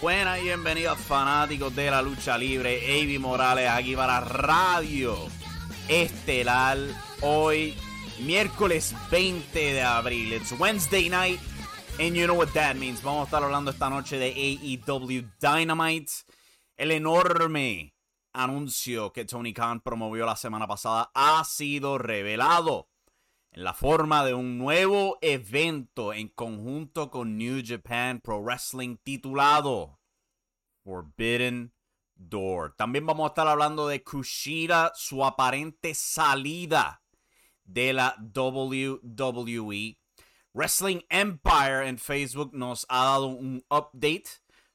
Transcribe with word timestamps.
Buenas 0.00 0.40
y 0.40 0.44
bienvenidos 0.44 0.98
fanáticos 0.98 1.76
de 1.76 1.90
la 1.90 2.00
lucha 2.00 2.38
libre. 2.38 3.02
Avi 3.02 3.18
Morales 3.18 3.68
aquí 3.68 3.94
para 3.94 4.20
Radio 4.20 5.14
Estelar. 5.88 6.78
Hoy, 7.20 7.76
miércoles 8.20 8.94
20 9.10 9.58
de 9.58 9.82
abril. 9.82 10.32
It's 10.32 10.52
Wednesday 10.58 11.10
night. 11.10 11.38
And 11.98 12.14
you 12.16 12.24
know 12.24 12.34
what 12.34 12.48
that 12.54 12.76
means. 12.76 13.02
Vamos 13.02 13.20
a 13.20 13.24
estar 13.24 13.44
hablando 13.44 13.70
esta 13.70 13.90
noche 13.90 14.16
de 14.16 14.28
AEW 14.32 15.32
Dynamite. 15.38 16.10
El 16.78 16.92
enorme 16.92 17.94
anuncio 18.32 19.12
que 19.12 19.26
Tony 19.26 19.52
Khan 19.52 19.82
promovió 19.82 20.24
la 20.24 20.36
semana 20.36 20.66
pasada 20.66 21.10
ha 21.14 21.44
sido 21.44 21.98
revelado 21.98 22.88
en 23.52 23.64
la 23.64 23.74
forma 23.74 24.24
de 24.24 24.32
un 24.32 24.56
nuevo 24.56 25.18
evento 25.20 26.14
en 26.14 26.28
conjunto 26.28 27.10
con 27.10 27.36
New 27.36 27.60
Japan 27.62 28.20
Pro 28.20 28.40
Wrestling 28.40 28.96
titulado 29.02 29.99
Forbidden 30.84 31.72
Door. 32.14 32.74
También 32.76 33.06
vamos 33.06 33.24
a 33.24 33.28
estar 33.28 33.48
hablando 33.48 33.88
de 33.88 34.02
Kushida, 34.02 34.92
su 34.94 35.24
aparente 35.24 35.94
salida 35.94 37.02
de 37.64 37.92
la 37.92 38.16
WWE. 38.34 39.98
Wrestling 40.52 41.00
Empire 41.08 41.88
en 41.88 41.98
Facebook 41.98 42.50
nos 42.52 42.84
ha 42.88 43.04
dado 43.04 43.26
un 43.28 43.64
update 43.70 44.24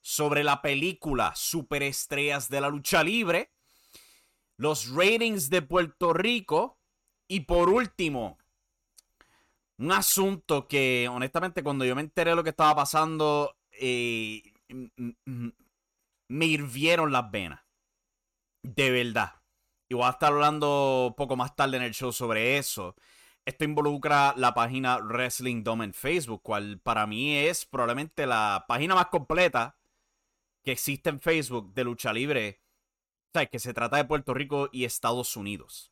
sobre 0.01 0.43
la 0.43 0.61
película 0.61 1.33
Superestrellas 1.35 2.47
de 2.49 2.61
la 2.61 2.69
Lucha 2.69 3.03
Libre, 3.03 3.51
los 4.57 4.89
ratings 4.89 5.49
de 5.49 5.61
Puerto 5.61 6.13
Rico 6.13 6.79
y 7.27 7.41
por 7.41 7.69
último, 7.69 8.37
un 9.77 9.91
asunto 9.91 10.67
que 10.67 11.09
honestamente 11.11 11.63
cuando 11.63 11.83
yo 11.85 11.95
me 11.95 12.01
enteré 12.01 12.29
de 12.29 12.35
lo 12.35 12.43
que 12.43 12.51
estaba 12.51 12.75
pasando, 12.75 13.57
eh, 13.71 14.41
me 16.27 16.45
hirvieron 16.45 17.11
las 17.11 17.29
venas. 17.31 17.61
De 18.63 18.89
verdad. 18.91 19.41
Y 19.87 19.93
voy 19.93 20.05
a 20.05 20.09
estar 20.09 20.33
hablando 20.33 21.13
poco 21.17 21.35
más 21.35 21.55
tarde 21.55 21.77
en 21.77 21.83
el 21.83 21.93
show 21.93 22.11
sobre 22.11 22.57
eso. 22.57 22.95
Esto 23.45 23.63
involucra 23.63 24.33
la 24.35 24.55
página 24.55 24.97
Wrestling 24.97 25.63
Dome 25.63 25.85
en 25.85 25.93
Facebook, 25.93 26.41
cual 26.41 26.79
para 26.79 27.05
mí 27.05 27.35
es 27.35 27.65
probablemente 27.65 28.25
la 28.25 28.65
página 28.67 28.95
más 28.95 29.07
completa 29.07 29.77
que 30.63 30.71
existe 30.71 31.11
en 31.11 31.19
Facebook 31.19 31.71
de 31.75 31.83
lucha 31.83 32.11
libre. 32.11 32.61
O 33.27 33.37
sea, 33.37 33.45
que 33.45 33.59
se 33.59 33.73
trata 33.73 33.97
de 33.97 34.05
Puerto 34.05 34.33
Rico 34.33 34.69
y 34.71 34.85
Estados 34.85 35.35
Unidos. 35.37 35.91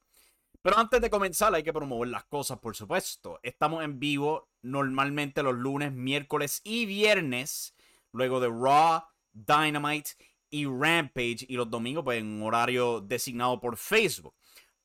Pero 0.63 0.79
antes 0.79 0.99
de 1.01 1.11
comenzar 1.11 1.53
hay 1.53 1.61
que 1.61 1.73
promover 1.73 2.07
las 2.07 2.23
cosas, 2.23 2.57
por 2.57 2.75
supuesto. 2.75 3.39
Estamos 3.43 3.83
en 3.83 3.99
vivo 3.99 4.49
normalmente 4.63 5.43
los 5.43 5.53
lunes, 5.53 5.91
miércoles 5.91 6.61
y 6.63 6.85
viernes, 6.85 7.75
luego 8.13 8.39
de 8.39 8.47
Raw, 8.47 9.03
Dynamite 9.33 10.11
y 10.49 10.65
Rampage, 10.65 11.45
y 11.47 11.55
los 11.55 11.69
domingos 11.69 12.03
pues, 12.03 12.19
en 12.19 12.27
un 12.27 12.43
horario 12.43 13.01
designado 13.01 13.59
por 13.59 13.75
Facebook. 13.77 14.33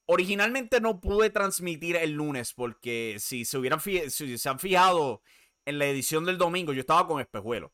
Originalmente 0.06 0.80
no 0.80 1.00
pude 1.00 1.28
transmitir 1.28 1.96
el 1.96 2.12
lunes 2.12 2.54
porque 2.54 3.16
si 3.18 3.44
se, 3.44 3.58
hubieran 3.58 3.78
si 3.80 4.38
se 4.38 4.48
han 4.48 4.58
fijado 4.58 5.22
en 5.66 5.78
la 5.78 5.84
edición 5.84 6.24
del 6.24 6.38
domingo, 6.38 6.72
yo 6.72 6.80
estaba 6.80 7.06
con 7.06 7.20
espejuelo. 7.20 7.72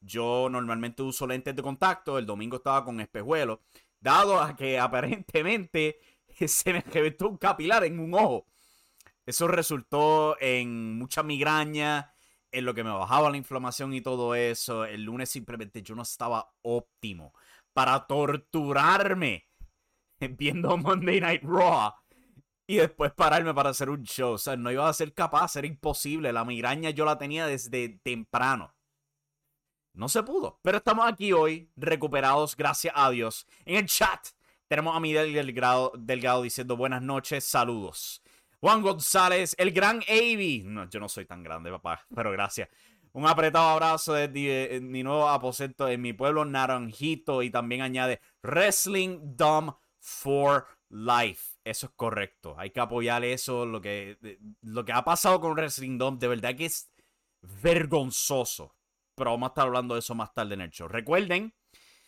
Yo 0.00 0.48
normalmente 0.50 1.02
uso 1.02 1.26
lentes 1.26 1.56
de 1.56 1.62
contacto, 1.62 2.18
el 2.18 2.26
domingo 2.26 2.58
estaba 2.58 2.84
con 2.84 3.00
espejuelo, 3.00 3.62
dado 3.98 4.38
a 4.40 4.54
que 4.56 4.78
aparentemente 4.78 5.98
se 6.46 6.72
me 6.72 6.80
reventó 6.80 7.28
un 7.28 7.38
capilar 7.38 7.84
en 7.84 7.98
un 7.98 8.14
ojo. 8.14 8.46
Eso 9.24 9.48
resultó 9.48 10.36
en 10.40 10.98
mucha 10.98 11.22
migraña, 11.22 12.12
en 12.52 12.64
lo 12.64 12.74
que 12.74 12.84
me 12.84 12.90
bajaba 12.90 13.30
la 13.30 13.36
inflamación 13.36 13.94
y 13.94 14.00
todo 14.00 14.34
eso. 14.34 14.84
El 14.84 15.04
lunes 15.04 15.28
simplemente 15.30 15.82
yo 15.82 15.94
no 15.94 16.02
estaba 16.02 16.52
óptimo 16.62 17.34
para 17.72 18.06
torturarme 18.06 19.48
viendo 20.20 20.76
Monday 20.76 21.20
Night 21.20 21.42
Raw 21.44 21.92
y 22.66 22.76
después 22.76 23.12
pararme 23.12 23.52
para 23.52 23.70
hacer 23.70 23.90
un 23.90 24.04
show. 24.04 24.34
O 24.34 24.38
sea, 24.38 24.56
no 24.56 24.70
iba 24.70 24.88
a 24.88 24.92
ser 24.92 25.12
capaz, 25.12 25.56
era 25.56 25.66
imposible. 25.66 26.32
La 26.32 26.44
migraña 26.44 26.90
yo 26.90 27.04
la 27.04 27.18
tenía 27.18 27.46
desde 27.46 28.00
temprano. 28.04 28.74
No 29.92 30.08
se 30.08 30.22
pudo. 30.22 30.60
Pero 30.62 30.78
estamos 30.78 31.10
aquí 31.10 31.32
hoy, 31.32 31.68
recuperados, 31.76 32.56
gracias 32.56 32.94
a 32.96 33.10
Dios. 33.10 33.46
En 33.64 33.76
el 33.76 33.86
chat 33.86 34.28
tenemos 34.68 34.96
a 34.96 35.00
Miguel 35.00 35.32
Delgado, 35.32 35.92
Delgado 35.98 36.42
diciendo 36.42 36.76
buenas 36.76 37.02
noches, 37.02 37.44
saludos. 37.44 38.22
Juan 38.60 38.82
González, 38.82 39.54
el 39.58 39.72
gran 39.72 40.02
Avi. 40.08 40.62
No, 40.64 40.88
yo 40.88 41.00
no 41.00 41.08
soy 41.08 41.24
tan 41.24 41.42
grande, 41.42 41.70
papá, 41.70 42.04
pero 42.14 42.30
gracias. 42.30 42.68
Un 43.12 43.26
apretado 43.26 43.70
abrazo 43.70 44.12
desde 44.12 44.80
mi 44.80 45.02
nuevo 45.02 45.28
aposento 45.28 45.88
en 45.88 46.00
mi 46.00 46.12
pueblo 46.12 46.44
Naranjito 46.44 47.42
y 47.42 47.50
también 47.50 47.80
añade 47.80 48.20
Wrestling 48.42 49.18
Dumb 49.36 49.74
for 49.98 50.66
Life. 50.90 51.56
Eso 51.64 51.86
es 51.86 51.92
correcto. 51.96 52.54
Hay 52.58 52.70
que 52.70 52.80
apoyar 52.80 53.24
eso. 53.24 53.64
Lo 53.64 53.80
que, 53.80 54.38
lo 54.62 54.84
que 54.84 54.92
ha 54.92 55.02
pasado 55.02 55.40
con 55.40 55.52
Wrestling 55.54 55.98
Dumb, 55.98 56.18
de 56.18 56.28
verdad 56.28 56.54
que 56.54 56.66
es 56.66 56.92
vergonzoso. 57.62 58.76
Pero 59.16 59.30
vamos 59.30 59.48
a 59.48 59.50
estar 59.50 59.66
hablando 59.66 59.94
de 59.94 60.00
eso 60.00 60.14
más 60.14 60.32
tarde 60.32 60.54
en 60.54 60.60
el 60.60 60.70
show. 60.70 60.86
Recuerden 60.86 61.52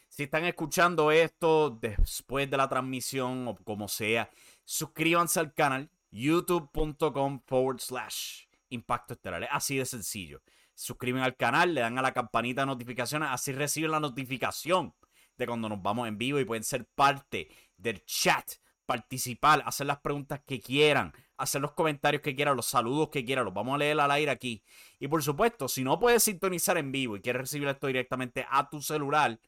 si 0.09 0.25
están 0.25 0.44
escuchando 0.44 1.11
esto 1.11 1.71
después 1.71 2.49
de 2.50 2.59
la 2.59 2.69
transmisión 2.69 3.49
o 3.49 3.56
como 3.65 3.88
sea, 3.88 4.31
suscríbanse 4.65 5.41
al 5.41 5.55
canal 5.55 5.91
youtube.com 6.12 7.41
forward 7.47 7.81
slash 7.81 8.44
impacto 8.69 9.14
estelar. 9.14 9.49
así 9.50 9.76
de 9.76 9.85
sencillo. 9.85 10.43
Suscriben 10.75 11.23
al 11.23 11.37
canal, 11.37 11.75
le 11.75 11.81
dan 11.81 11.99
a 11.99 12.03
la 12.03 12.12
campanita 12.12 12.62
de 12.62 12.67
notificaciones, 12.67 13.29
así 13.31 13.53
reciben 13.53 13.91
la 13.91 14.00
notificación 14.00 14.94
de 15.37 15.47
cuando 15.47 15.69
nos 15.69 15.82
vamos 15.82 16.09
en 16.09 16.19
vivo 16.19 16.38
y 16.41 16.44
pueden 16.44 16.64
ser 16.64 16.87
parte 16.87 17.49
del 17.76 18.05
chat, 18.05 18.53
participar, 18.87 19.62
hacer 19.67 19.87
las 19.87 20.00
preguntas 20.00 20.41
que 20.47 20.61
quieran, 20.61 21.12
hacer 21.37 21.61
los 21.61 21.73
comentarios 21.73 22.23
que 22.23 22.35
quieran, 22.35 22.56
los 22.56 22.67
saludos 22.67 23.08
que 23.11 23.25
quieran, 23.25 23.44
los 23.44 23.55
vamos 23.55 23.75
a 23.75 23.79
leer 23.79 23.99
al 24.00 24.11
aire 24.11 24.31
aquí. 24.31 24.62
Y 24.99 25.08
por 25.08 25.23
supuesto, 25.23 25.69
si 25.69 25.85
no 25.85 25.99
puedes 25.99 26.23
sintonizar 26.23 26.79
en 26.79 26.93
vivo 26.93 27.17
y 27.17 27.20
quieres 27.20 27.43
recibir 27.43 27.69
esto 27.69 27.87
directamente 27.87 28.47
a 28.49 28.69
tu 28.69 28.81
celular, 28.81 29.38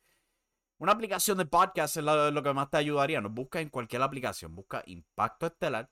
Una 0.79 0.93
aplicación 0.93 1.39
de 1.39 1.47
podcast 1.47 1.97
es 1.97 2.05
lo, 2.05 2.43
que 2.43 2.53
más 2.53 2.69
te 2.69 2.77
ayudaría. 2.77 3.21
Nos 3.21 3.33
busca 3.33 3.61
en 3.61 3.71
cualquier 3.71 4.03
aplicación. 4.03 4.55
Busca 4.55 4.83
Impacto 4.87 5.47
Estelar. 5.47 5.89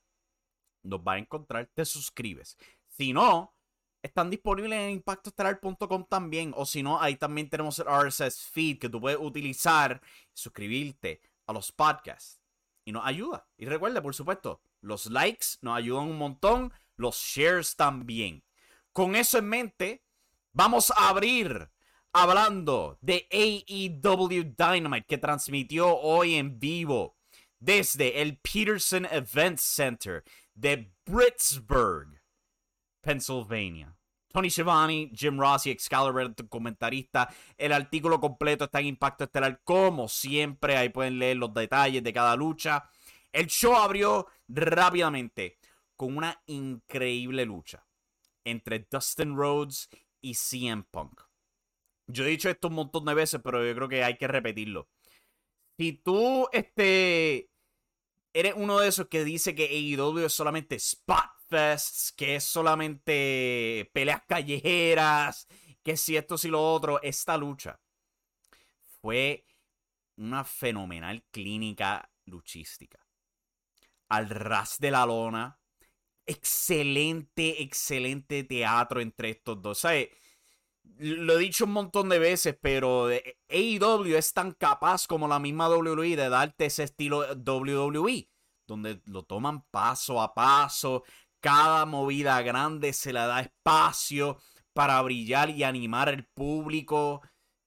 Nos 0.82 1.00
va 1.00 1.14
a 1.14 1.19
encontrar. 1.19 1.70
Te 1.75 1.84
suscribes. 1.84 2.56
Si 2.88 3.12
no, 3.12 3.55
están 4.02 4.31
disponibles 4.31 4.79
en 4.79 4.90
impactoestelar.com 4.90 6.06
también. 6.08 6.52
O 6.56 6.67
si 6.67 6.82
no, 6.82 7.00
ahí 7.00 7.17
también 7.17 7.49
tenemos 7.49 7.79
el 7.79 7.87
RSS 7.87 8.43
feed 8.50 8.79
que 8.79 8.88
tú 8.88 9.00
puedes 9.00 9.19
utilizar. 9.20 10.00
Suscribirte 10.32 11.20
a 11.46 11.52
los 11.52 11.73
podcasts. 11.73 12.40
Y 12.84 12.93
nos 12.93 13.06
ayuda. 13.06 13.46
Y 13.56 13.67
recuerda, 13.67 14.02
por 14.02 14.14
supuesto, 14.14 14.61
los 14.81 15.06
likes 15.06 15.46
nos 15.61 15.76
ayudan 15.76 16.08
un 16.08 16.19
montón. 16.19 16.73
Los 16.96 17.17
shares 17.17 17.76
también. 17.76 18.44
Con 18.93 19.17
eso 19.17 19.38
en 19.38 19.49
mente, 19.49 20.05
vamos 20.52 20.90
a 20.90 21.08
abrir 21.08 21.70
hablando 22.12 22.99
de 23.00 23.26
AEW 23.31 24.55
Dynamite 24.56 25.06
que 25.06 25.19
transmitió 25.19 25.96
hoy 25.96 26.35
en 26.35 26.58
vivo 26.58 27.17
desde 27.58 28.20
el 28.20 28.38
Peterson 28.38 29.06
Event 29.06 29.58
Center 29.58 30.23
de 30.54 30.93
Britsburg, 31.04 32.20
Pennsylvania. 33.00 33.96
Tony 34.32 34.49
Schiavone, 34.49 35.10
Jim 35.14 35.38
Ross 35.38 35.66
y 35.66 35.70
Excalibur, 35.70 36.34
comentarista. 36.49 37.28
El 37.56 37.72
artículo 37.72 38.19
completo 38.19 38.64
está 38.64 38.81
en 38.81 38.87
Impacto 38.87 39.25
Estelar, 39.25 39.60
como 39.62 40.08
siempre. 40.08 40.76
Ahí 40.76 40.88
pueden 40.88 41.19
leer 41.19 41.37
los 41.37 41.52
detalles 41.52 42.02
de 42.02 42.12
cada 42.12 42.34
lucha. 42.34 42.88
El 43.31 43.46
show 43.49 43.75
abrió 43.76 44.26
rápidamente 44.49 45.58
con 45.96 46.16
una 46.16 46.43
increíble 46.46 47.44
lucha 47.44 47.87
entre 48.44 48.87
Dustin 48.90 49.37
Rhodes 49.37 49.88
y 50.20 50.34
CM 50.34 50.84
Punk. 50.90 51.20
Yo 52.06 52.25
he 52.25 52.28
dicho 52.28 52.50
esto 52.50 52.69
un 52.69 52.75
montón 52.75 53.04
de 53.04 53.14
veces, 53.14 53.40
pero 53.44 53.64
yo 53.64 53.75
creo 53.75 53.88
que 53.88 54.02
hay 54.02 54.16
que 54.16 54.28
repetirlo. 54.28 54.88
Si 55.78 55.93
tú 55.93 56.49
este, 56.52 57.50
eres 58.32 58.55
uno 58.56 58.79
de 58.79 58.88
esos 58.88 59.08
que 59.08 59.25
dice 59.25 59.55
que 59.55 59.64
AEW 59.64 60.26
es 60.26 60.32
solamente 60.32 60.76
spot 60.76 61.31
fests, 61.49 62.12
que 62.12 62.37
es 62.37 62.44
solamente 62.44 63.90
peleas 63.93 64.23
callejeras, 64.26 65.46
que 65.82 65.96
si 65.96 66.17
esto, 66.17 66.38
si 66.38 66.49
lo 66.49 66.62
otro, 66.62 67.02
esta 67.02 67.37
lucha 67.37 67.81
fue 69.00 69.46
una 70.17 70.44
fenomenal 70.44 71.25
clínica 71.31 72.11
luchística. 72.25 73.06
Al 74.08 74.29
ras 74.29 74.78
de 74.78 74.90
la 74.90 75.06
lona, 75.06 75.58
excelente, 76.26 77.62
excelente 77.62 78.44
teatro 78.44 79.00
entre 79.00 79.31
estos 79.31 79.61
dos. 79.61 79.81
¿Sabes? 79.81 80.08
Lo 80.99 81.34
he 81.34 81.38
dicho 81.38 81.64
un 81.64 81.73
montón 81.73 82.08
de 82.08 82.19
veces, 82.19 82.56
pero 82.61 83.08
AEW 83.08 84.17
es 84.17 84.32
tan 84.32 84.52
capaz 84.52 85.06
como 85.06 85.26
la 85.26 85.38
misma 85.38 85.69
WWE 85.69 86.17
de 86.17 86.29
darte 86.29 86.67
ese 86.67 86.84
estilo 86.84 87.25
WWE, 87.34 88.29
donde 88.67 89.00
lo 89.06 89.25
toman 89.25 89.62
paso 89.70 90.20
a 90.20 90.34
paso, 90.34 91.05
cada 91.40 91.87
movida 91.87 92.40
grande 92.43 92.93
se 92.93 93.12
le 93.12 93.19
da 93.19 93.40
espacio 93.40 94.38
para 94.73 95.02
brillar 95.02 95.50
y 95.50 95.64
animar 95.64 96.08
al 96.08 96.25
público. 96.25 97.20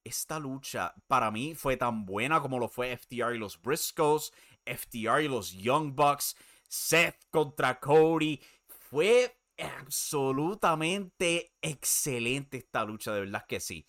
Esta 0.03 0.39
lucha 0.39 0.93
para 1.07 1.31
mí 1.31 1.55
fue 1.55 1.77
tan 1.77 2.05
buena 2.05 2.41
como 2.41 2.59
lo 2.59 2.69
fue 2.69 2.95
FTR 2.95 3.35
y 3.35 3.37
los 3.37 3.61
Briscoes, 3.61 4.31
FTR 4.65 5.23
y 5.23 5.27
los 5.27 5.51
Young 5.51 5.93
Bucks, 5.93 6.35
Seth 6.67 7.25
contra 7.29 7.79
Cody. 7.79 8.39
Fue 8.67 9.35
absolutamente 9.57 11.53
excelente 11.61 12.57
esta 12.57 12.83
lucha, 12.85 13.13
de 13.13 13.21
verdad 13.21 13.45
que 13.47 13.59
sí. 13.59 13.87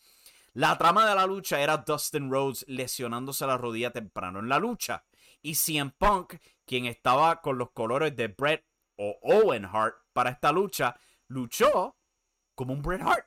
La 0.53 0.79
trama 0.79 1.07
de 1.07 1.15
la 1.15 1.27
lucha 1.27 1.61
era 1.61 1.77
Dustin 1.77 2.31
Rhodes 2.31 2.65
lesionándose 2.67 3.47
la 3.47 3.59
rodilla 3.59 3.93
temprano 3.93 4.39
en 4.39 4.49
la 4.49 4.59
lucha. 4.59 5.05
Y 5.43 5.55
CM 5.55 5.91
Punk, 5.99 6.37
quien 6.65 6.87
estaba 6.87 7.43
con 7.43 7.59
los 7.59 7.73
colores 7.73 8.17
de 8.17 8.29
Bret 8.29 8.67
o 8.97 9.19
Owen 9.23 9.67
Hart 9.67 9.97
para 10.15 10.31
esta 10.31 10.53
lucha, 10.53 10.99
luchó 11.29 11.99
como 12.55 12.73
un 12.73 12.81
Bret 12.81 13.03
Hart. 13.03 13.27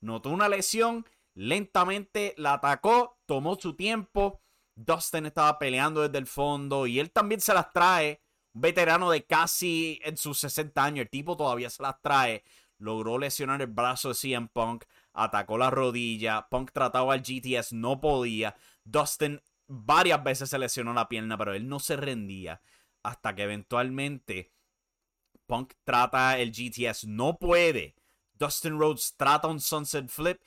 Notó 0.00 0.30
una 0.30 0.48
lesión, 0.48 1.06
lentamente 1.34 2.34
la 2.38 2.54
atacó, 2.54 3.18
tomó 3.26 3.56
su 3.56 3.76
tiempo. 3.76 4.40
Dustin 4.74 5.26
estaba 5.26 5.58
peleando 5.58 6.00
desde 6.00 6.16
el 6.16 6.26
fondo 6.26 6.86
y 6.86 6.98
él 6.98 7.12
también 7.12 7.42
se 7.42 7.52
las 7.52 7.72
trae 7.72 8.23
veterano 8.54 9.10
de 9.10 9.26
casi 9.26 10.00
en 10.04 10.16
sus 10.16 10.38
60 10.38 10.82
años, 10.82 11.02
el 11.02 11.10
tipo 11.10 11.36
todavía 11.36 11.68
se 11.68 11.82
las 11.82 12.00
trae. 12.00 12.44
Logró 12.78 13.18
lesionar 13.18 13.60
el 13.60 13.68
brazo 13.68 14.08
de 14.08 14.14
CM 14.14 14.48
Punk, 14.52 14.84
atacó 15.12 15.58
la 15.58 15.70
rodilla. 15.70 16.48
Punk 16.48 16.72
trataba 16.72 17.12
al 17.12 17.22
GTS, 17.22 17.72
no 17.72 18.00
podía. 18.00 18.56
Dustin 18.84 19.40
varias 19.66 20.22
veces 20.24 20.50
se 20.50 20.58
lesionó 20.58 20.92
la 20.94 21.08
pierna, 21.08 21.36
pero 21.36 21.54
él 21.54 21.68
no 21.68 21.78
se 21.78 21.96
rendía. 21.96 22.60
Hasta 23.02 23.34
que 23.34 23.42
eventualmente 23.42 24.52
Punk 25.46 25.74
trata 25.84 26.38
el 26.38 26.52
GTS, 26.52 27.06
no 27.06 27.36
puede. 27.36 27.94
Dustin 28.34 28.78
Rhodes 28.78 29.14
trata 29.16 29.48
un 29.48 29.60
Sunset 29.60 30.08
Flip. 30.08 30.40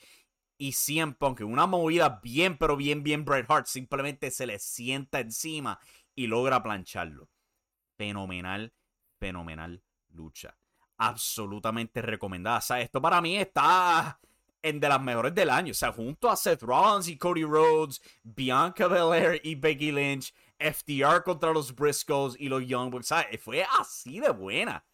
Y 0.60 0.72
CM 0.72 1.14
Punk, 1.14 1.40
una 1.42 1.66
movida 1.66 2.20
bien, 2.20 2.58
pero 2.58 2.76
bien, 2.76 3.04
bien 3.04 3.24
Bret 3.24 3.48
Hart, 3.48 3.66
simplemente 3.66 4.32
se 4.32 4.44
le 4.44 4.58
sienta 4.58 5.20
encima 5.20 5.78
y 6.16 6.26
logra 6.26 6.64
plancharlo 6.64 7.28
fenomenal, 7.98 8.72
fenomenal 9.18 9.82
lucha. 10.10 10.56
Absolutamente 10.96 12.00
recomendada. 12.00 12.58
O 12.58 12.62
sea, 12.62 12.80
esto 12.80 13.02
para 13.02 13.20
mí 13.20 13.36
está 13.36 14.18
en 14.62 14.80
de 14.80 14.88
las 14.88 15.00
mejores 15.00 15.34
del 15.34 15.50
año. 15.50 15.72
O 15.72 15.74
sea, 15.74 15.92
junto 15.92 16.30
a 16.30 16.36
Seth 16.36 16.62
Rollins 16.62 17.08
y 17.08 17.18
Cody 17.18 17.44
Rhodes, 17.44 18.00
Bianca 18.22 18.88
Belair 18.88 19.40
y 19.44 19.54
Becky 19.54 19.92
Lynch, 19.92 20.32
FTR 20.58 21.22
contra 21.24 21.52
los 21.52 21.74
Briscoes 21.74 22.36
y 22.38 22.48
los 22.48 22.66
Young 22.66 22.90
Bucks. 22.90 23.12
Fue 23.40 23.64
así 23.78 24.20
de 24.20 24.30
buena. 24.30 24.84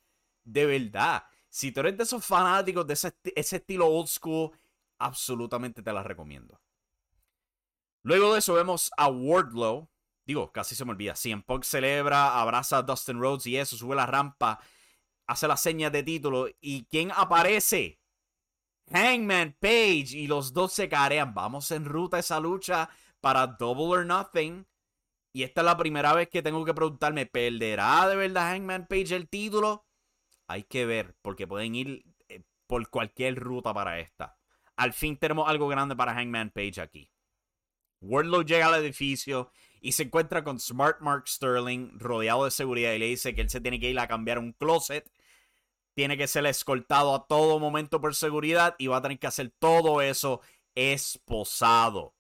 De 0.42 0.66
verdad. 0.66 1.24
Si 1.48 1.70
tú 1.70 1.80
eres 1.80 1.96
de 1.96 2.02
esos 2.02 2.26
fanáticos 2.26 2.86
de 2.86 2.94
ese, 2.94 3.14
ese 3.36 3.56
estilo 3.56 3.86
old 3.86 4.08
school, 4.08 4.50
absolutamente 4.98 5.82
te 5.82 5.92
la 5.92 6.02
recomiendo. 6.02 6.60
Luego 8.02 8.32
de 8.32 8.40
eso 8.40 8.54
vemos 8.54 8.90
a 8.96 9.08
Wardlow 9.08 9.88
Digo, 10.26 10.50
casi 10.52 10.74
se 10.74 10.84
me 10.84 10.92
olvida. 10.92 11.14
CM 11.14 11.42
Punk 11.42 11.64
celebra, 11.64 12.40
abraza 12.40 12.78
a 12.78 12.82
Dustin 12.82 13.20
Rhodes 13.20 13.46
y 13.46 13.56
eso, 13.56 13.76
sube 13.76 13.94
la 13.94 14.06
rampa, 14.06 14.60
hace 15.26 15.46
las 15.48 15.60
señas 15.60 15.92
de 15.92 16.02
título. 16.02 16.48
¿Y 16.60 16.86
quién 16.86 17.10
aparece? 17.14 18.00
Hangman 18.90 19.56
Page. 19.60 20.08
Y 20.12 20.26
los 20.26 20.52
dos 20.52 20.72
se 20.72 20.88
carean. 20.88 21.34
Vamos 21.34 21.70
en 21.70 21.84
ruta 21.84 22.16
a 22.16 22.20
esa 22.20 22.40
lucha 22.40 22.88
para 23.20 23.46
Double 23.46 24.00
or 24.00 24.06
Nothing. 24.06 24.66
Y 25.32 25.42
esta 25.42 25.62
es 25.62 25.64
la 25.64 25.76
primera 25.76 26.12
vez 26.12 26.28
que 26.28 26.42
tengo 26.42 26.64
que 26.64 26.74
preguntarme, 26.74 27.26
¿perderá 27.26 28.08
de 28.08 28.14
verdad 28.14 28.52
Hangman 28.52 28.86
Page 28.86 29.16
el 29.16 29.28
título? 29.28 29.84
Hay 30.46 30.62
que 30.62 30.86
ver, 30.86 31.16
porque 31.22 31.46
pueden 31.46 31.74
ir 31.74 32.04
eh, 32.28 32.44
por 32.68 32.88
cualquier 32.88 33.40
ruta 33.40 33.74
para 33.74 33.98
esta. 33.98 34.38
Al 34.76 34.92
fin 34.92 35.16
tenemos 35.16 35.48
algo 35.48 35.66
grande 35.66 35.96
para 35.96 36.14
Hangman 36.14 36.50
Page 36.50 36.80
aquí. 36.80 37.10
Wardlow 38.00 38.42
llega 38.42 38.66
al 38.66 38.84
edificio 38.84 39.50
y 39.84 39.92
se 39.92 40.04
encuentra 40.04 40.42
con 40.42 40.58
Smart 40.58 41.02
Mark 41.02 41.28
Sterling 41.28 41.98
rodeado 41.98 42.46
de 42.46 42.50
seguridad 42.50 42.94
y 42.94 42.98
le 42.98 43.06
dice 43.08 43.34
que 43.34 43.42
él 43.42 43.50
se 43.50 43.60
tiene 43.60 43.78
que 43.78 43.90
ir 43.90 43.98
a 43.98 44.08
cambiar 44.08 44.38
un 44.38 44.54
closet. 44.54 45.12
Tiene 45.92 46.16
que 46.16 46.26
ser 46.26 46.46
escoltado 46.46 47.14
a 47.14 47.26
todo 47.26 47.60
momento 47.60 48.00
por 48.00 48.14
seguridad 48.14 48.76
y 48.78 48.86
va 48.86 48.96
a 48.96 49.02
tener 49.02 49.18
que 49.18 49.26
hacer 49.26 49.52
todo 49.58 50.00
eso 50.00 50.40
esposado. 50.74 52.14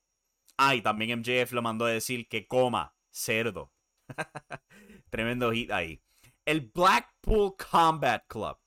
Ah, 0.58 0.74
también 0.82 1.20
MJF 1.20 1.52
le 1.52 1.62
mandó 1.62 1.86
a 1.86 1.90
decir 1.90 2.28
que 2.28 2.46
coma 2.46 2.94
cerdo. 3.10 3.72
Tremendo 5.08 5.50
hit 5.50 5.70
ahí. 5.70 6.02
El 6.44 6.60
Blackpool 6.60 7.54
Combat 7.56 8.26
Club, 8.28 8.58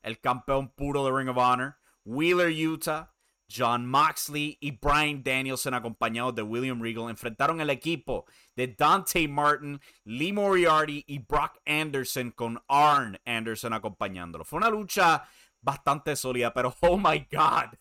el 0.00 0.18
campeón 0.18 0.70
puro 0.70 1.04
de 1.04 1.12
Ring 1.12 1.28
of 1.28 1.36
Honor, 1.36 1.76
Wheeler, 2.06 2.48
Utah, 2.48 3.14
John 3.48 3.86
Moxley 3.86 4.58
y 4.60 4.72
Brian 4.72 5.22
Danielson, 5.22 5.74
acompañados 5.74 6.34
de 6.34 6.42
William 6.42 6.80
Regal, 6.82 7.10
enfrentaron 7.10 7.60
el 7.60 7.70
equipo 7.70 8.24
de 8.54 8.68
Dante 8.68 9.26
Martin, 9.28 9.80
Lee 10.04 10.32
Moriarty 10.32 11.04
y 11.06 11.18
Brock 11.18 11.58
Anderson 11.64 12.32
con 12.32 12.60
Arn 12.68 13.18
Anderson 13.24 13.72
acompañándolo. 13.72 14.44
Fue 14.44 14.58
una 14.58 14.70
lucha 14.70 15.24
bastante 15.60 16.16
sólida, 16.16 16.52
pero 16.52 16.74
oh 16.80 16.96
my 16.96 17.26
god. 17.30 17.76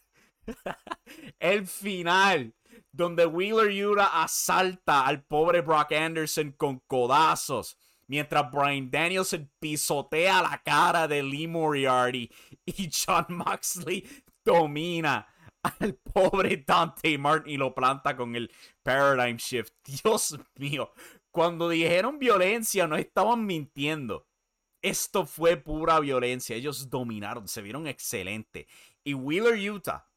el 1.40 1.66
final, 1.66 2.54
donde 2.92 3.26
Wheeler 3.26 3.72
Yura 3.72 4.22
asalta 4.24 5.06
al 5.06 5.24
pobre 5.24 5.62
Brock 5.62 5.92
Anderson 5.94 6.52
con 6.52 6.80
codazos. 6.88 7.78
Mientras 8.08 8.52
Brian 8.52 8.92
Danielson 8.92 9.52
pisotea 9.60 10.42
la 10.44 10.62
cara 10.64 11.08
de 11.08 11.24
Lee 11.24 11.48
Moriarty 11.48 12.30
y 12.66 12.92
John 13.06 13.26
Moxley 13.30 14.08
domina 14.44 15.28
al 15.80 15.96
pobre 15.96 16.64
Dante 16.66 17.18
Martin 17.18 17.54
y 17.54 17.58
lo 17.58 17.74
planta 17.74 18.16
con 18.16 18.36
el 18.36 18.52
Paradigm 18.84 19.38
Shift. 19.38 19.74
Dios 20.04 20.38
mío, 20.56 20.92
cuando 21.32 21.70
dijeron 21.70 22.20
violencia 22.20 22.88
no 22.88 22.96
estaban 22.96 23.46
mintiendo. 23.46 24.28
Esto 24.82 25.26
fue 25.26 25.58
pura 25.58 26.00
violencia. 26.00 26.56
Ellos 26.56 26.90
dominaron, 26.90 27.48
se 27.48 27.62
vieron 27.62 27.88
excelente. 27.88 28.68
Y 29.04 29.16
Wheeler 29.16 29.72
Utah, 29.72 30.08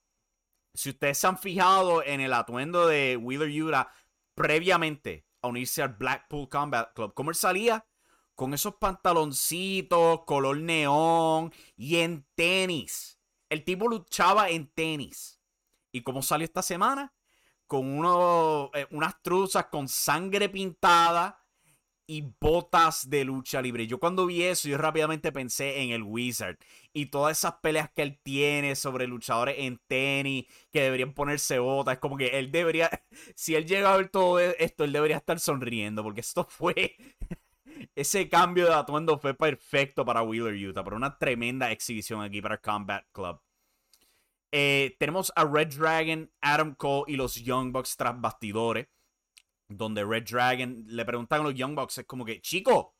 si 0.75 0.91
ustedes 0.91 1.19
se 1.19 1.27
han 1.27 1.39
fijado 1.39 2.03
en 2.03 2.21
el 2.21 2.35
atuendo 2.35 2.87
de 2.87 3.17
Wheeler 3.17 3.51
Utah, 3.63 3.91
previamente 4.35 5.27
a 5.41 5.49
unirse 5.49 5.83
al 5.83 5.95
Blackpool 5.95 6.49
Combat 6.49 6.93
Club, 6.95 7.15
¿cómo 7.15 7.31
él 7.31 7.37
salía? 7.37 7.87
Con 8.35 8.55
esos 8.55 8.75
pantaloncitos, 8.77 10.25
color 10.25 10.59
neón 10.59 11.53
y 11.77 11.97
en 11.97 12.27
tenis. 12.35 13.19
El 13.49 13.65
tipo 13.65 13.89
luchaba 13.89 14.51
en 14.51 14.69
tenis. 14.69 15.38
¿Y 15.93 16.03
cómo 16.03 16.23
salió 16.23 16.45
esta 16.45 16.63
semana? 16.63 17.13
Con 17.67 17.87
uno, 17.87 18.71
eh, 18.75 18.87
unas 18.91 19.21
truzas 19.23 19.67
con 19.67 19.89
sangre 19.89 20.49
pintada 20.49 21.39
y 22.11 22.25
botas 22.41 23.11
de 23.11 23.23
lucha 23.25 23.61
libre. 23.61 23.87
Yo 23.87 24.01
cuando 24.01 24.25
vi 24.25 24.43
eso, 24.43 24.67
yo 24.67 24.79
rápidamente 24.79 25.31
pensé 25.31 25.83
en 25.83 25.91
el 25.91 26.03
Wizard 26.03 26.57
y 26.95 27.07
todas 27.07 27.37
esas 27.39 27.57
peleas 27.63 27.91
que 27.95 28.01
él 28.03 28.19
tiene 28.23 28.75
sobre 28.77 29.07
luchadores 29.07 29.57
en 29.59 29.79
tenis 29.87 30.47
que 30.73 30.81
deberían 30.81 31.13
ponerse 31.13 31.59
botas. 31.59 31.95
Es 31.95 32.01
como 32.01 32.17
que 32.17 32.39
él 32.39 32.51
debería, 32.51 32.91
si 33.37 33.55
él 33.55 33.67
llega 33.67 33.93
a 33.93 33.97
ver 33.99 34.09
todo 34.09 34.41
esto, 34.41 34.85
él 34.85 34.93
debería 34.93 35.19
estar 35.19 35.39
sonriendo 35.39 36.03
porque 36.03 36.23
esto 36.23 36.45
fue, 36.51 36.97
ese 37.95 38.29
cambio 38.31 38.67
de 38.67 38.75
atuendo 38.75 39.19
fue 39.19 39.35
perfecto 39.35 40.05
para 40.05 40.23
Wheeler 40.23 40.55
Utah, 40.55 40.83
para 40.83 40.97
una 40.97 41.19
tremenda 41.19 41.71
exhibición 41.71 42.23
aquí 42.23 42.41
para 42.41 42.59
Combat 42.59 43.05
Club. 43.13 43.39
Eh, 44.53 44.97
tenemos 44.99 45.33
a 45.37 45.45
Red 45.45 45.75
Dragon, 45.75 46.31
Adam 46.41 46.75
Cole 46.75 47.13
y 47.13 47.17
los 47.17 47.35
Young 47.35 47.73
Bucks 47.73 47.97
tras 47.97 48.19
bastidores 48.21 48.89
donde 49.69 50.05
Red 50.05 50.25
Dragon 50.25 50.85
le 50.87 51.05
preguntan 51.05 51.41
a 51.41 51.45
los 51.45 51.55
Young 51.55 51.75
Bucks, 51.75 51.99
es 51.99 52.07
como 52.07 52.25
que, 52.25 52.41
chico, 52.41 52.95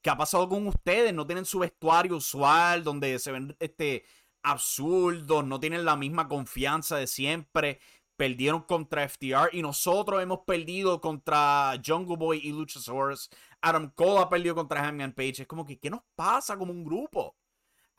¿qué 0.00 0.10
ha 0.10 0.16
pasado 0.16 0.48
con 0.48 0.66
ustedes? 0.66 1.12
No 1.12 1.26
tienen 1.26 1.44
su 1.44 1.58
vestuario 1.58 2.16
usual, 2.16 2.84
donde 2.84 3.18
se 3.18 3.32
ven 3.32 3.56
este, 3.58 4.04
absurdos, 4.42 5.44
no 5.44 5.60
tienen 5.60 5.84
la 5.84 5.96
misma 5.96 6.28
confianza 6.28 6.96
de 6.96 7.06
siempre. 7.06 7.80
Perdieron 8.16 8.62
contra 8.62 9.08
FTR 9.08 9.50
y 9.52 9.62
nosotros 9.62 10.22
hemos 10.22 10.40
perdido 10.40 11.00
contra 11.00 11.74
Jungle 11.84 12.16
Boy 12.16 12.40
y 12.42 12.52
Luchasaurus. 12.52 13.30
Adam 13.60 13.90
Cole 13.94 14.20
ha 14.20 14.28
perdido 14.28 14.54
contra 14.54 14.82
Hangman 14.84 15.12
Page. 15.12 15.42
Es 15.42 15.46
como 15.46 15.64
que, 15.64 15.78
¿qué 15.78 15.90
nos 15.90 16.02
pasa 16.14 16.56
como 16.56 16.72
un 16.72 16.84
grupo? 16.84 17.34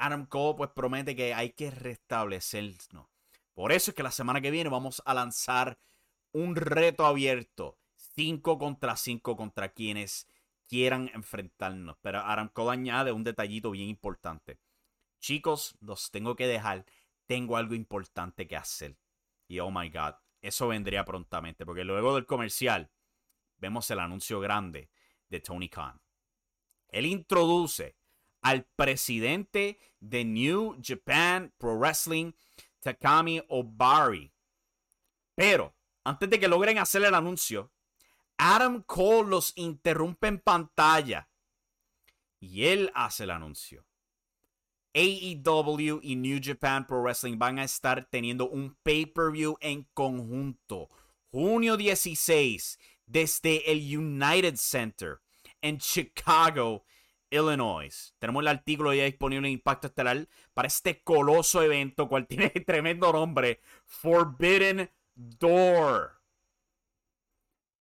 Adam 0.04 0.26
Cole 0.26 0.56
pues 0.58 0.70
promete 0.72 1.16
que 1.16 1.34
hay 1.34 1.52
que 1.52 1.72
restablecernos. 1.72 3.08
Por 3.54 3.72
eso 3.72 3.92
es 3.92 3.96
que 3.96 4.04
la 4.04 4.12
semana 4.12 4.42
que 4.42 4.52
viene 4.52 4.70
vamos 4.70 5.02
a 5.06 5.14
lanzar 5.14 5.80
un 6.34 6.58
reto 6.58 7.06
abierto 7.06 7.80
5 7.96 8.58
contra 8.58 8.98
5 8.98 9.38
contra 9.38 9.70
quienes 9.70 10.28
quieran 10.68 11.10
enfrentarnos. 11.14 11.96
Pero 12.02 12.20
Aramco 12.20 12.70
añade 12.70 13.14
un 13.14 13.24
detallito 13.24 13.72
bien 13.72 13.88
importante. 13.88 14.60
Chicos, 15.22 15.78
los 15.80 16.12
tengo 16.12 16.36
que 16.36 16.48
dejar. 16.48 16.86
Tengo 17.26 17.56
algo 17.56 17.74
importante 17.74 18.46
que 18.46 18.58
hacer. 18.58 18.98
Y 19.48 19.60
oh 19.60 19.72
my 19.72 19.90
god, 19.90 20.16
eso 20.42 20.68
vendría 20.68 21.06
prontamente. 21.06 21.66
Porque 21.66 21.86
luego 21.86 22.14
del 22.16 22.26
comercial, 22.26 22.92
vemos 23.56 23.90
el 23.90 24.00
anuncio 24.00 24.42
grande 24.42 24.90
de 25.30 25.40
Tony 25.40 25.70
Khan. 25.70 26.02
Él 26.90 27.06
introduce 27.06 27.96
al 28.44 28.66
presidente 28.76 29.80
de 30.00 30.24
New 30.24 30.80
Japan 30.82 31.54
Pro 31.58 31.78
Wrestling, 31.78 32.34
Takami 32.80 33.42
Obari. 33.50 34.32
Pero, 35.36 35.76
antes 36.04 36.30
de 36.30 36.40
que 36.40 36.48
logren 36.48 36.78
hacer 36.78 37.04
el 37.04 37.16
anuncio, 37.16 37.72
Adam 38.38 38.84
Cole 38.84 39.30
los 39.30 39.54
interrumpe 39.56 40.28
en 40.28 40.40
pantalla 40.40 41.30
y 42.40 42.66
él 42.66 42.92
hace 42.94 43.24
el 43.24 43.32
anuncio. 43.32 43.86
AEW 44.94 46.02
y 46.04 46.16
New 46.16 46.40
Japan 46.44 46.86
Pro 46.86 47.02
Wrestling 47.02 47.40
van 47.40 47.58
a 47.58 47.64
estar 47.64 48.06
teniendo 48.12 48.50
un 48.50 48.76
pay-per-view 48.84 49.58
en 49.60 49.88
conjunto. 49.94 50.90
Junio 51.32 51.78
16 51.78 52.78
desde 53.08 53.72
el 53.72 53.80
United 53.98 54.56
Center 54.58 55.20
en 55.62 55.80
Chicago, 55.80 56.84
Illinois. 57.34 58.16
Tenemos 58.20 58.42
el 58.42 58.48
artículo 58.48 58.94
ya 58.94 59.06
disponible 59.06 59.48
en 59.48 59.54
Impacto 59.54 59.88
Estelar 59.88 60.28
para 60.54 60.68
este 60.68 61.04
coloso 61.04 61.62
evento, 61.62 62.08
cual 62.08 62.28
tiene 62.28 62.50
tremendo 62.50 63.12
nombre, 63.12 63.62
Forbidden 63.86 64.90
Door. 65.16 66.22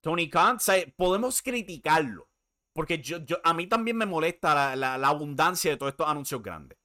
Tony 0.00 0.28
Khan, 0.28 0.58
podemos 0.96 1.42
criticarlo. 1.42 2.28
Porque 2.72 3.00
yo, 3.00 3.18
yo, 3.18 3.38
a 3.44 3.52
mí 3.52 3.66
también 3.66 3.96
me 3.96 4.06
molesta 4.06 4.74
la, 4.76 4.94
abundancia 4.94 5.70
de 5.70 5.76
todos 5.76 5.92
estos 5.92 6.08
anuncios 6.08 6.42
grandes. 6.42 6.78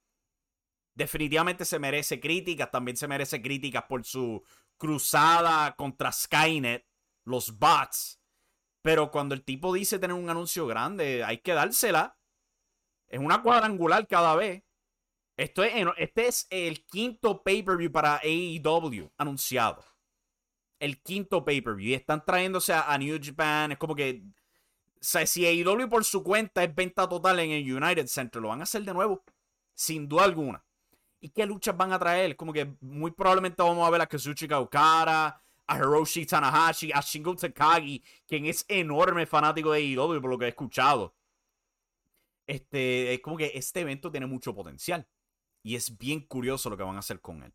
Definitivamente 0.94 1.64
se 1.64 1.78
merece 1.78 2.20
críticas, 2.20 2.70
también 2.70 2.96
se 2.96 3.08
merece 3.08 3.40
críticas 3.40 3.84
por 3.84 4.04
su 4.04 4.42
cruzada 4.76 5.74
contra 5.76 6.12
Skynet, 6.12 6.86
los 7.24 7.58
bots. 7.58 8.20
Pero 8.82 9.10
cuando 9.10 9.34
el 9.34 9.44
tipo 9.44 9.72
dice 9.72 9.98
tener 9.98 10.14
un 10.14 10.28
anuncio 10.28 10.66
grande, 10.66 11.24
hay 11.24 11.38
que 11.38 11.54
dársela. 11.54 12.17
Es 13.08 13.18
una 13.18 13.42
cuadrangular 13.42 14.06
cada 14.06 14.34
vez. 14.36 14.62
Esto 15.36 15.62
es, 15.62 15.72
este 15.96 16.26
es 16.26 16.46
el 16.50 16.84
quinto 16.84 17.42
pay-per-view 17.42 17.92
para 17.92 18.20
AEW 18.22 19.10
anunciado 19.16 19.84
el 20.80 21.00
quinto 21.02 21.44
pay-per-view 21.44 21.90
y 21.90 21.94
están 21.94 22.24
trayéndose 22.24 22.72
a, 22.72 22.96
New 22.98 23.18
Japan. 23.22 23.72
Es 23.72 23.78
como 23.78 23.94
que. 23.94 24.22
Si 25.00 25.46
AEW 25.46 25.88
por 25.88 26.04
su 26.04 26.24
cuenta 26.24 26.64
es 26.64 26.74
venta 26.74 27.08
total 27.08 27.38
en 27.38 27.52
el 27.52 27.72
United 27.72 28.08
Center, 28.08 28.42
lo 28.42 28.48
van 28.48 28.60
a 28.60 28.64
hacer 28.64 28.82
de 28.82 28.92
nuevo. 28.92 29.22
Sin 29.74 30.08
duda 30.08 30.24
alguna. 30.24 30.64
¿Y 31.20 31.28
qué 31.30 31.46
luchas 31.46 31.76
van 31.76 31.92
a 31.92 31.98
traer? 31.98 32.34
Como 32.36 32.52
que 32.52 32.74
muy 32.80 33.12
probablemente 33.12 33.62
vamos 33.62 33.86
a 33.86 33.90
ver 33.90 34.00
a 34.00 34.06
Kazuchika 34.06 34.58
Okada, 34.58 35.40
a 35.66 35.76
Hiroshi 35.76 36.26
Tanahashi, 36.26 36.90
a 36.92 37.00
Shingo 37.00 37.36
Takagi, 37.36 38.02
quien 38.26 38.46
es 38.46 38.64
enorme 38.68 39.24
fanático 39.26 39.70
de 39.70 39.80
AEW 39.80 40.20
por 40.20 40.30
lo 40.30 40.38
que 40.38 40.46
he 40.46 40.48
escuchado. 40.48 41.14
Este, 42.48 43.14
es 43.14 43.20
como 43.20 43.36
que 43.36 43.52
este 43.54 43.82
evento 43.82 44.10
tiene 44.10 44.26
mucho 44.26 44.52
potencial. 44.54 45.06
Y 45.62 45.76
es 45.76 45.96
bien 45.96 46.26
curioso 46.26 46.68
lo 46.70 46.76
que 46.76 46.82
van 46.82 46.96
a 46.96 47.00
hacer 47.00 47.20
con 47.20 47.44
él 47.44 47.52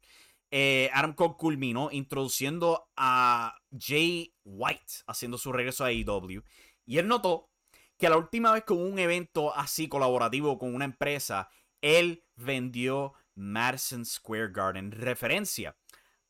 eh, 0.56 0.92
Adam 0.94 1.14
Cole 1.14 1.34
culminó 1.36 1.90
introduciendo 1.92 2.88
a 2.96 3.58
Jay 3.76 4.36
White 4.46 5.02
haciendo 5.08 5.40
su 5.40 5.52
regreso 5.52 5.84
a 5.84 5.88
AEW. 5.88 6.44
Y 6.86 7.00
él 7.00 7.08
notó 7.08 7.50
que 7.98 8.08
la 8.08 8.18
última 8.18 8.54
vez 8.54 8.64
con 8.64 8.80
un 8.80 9.00
evento 9.00 9.56
así 9.56 9.90
colaborativo 9.90 10.60
con 10.60 10.76
una 10.76 10.86
empresa, 10.86 11.50
él 11.82 12.24
vendió 12.36 13.14
Madison 13.34 14.06
Square 14.06 14.52
Garden, 14.52 14.92
referencia 14.92 15.76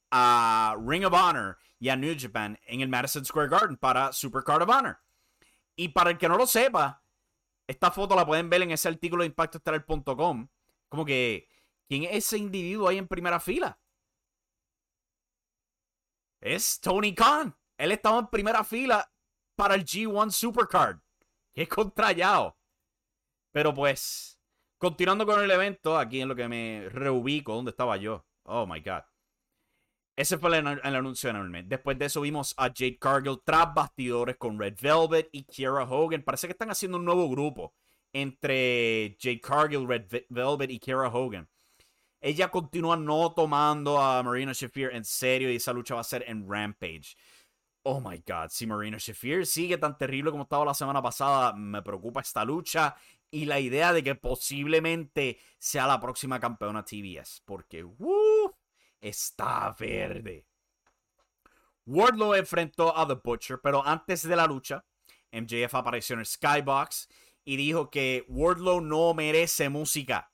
a 0.09 0.77
Ring 0.79 1.03
of 1.03 1.11
Honor 1.11 1.57
y 1.77 1.89
a 1.89 1.97
New 1.97 2.15
Japan 2.17 2.57
en 2.65 2.79
el 2.79 2.87
Madison 2.87 3.25
Square 3.25 3.49
Garden 3.49 3.75
para 3.75 4.13
Supercard 4.13 4.61
of 4.61 4.69
Honor. 4.69 4.99
Y 5.75 5.89
para 5.89 6.11
el 6.11 6.17
que 6.17 6.29
no 6.29 6.37
lo 6.37 6.47
sepa, 6.47 7.02
esta 7.67 7.91
foto 7.91 8.15
la 8.15 8.25
pueden 8.25 8.49
ver 8.49 8.61
en 8.61 8.71
ese 8.71 8.87
artículo 8.87 9.23
de 9.23 9.27
impactoestelar.com. 9.27 10.47
Como 10.89 11.05
que, 11.05 11.47
¿quién 11.87 12.03
es 12.03 12.25
ese 12.25 12.37
individuo 12.37 12.87
ahí 12.87 12.97
en 12.97 13.07
primera 13.07 13.39
fila? 13.39 13.79
es 16.43 16.79
Tony 16.81 17.15
Khan. 17.15 17.55
Él 17.77 17.91
estaba 17.91 18.19
en 18.19 18.27
primera 18.27 18.63
fila 18.63 19.09
para 19.55 19.75
el 19.75 19.85
G1 19.85 20.31
Supercard. 20.31 20.99
Qué 21.53 21.67
contrallado. 21.67 22.57
Pero 23.51 23.73
pues, 23.73 24.39
continuando 24.77 25.25
con 25.25 25.41
el 25.41 25.49
evento, 25.49 25.97
aquí 25.97 26.21
en 26.21 26.27
lo 26.27 26.35
que 26.35 26.47
me 26.47 26.89
reubico, 26.89 27.53
¿dónde 27.53 27.71
estaba 27.71 27.97
yo? 27.97 28.25
Oh 28.43 28.65
my 28.65 28.79
god. 28.81 29.03
Ese 30.15 30.37
fue 30.37 30.55
el, 30.57 30.67
anuncio 30.67 31.29
enorme. 31.29 31.63
Después 31.63 31.97
de 31.97 32.05
eso 32.05 32.21
vimos 32.21 32.53
a 32.57 32.65
Jade 32.65 32.99
Cargill 32.99 33.41
tras 33.43 33.73
bastidores 33.73 34.37
con 34.37 34.59
Red 34.59 34.75
Velvet 34.79 35.29
y 35.31 35.43
Kiera 35.43 35.83
Hogan. 35.83 36.21
Parece 36.21 36.47
que 36.47 36.51
están 36.51 36.69
haciendo 36.69 36.97
un 36.97 37.05
nuevo 37.05 37.27
grupo 37.29 37.73
entre 38.13 39.17
Jade 39.19 39.41
Cargill, 39.41 39.87
Red 39.87 40.25
Velvet 40.29 40.69
y 40.69 40.79
Kiera 40.79 41.07
Hogan. 41.07 41.49
Ella 42.21 42.49
continúa 42.49 42.95
no 42.95 43.33
tomando 43.33 43.99
a 43.99 44.21
Marina 44.23 44.53
Shafir 44.53 44.91
en 44.93 45.03
serio 45.03 45.51
y 45.51 45.57
esa 45.57 45.73
lucha 45.73 45.95
va 45.95 46.01
a 46.01 46.05
ser 46.05 46.23
en 46.27 46.47
Rampage. 46.47 47.17
Oh 47.85 47.99
my 47.99 48.23
god, 48.25 48.49
si 48.49 48.65
Marina 48.65 48.97
Shafir 48.97 49.45
sigue 49.45 49.77
tan 49.77 49.97
terrible 49.97 50.31
como 50.31 50.43
estaba 50.43 50.63
la 50.63 50.73
semana 50.73 51.01
pasada, 51.01 51.53
me 51.53 51.81
preocupa 51.81 52.21
esta 52.21 52.45
lucha 52.45 52.95
y 53.29 53.43
la 53.43 53.59
idea 53.59 53.91
de 53.91 54.03
que 54.03 54.15
posiblemente 54.15 55.39
sea 55.57 55.85
la 55.85 55.99
próxima 55.99 56.39
campeona 56.39 56.85
TBS, 56.85 57.41
porque 57.43 57.83
¡uh! 57.83 58.52
Está 59.03 59.75
verde. 59.77 60.47
Wardlow 61.85 62.33
enfrentó 62.35 62.97
a 62.97 63.05
The 63.07 63.15
Butcher, 63.15 63.59
pero 63.61 63.85
antes 63.85 64.27
de 64.27 64.35
la 64.35 64.47
lucha, 64.47 64.85
MJF 65.31 65.75
apareció 65.75 66.15
en 66.15 66.25
Skybox 66.25 67.09
y 67.43 67.57
dijo 67.57 67.89
que 67.89 68.25
Wardlow 68.29 68.79
no 68.79 69.13
merece 69.13 69.67
música. 69.69 70.31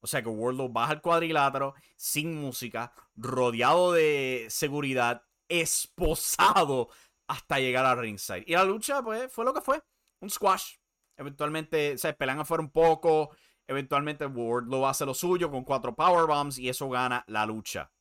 O 0.00 0.08
sea 0.08 0.22
que 0.22 0.28
Wardlow 0.28 0.68
baja 0.68 0.94
el 0.94 1.00
cuadrilátero 1.00 1.74
sin 1.96 2.34
música, 2.34 2.92
rodeado 3.14 3.92
de 3.92 4.46
seguridad, 4.50 5.22
esposado 5.48 6.88
hasta 7.28 7.60
llegar 7.60 7.86
a 7.86 7.94
ringside. 7.94 8.44
Y 8.48 8.54
la 8.54 8.64
lucha, 8.64 9.02
pues, 9.02 9.30
fue 9.32 9.44
lo 9.44 9.54
que 9.54 9.60
fue. 9.60 9.80
Un 10.20 10.30
squash. 10.30 10.74
Eventualmente 11.16 11.96
se 11.98 12.12
pelean 12.14 12.40
afuera 12.40 12.62
un 12.62 12.70
poco. 12.70 13.30
Eventualmente 13.68 14.26
Wardlow 14.26 14.86
hace 14.86 15.06
lo 15.06 15.14
suyo 15.14 15.48
con 15.50 15.62
cuatro 15.62 15.94
powerbombs 15.94 16.58
y 16.58 16.68
eso 16.68 16.88
gana 16.88 17.22
la 17.28 17.46
lucha. 17.46 17.91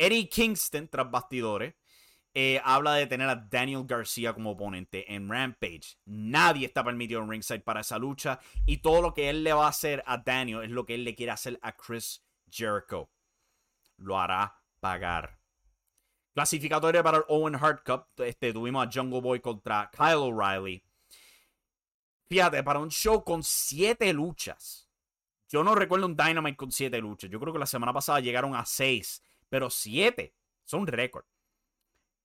Eddie 0.00 0.30
Kingston, 0.30 0.88
tras 0.88 1.10
bastidores, 1.10 1.74
eh, 2.32 2.58
habla 2.64 2.94
de 2.94 3.06
tener 3.06 3.28
a 3.28 3.36
Daniel 3.36 3.84
García 3.84 4.32
como 4.32 4.52
oponente 4.52 5.12
en 5.12 5.28
Rampage. 5.28 5.98
Nadie 6.06 6.66
está 6.66 6.82
permitido 6.82 7.20
en 7.22 7.28
ringside 7.28 7.60
para 7.60 7.80
esa 7.80 7.98
lucha. 7.98 8.40
Y 8.64 8.78
todo 8.78 9.02
lo 9.02 9.12
que 9.12 9.28
él 9.28 9.44
le 9.44 9.52
va 9.52 9.66
a 9.66 9.70
hacer 9.70 10.02
a 10.06 10.16
Daniel 10.16 10.62
es 10.62 10.70
lo 10.70 10.86
que 10.86 10.94
él 10.94 11.04
le 11.04 11.14
quiere 11.14 11.32
hacer 11.32 11.58
a 11.60 11.76
Chris 11.76 12.24
Jericho. 12.50 13.10
Lo 13.98 14.18
hará 14.18 14.62
pagar. 14.80 15.38
Clasificatoria 16.32 17.02
para 17.02 17.18
el 17.18 17.24
Owen 17.28 17.56
Hart 17.56 17.84
Cup. 17.84 18.06
Este, 18.24 18.54
tuvimos 18.54 18.86
a 18.86 18.90
Jungle 18.90 19.20
Boy 19.20 19.40
contra 19.40 19.90
Kyle 19.90 20.14
O'Reilly. 20.14 20.82
Fíjate, 22.26 22.62
para 22.62 22.78
un 22.78 22.90
show 22.90 23.22
con 23.22 23.42
siete 23.42 24.12
luchas. 24.14 24.88
Yo 25.48 25.62
no 25.62 25.74
recuerdo 25.74 26.06
un 26.06 26.16
Dynamite 26.16 26.56
con 26.56 26.72
siete 26.72 27.00
luchas. 27.00 27.28
Yo 27.28 27.38
creo 27.38 27.52
que 27.52 27.58
la 27.58 27.66
semana 27.66 27.92
pasada 27.92 28.20
llegaron 28.20 28.54
a 28.54 28.64
seis. 28.64 29.22
Pero 29.50 29.68
siete 29.68 30.34
son 30.64 30.86
récord. 30.86 31.26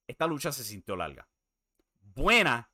Esta 0.07 0.27
lucha 0.27 0.53
se 0.53 0.63
sintió 0.63 0.95
larga. 0.95 1.27
Buena, 1.99 2.71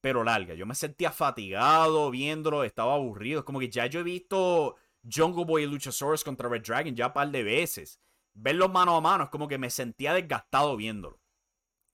pero 0.00 0.22
larga. 0.22 0.54
Yo 0.54 0.66
me 0.66 0.74
sentía 0.76 1.10
fatigado 1.10 2.10
viéndolo. 2.12 2.62
Estaba 2.62 2.94
aburrido. 2.94 3.40
Es 3.40 3.44
como 3.44 3.58
que 3.58 3.70
ya 3.70 3.86
yo 3.86 4.00
he 4.00 4.04
visto 4.04 4.76
Jungle 5.10 5.44
Boy 5.44 5.64
y 5.64 5.66
Luchasaurus 5.66 6.22
contra 6.22 6.48
Red 6.48 6.62
Dragon 6.62 6.94
ya 6.94 7.08
un 7.08 7.12
par 7.12 7.30
de 7.30 7.42
veces. 7.42 7.98
Verlos 8.34 8.70
mano 8.70 8.96
a 8.96 9.00
mano 9.00 9.24
es 9.24 9.30
como 9.30 9.48
que 9.48 9.58
me 9.58 9.70
sentía 9.70 10.12
desgastado 10.12 10.76
viéndolo. 10.76 11.20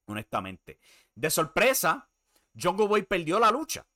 Honestamente. 0.06 0.78
De 1.14 1.30
sorpresa, 1.30 2.11
Jungle 2.61 2.88
Boy 2.88 3.02
perdió 3.02 3.38
la 3.38 3.50
lucha. 3.50 3.87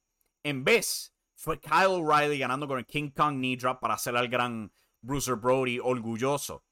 En 0.45 0.63
vez, 0.63 1.13
fue 1.35 1.59
Kyle 1.59 1.87
O'Reilly 1.87 2.39
ganando 2.39 2.69
con 2.69 2.79
el 2.79 2.87
King 2.87 3.11
Kong 3.11 3.39
Knee 3.39 3.57
Drop 3.57 3.81
para 3.81 3.95
hacer 3.95 4.17
al 4.17 4.29
gran 4.29 4.73
Bruiser 5.01 5.35
Brody 5.35 5.79
orgulloso. 5.79 6.65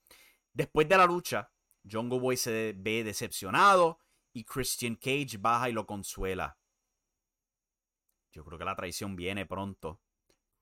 Después 0.54 0.88
de 0.88 0.96
la 0.96 1.06
lucha, 1.06 1.50
Jungle 1.88 2.20
Boy 2.20 2.36
se 2.36 2.74
ve 2.76 3.02
decepcionado 3.02 3.98
y 4.32 4.44
Christian 4.44 4.94
Cage 4.94 5.36
baja 5.38 5.68
y 5.68 5.72
lo 5.72 5.84
consuela. 5.84 6.56
Yo 8.30 8.44
creo 8.44 8.58
que 8.58 8.64
la 8.64 8.76
traición 8.76 9.16
viene 9.16 9.46
pronto. 9.46 10.00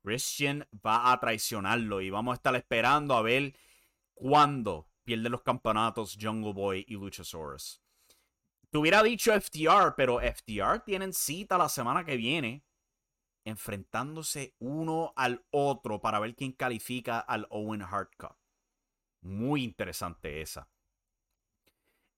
Christian 0.02 0.66
va 0.84 1.12
a 1.12 1.20
traicionarlo 1.20 2.00
y 2.00 2.10
vamos 2.10 2.32
a 2.32 2.36
estar 2.36 2.56
esperando 2.56 3.14
a 3.14 3.22
ver 3.22 3.54
cuándo 4.14 4.88
pierde 5.04 5.28
los 5.28 5.42
campeonatos 5.42 6.16
Jungle 6.20 6.54
Boy 6.54 6.84
y 6.88 6.94
Luchasaurus. 6.94 7.82
Te 8.70 8.78
hubiera 8.78 9.02
dicho 9.02 9.32
FTR, 9.38 9.94
pero 9.94 10.20
FTR 10.20 10.80
tienen 10.84 11.12
cita 11.12 11.58
la 11.58 11.68
semana 11.68 12.04
que 12.04 12.16
viene 12.16 12.64
enfrentándose 13.44 14.54
uno 14.58 15.12
al 15.16 15.44
otro 15.50 16.00
para 16.00 16.18
ver 16.20 16.34
quién 16.34 16.52
califica 16.52 17.18
al 17.18 17.46
Owen 17.50 17.82
Hart 17.82 18.14
Cup. 18.16 18.41
Muy 19.22 19.64
interesante 19.64 20.40
esa. 20.40 20.68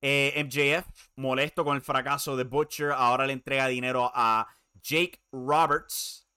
Eh, 0.00 0.34
MJF, 0.44 0.87
molesto 1.16 1.64
con 1.64 1.76
el 1.76 1.82
fracaso 1.82 2.37
de 2.37 2.44
Butcher, 2.44 2.92
ahora 2.92 3.26
le 3.26 3.32
entrega 3.32 3.68
dinero 3.68 4.11
a 4.14 4.46
Jake 4.82 5.23
Roberts 5.32 6.28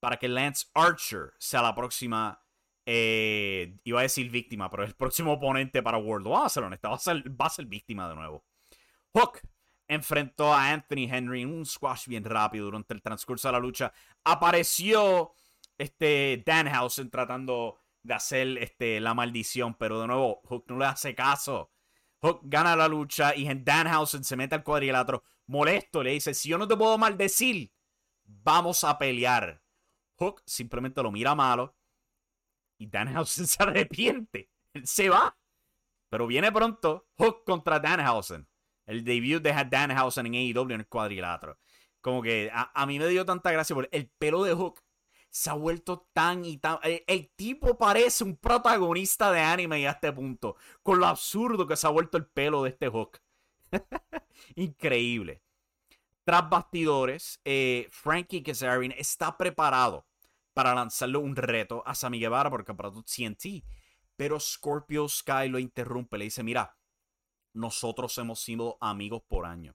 para 0.00 0.16
que 0.16 0.28
Lance 0.28 0.66
Archer 0.74 1.32
sea 1.38 1.62
la 1.62 1.74
próxima. 1.74 2.40
Eh, 2.86 3.78
iba 3.84 4.00
a 4.00 4.02
decir 4.02 4.30
víctima, 4.30 4.68
pero 4.68 4.82
el 4.82 4.94
próximo 4.94 5.34
oponente 5.34 5.82
para 5.82 5.96
World. 5.96 6.26
Vamos 6.26 6.46
a 6.46 6.48
ser 6.48 6.64
honesto, 6.64 6.88
va 6.88 6.96
a 6.96 6.98
ser, 6.98 7.40
va 7.40 7.46
a 7.46 7.50
ser 7.50 7.66
víctima 7.66 8.08
de 8.08 8.16
nuevo. 8.16 8.44
Hook 9.12 9.40
enfrentó 9.86 10.52
a 10.52 10.70
Anthony 10.72 11.06
Henry 11.08 11.42
en 11.42 11.54
un 11.54 11.64
squash 11.64 12.06
bien 12.08 12.24
rápido 12.24 12.66
durante 12.66 12.94
el 12.94 13.02
transcurso 13.02 13.48
de 13.48 13.52
la 13.52 13.60
lucha. 13.60 13.92
Apareció 14.24 15.34
este 15.78 16.42
Danhausen 16.44 17.10
tratando 17.10 17.83
de 18.04 18.14
hacer 18.14 18.58
este, 18.58 19.00
la 19.00 19.14
maldición, 19.14 19.74
pero 19.74 20.00
de 20.00 20.06
nuevo 20.06 20.40
Hook 20.44 20.66
no 20.68 20.78
le 20.78 20.84
hace 20.84 21.14
caso. 21.14 21.72
Hook 22.20 22.40
gana 22.44 22.76
la 22.76 22.86
lucha 22.86 23.34
y 23.34 23.52
Danhausen 23.52 24.22
se 24.22 24.36
mete 24.36 24.54
al 24.54 24.62
cuadrilátero 24.62 25.24
molesto. 25.46 26.02
Le 26.02 26.12
dice, 26.12 26.34
si 26.34 26.50
yo 26.50 26.58
no 26.58 26.68
te 26.68 26.76
puedo 26.76 26.96
maldecir, 26.98 27.72
vamos 28.24 28.84
a 28.84 28.98
pelear. 28.98 29.62
Hook 30.18 30.42
simplemente 30.46 31.02
lo 31.02 31.10
mira 31.10 31.34
malo 31.34 31.76
y 32.78 32.86
Danhausen 32.86 33.46
se 33.48 33.62
arrepiente. 33.62 34.50
Se 34.84 35.08
va. 35.08 35.36
Pero 36.10 36.26
viene 36.26 36.52
pronto 36.52 37.08
Hook 37.18 37.44
contra 37.44 37.80
Danhausen. 37.80 38.46
El 38.86 39.02
debut 39.02 39.42
de 39.42 39.52
Danhausen 39.70 40.26
en 40.26 40.34
AEW 40.34 40.74
en 40.74 40.80
el 40.80 40.86
cuadrilátero. 40.86 41.58
Como 42.02 42.20
que 42.20 42.50
a, 42.52 42.86
mí 42.86 42.98
me 42.98 43.08
dio 43.08 43.24
tanta 43.24 43.50
gracia 43.50 43.74
porque 43.74 43.96
el 43.96 44.08
pelo 44.08 44.44
de 44.44 44.52
Hook 44.52 44.82
se 45.34 45.50
ha 45.50 45.54
vuelto 45.54 46.06
tan 46.12 46.44
y 46.44 46.58
tan... 46.58 46.78
El, 46.84 47.28
tipo 47.34 47.76
parece 47.76 48.22
un 48.22 48.36
protagonista 48.36 49.32
de 49.32 49.40
anime 49.40 49.84
a 49.88 49.90
este 49.90 50.12
punto. 50.12 50.54
Con 50.80 51.00
lo 51.00 51.06
absurdo 51.06 51.66
que 51.66 51.74
se 51.74 51.88
ha 51.88 51.90
vuelto 51.90 52.16
el 52.16 52.26
pelo 52.26 52.62
de 52.62 52.70
este 52.70 52.88
Hook. 52.88 53.18
Increíble. 54.54 55.42
Tras 56.22 56.48
bastidores, 56.48 57.40
eh, 57.44 57.88
Frankie 57.90 58.44
Kazarian 58.44 58.92
está 58.96 59.36
preparado 59.36 60.06
para 60.52 60.72
lanzarle 60.72 61.18
un 61.18 61.34
reto 61.34 61.82
a 61.84 61.96
Sammy 61.96 62.20
Guevara 62.20 62.48
por 62.48 62.64
el 62.64 63.04
TNT. 63.04 63.64
Pero 64.14 64.38
Scorpio 64.38 65.08
Sky 65.08 65.48
lo 65.48 65.58
interrumpe. 65.58 66.16
Le 66.16 66.26
dice, 66.26 66.44
mira, 66.44 66.78
nosotros 67.54 68.16
hemos 68.18 68.38
sido 68.38 68.78
amigos 68.80 69.24
por 69.26 69.46
años. 69.46 69.74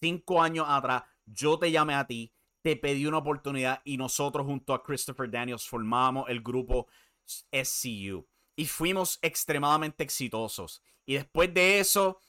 Cinco 0.00 0.42
años 0.42 0.66
atrás, 0.68 1.04
yo 1.24 1.56
te 1.56 1.70
llamé 1.70 1.94
a 1.94 2.04
ti, 2.04 2.34
te 2.68 2.76
pedí 2.76 3.06
una 3.06 3.16
oportunidad 3.16 3.80
y 3.82 3.96
nosotros 3.96 4.44
junto 4.44 4.74
a 4.74 4.82
Christopher 4.82 5.30
Daniels 5.30 5.66
formamos 5.66 6.28
el 6.28 6.42
grupo 6.42 6.86
SCU. 7.24 8.28
Y 8.56 8.66
fuimos 8.66 9.18
extremadamente 9.22 10.04
exitosos. 10.04 10.82
Y 11.06 11.14
después 11.14 11.54
de 11.54 11.78
eso, 11.80 12.20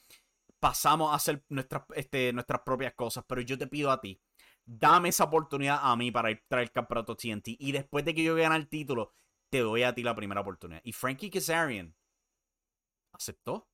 pasamos 0.61 1.11
a 1.11 1.15
hacer 1.15 1.43
nuestras, 1.49 1.83
este, 1.93 2.31
nuestras 2.31 2.61
propias 2.61 2.93
cosas. 2.93 3.25
Pero 3.27 3.41
yo 3.41 3.57
te 3.57 3.67
pido 3.67 3.91
a 3.91 3.99
ti, 3.99 4.21
dame 4.63 5.09
esa 5.09 5.25
oportunidad 5.25 5.79
a 5.81 5.93
mí 5.97 6.09
para 6.09 6.29
traer 6.47 6.67
el 6.67 6.71
campeonato 6.71 7.17
TNT. 7.17 7.57
Y 7.59 7.73
después 7.73 8.05
de 8.05 8.15
que 8.15 8.23
yo 8.23 8.33
gane 8.33 8.55
el 8.55 8.69
título, 8.69 9.11
te 9.49 9.59
doy 9.59 9.83
a 9.83 9.93
ti 9.93 10.03
la 10.03 10.15
primera 10.15 10.39
oportunidad. 10.39 10.79
Y 10.85 10.93
Frankie 10.93 11.29
Kazarian 11.29 11.93
aceptó 13.11 13.67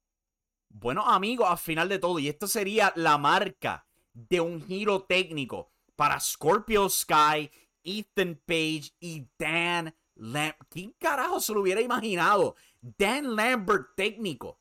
buenos 0.70 1.06
amigos 1.08 1.48
al 1.48 1.60
final 1.60 1.90
de 1.90 2.00
todo. 2.00 2.18
Y 2.18 2.28
esto 2.28 2.48
sería 2.48 2.92
la 2.96 3.20
marca 3.20 3.86
de 4.14 4.42
un 4.42 4.66
giro 4.66 5.04
técnico 5.04 5.75
para 5.96 6.20
Scorpio 6.20 6.90
Sky, 6.90 7.50
Ethan 7.84 8.42
Page 8.46 8.92
y 9.00 9.28
Dan 9.38 9.96
Lambert. 10.16 10.68
¿Quién 10.70 10.96
carajo 11.00 11.40
se 11.40 11.54
lo 11.54 11.62
hubiera 11.62 11.82
imaginado? 11.82 12.56
Dan 12.82 13.36
Lambert 13.36 13.96
técnico. 13.96 14.60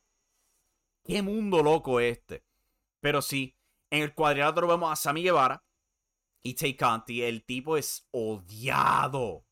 Qué 1.05 1.23
mundo 1.23 1.63
loco 1.63 2.01
este. 2.01 2.45
Pero 3.01 3.21
sí, 3.21 3.57
en 3.91 4.03
el 4.03 4.15
cuadrilátero 4.15 4.67
vemos 4.67 4.91
a 4.91 4.97
Sammy 4.97 5.23
Guevara 5.23 5.65
y 6.43 6.55
Tay 6.55 6.77
Conti. 6.77 7.23
El 7.23 7.45
tipo 7.45 7.77
es 7.77 8.09
odiado. 8.11 9.47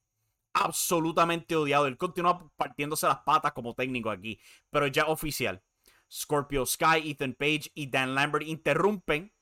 Absolutamente 0.55 1.57
odiado. 1.57 1.87
Él 1.87 1.97
continúa 1.97 2.51
partiéndose 2.57 3.07
las 3.07 3.21
patas 3.21 3.53
como 3.53 3.75
técnico 3.75 4.11
aquí. 4.11 4.41
Pero 4.71 4.87
ya 4.87 5.07
oficial. 5.07 5.63
Scorpio 6.11 6.67
Sky, 6.67 7.11
Ethan 7.11 7.35
Page 7.35 7.71
y 7.75 7.89
Dan 7.89 8.15
Lambert 8.15 8.47
interrumpen. 8.47 9.33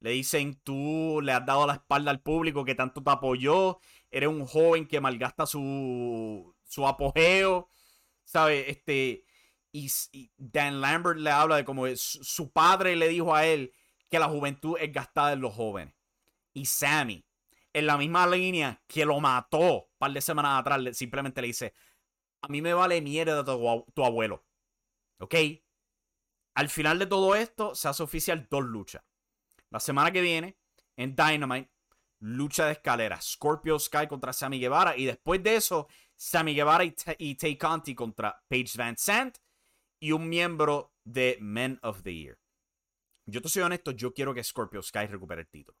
Le 0.00 0.10
dicen, 0.10 0.58
tú 0.64 1.20
le 1.22 1.32
has 1.32 1.44
dado 1.44 1.66
la 1.66 1.74
espalda 1.74 2.10
al 2.10 2.22
público 2.22 2.64
que 2.64 2.74
tanto 2.74 3.02
te 3.02 3.10
apoyó. 3.10 3.80
Eres 4.10 4.28
un 4.30 4.46
joven 4.46 4.86
que 4.86 5.00
malgasta 5.00 5.46
su, 5.46 6.54
su 6.64 6.86
apogeo. 6.86 7.68
¿Sabes? 8.24 8.64
Este, 8.68 9.24
y, 9.72 9.90
Dan 10.38 10.80
Lambert 10.80 11.18
le 11.18 11.30
habla 11.30 11.56
de 11.56 11.64
cómo 11.64 11.84
su 11.94 12.50
padre 12.50 12.96
le 12.96 13.08
dijo 13.08 13.34
a 13.34 13.46
él 13.46 13.72
que 14.08 14.18
la 14.18 14.28
juventud 14.28 14.76
es 14.80 14.92
gastada 14.92 15.34
en 15.34 15.40
los 15.40 15.54
jóvenes. 15.54 15.94
Y 16.54 16.64
Sammy, 16.64 17.24
en 17.72 17.86
la 17.86 17.98
misma 17.98 18.26
línea 18.26 18.82
que 18.86 19.04
lo 19.04 19.20
mató 19.20 19.84
un 19.84 19.98
par 19.98 20.12
de 20.12 20.20
semanas 20.20 20.60
atrás, 20.60 20.96
simplemente 20.96 21.40
le 21.42 21.48
dice, 21.48 21.74
a 22.40 22.48
mí 22.48 22.62
me 22.62 22.72
vale 22.72 23.00
mierda 23.02 23.44
tu, 23.44 23.84
tu 23.94 24.04
abuelo. 24.04 24.44
¿Ok? 25.18 25.34
Al 26.54 26.68
final 26.70 26.98
de 26.98 27.06
todo 27.06 27.34
esto, 27.34 27.74
se 27.74 27.88
hace 27.88 28.02
oficial 28.02 28.48
dos 28.50 28.64
luchas. 28.64 29.02
La 29.70 29.80
semana 29.80 30.10
que 30.10 30.20
viene, 30.20 30.58
en 30.96 31.14
Dynamite, 31.14 31.70
lucha 32.20 32.66
de 32.66 32.72
escalera. 32.72 33.20
Scorpio 33.20 33.78
Sky 33.78 34.06
contra 34.08 34.32
Sammy 34.32 34.58
Guevara. 34.58 34.96
Y 34.96 35.04
después 35.04 35.42
de 35.42 35.56
eso, 35.56 35.88
Sammy 36.16 36.54
Guevara 36.54 36.84
y, 36.84 37.34
Tay 37.36 37.56
Conti 37.56 37.94
contra 37.94 38.42
Paige 38.48 38.76
Van 38.76 38.96
Sant 38.96 39.38
y 40.00 40.12
un 40.12 40.28
miembro 40.28 40.92
de 41.04 41.38
Men 41.40 41.78
of 41.82 42.02
the 42.02 42.14
Year. 42.14 42.38
Yo 43.26 43.40
te 43.40 43.48
soy 43.48 43.62
honesto, 43.62 43.92
yo 43.92 44.12
quiero 44.12 44.34
que 44.34 44.42
Scorpio 44.42 44.82
Sky 44.82 45.06
recupere 45.06 45.42
el 45.42 45.48
título. 45.48 45.78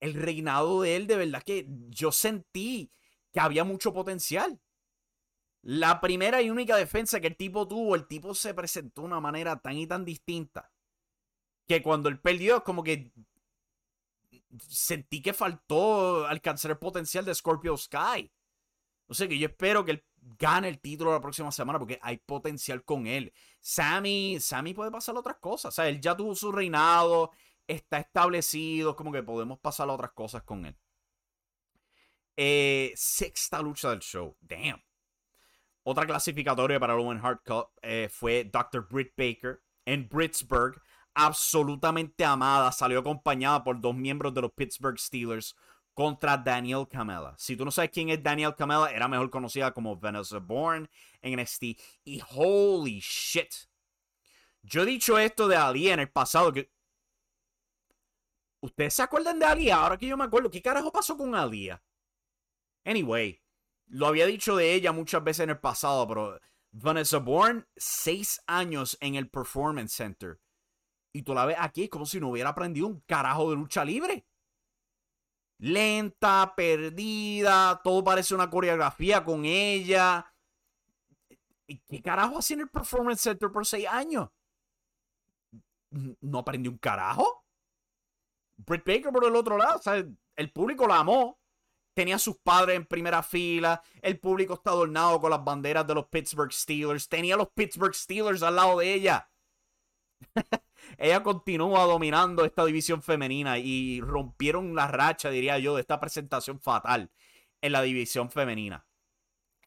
El 0.00 0.14
reinado 0.14 0.82
de 0.82 0.94
él, 0.94 1.06
de 1.08 1.16
verdad 1.16 1.42
que 1.42 1.66
yo 1.88 2.12
sentí 2.12 2.92
que 3.32 3.40
había 3.40 3.64
mucho 3.64 3.92
potencial. 3.92 4.60
La 5.62 6.00
primera 6.00 6.40
y 6.40 6.50
única 6.50 6.76
defensa 6.76 7.20
que 7.20 7.26
el 7.26 7.36
tipo 7.36 7.66
tuvo, 7.66 7.96
el 7.96 8.06
tipo 8.06 8.32
se 8.32 8.54
presentó 8.54 9.00
de 9.00 9.08
una 9.08 9.20
manera 9.20 9.60
tan 9.60 9.76
y 9.76 9.88
tan 9.88 10.04
distinta 10.04 10.70
que 11.68 11.82
cuando 11.82 12.08
él 12.08 12.18
perdió, 12.18 12.64
como 12.64 12.82
que 12.82 13.12
sentí 14.68 15.20
que 15.20 15.34
faltó 15.34 16.26
alcanzar 16.26 16.70
el 16.70 16.78
potencial 16.78 17.24
de 17.24 17.34
Scorpio 17.34 17.76
Sky. 17.76 18.32
No 19.06 19.14
sé, 19.14 19.28
que 19.28 19.38
yo 19.38 19.48
espero 19.48 19.84
que 19.84 19.92
él 19.92 20.04
gane 20.38 20.68
el 20.68 20.80
título 20.80 21.12
la 21.12 21.20
próxima 21.20 21.52
semana 21.52 21.78
porque 21.78 21.98
hay 22.02 22.16
potencial 22.16 22.84
con 22.84 23.06
él. 23.06 23.32
Sammy, 23.60 24.38
Sammy 24.40 24.74
puede 24.74 24.90
pasar 24.90 25.16
otras 25.16 25.36
cosas. 25.36 25.72
O 25.72 25.76
sea, 25.76 25.88
él 25.88 26.00
ya 26.00 26.16
tuvo 26.16 26.34
su 26.34 26.50
reinado, 26.50 27.32
está 27.66 27.98
establecido, 27.98 28.96
como 28.96 29.12
que 29.12 29.22
podemos 29.22 29.58
pasar 29.58 29.88
otras 29.90 30.12
cosas 30.12 30.42
con 30.42 30.64
él. 30.64 30.76
Eh, 32.36 32.92
sexta 32.96 33.60
lucha 33.60 33.90
del 33.90 34.00
show. 34.00 34.36
Damn. 34.40 34.82
Otra 35.82 36.06
clasificatoria 36.06 36.80
para 36.80 36.94
el 36.94 37.00
Owen 37.00 37.20
Cup 37.44 37.70
eh, 37.82 38.08
fue 38.10 38.44
Dr. 38.44 38.86
Britt 38.88 39.12
Baker 39.16 39.62
en 39.84 40.08
Britsburg. 40.08 40.80
Absolutamente 41.20 42.24
amada. 42.24 42.70
Salió 42.70 43.00
acompañada 43.00 43.64
por 43.64 43.80
dos 43.80 43.92
miembros 43.92 44.32
de 44.32 44.40
los 44.40 44.52
Pittsburgh 44.52 44.96
Steelers 45.00 45.56
contra 45.92 46.36
Daniel 46.36 46.86
Camela. 46.88 47.34
Si 47.36 47.56
tú 47.56 47.64
no 47.64 47.72
sabes 47.72 47.90
quién 47.90 48.08
es 48.08 48.22
Daniel 48.22 48.54
Camela, 48.54 48.88
era 48.92 49.08
mejor 49.08 49.28
conocida 49.28 49.74
como 49.74 49.96
Vanessa 49.96 50.38
Bourne 50.38 50.88
en 51.20 51.40
NXT. 51.40 51.62
Y 52.04 52.22
holy 52.36 53.00
shit. 53.00 53.52
Yo 54.62 54.82
he 54.82 54.86
dicho 54.86 55.18
esto 55.18 55.48
de 55.48 55.56
Ali 55.56 55.88
en 55.88 55.98
el 55.98 56.08
pasado 56.08 56.52
que. 56.52 56.70
¿Ustedes 58.60 58.94
se 58.94 59.02
acuerdan 59.02 59.40
de 59.40 59.46
Ali? 59.46 59.70
Ahora 59.72 59.96
que 59.96 60.06
yo 60.06 60.16
me 60.16 60.22
acuerdo, 60.22 60.52
¿qué 60.52 60.62
carajo 60.62 60.92
pasó 60.92 61.16
con 61.16 61.34
Alia? 61.34 61.82
Anyway, 62.84 63.42
lo 63.88 64.06
había 64.06 64.26
dicho 64.26 64.54
de 64.54 64.72
ella 64.72 64.92
muchas 64.92 65.24
veces 65.24 65.42
en 65.42 65.50
el 65.50 65.58
pasado, 65.58 66.06
pero 66.06 66.40
Vanessa 66.70 67.18
Bourne, 67.18 67.64
seis 67.76 68.40
años 68.46 68.96
en 69.00 69.16
el 69.16 69.28
Performance 69.28 69.94
Center. 69.94 70.38
Y 71.18 71.22
tú 71.22 71.34
la 71.34 71.46
ves 71.46 71.56
aquí 71.58 71.88
como 71.88 72.06
si 72.06 72.20
no 72.20 72.28
hubiera 72.28 72.50
aprendido 72.50 72.86
un 72.86 73.00
carajo 73.00 73.50
de 73.50 73.56
lucha 73.56 73.84
libre 73.84 74.24
lenta, 75.58 76.54
perdida, 76.56 77.80
todo 77.82 78.02
parece 78.02 78.34
una 78.34 78.48
coreografía 78.48 79.24
con 79.24 79.44
ella. 79.44 80.32
¿Y 81.66 81.78
qué 81.78 82.00
carajo 82.00 82.38
hacía 82.38 82.54
en 82.54 82.60
el 82.60 82.68
Performance 82.68 83.20
Center 83.20 83.50
por 83.50 83.66
seis 83.66 83.86
años? 83.86 84.28
¿No 85.90 86.38
aprendió 86.38 86.70
un 86.70 86.78
carajo? 86.78 87.44
Britt 88.56 88.84
Baker 88.86 89.12
por 89.12 89.24
el 89.24 89.36
otro 89.36 89.58
lado, 89.58 89.80
el 90.36 90.52
público 90.52 90.86
la 90.86 91.00
amó. 91.00 91.38
Tenía 91.94 92.14
a 92.14 92.20
sus 92.20 92.38
padres 92.38 92.76
en 92.76 92.86
primera 92.86 93.24
fila. 93.24 93.82
El 94.00 94.20
público 94.20 94.54
está 94.54 94.70
adornado 94.70 95.20
con 95.20 95.30
las 95.30 95.42
banderas 95.42 95.84
de 95.86 95.94
los 95.94 96.06
Pittsburgh 96.06 96.52
Steelers. 96.52 97.08
Tenía 97.08 97.34
a 97.34 97.38
los 97.38 97.50
Pittsburgh 97.50 97.94
Steelers 97.94 98.42
al 98.42 98.54
lado 98.54 98.78
de 98.78 98.94
ella. 98.94 99.28
ella 100.98 101.22
continúa 101.22 101.84
dominando 101.84 102.44
esta 102.44 102.64
división 102.64 103.02
femenina 103.02 103.58
y 103.58 104.00
rompieron 104.00 104.74
la 104.74 104.88
racha, 104.88 105.30
diría 105.30 105.58
yo, 105.58 105.74
de 105.74 105.82
esta 105.82 106.00
presentación 106.00 106.60
fatal 106.60 107.10
en 107.60 107.72
la 107.72 107.82
división 107.82 108.30
femenina. 108.30 108.86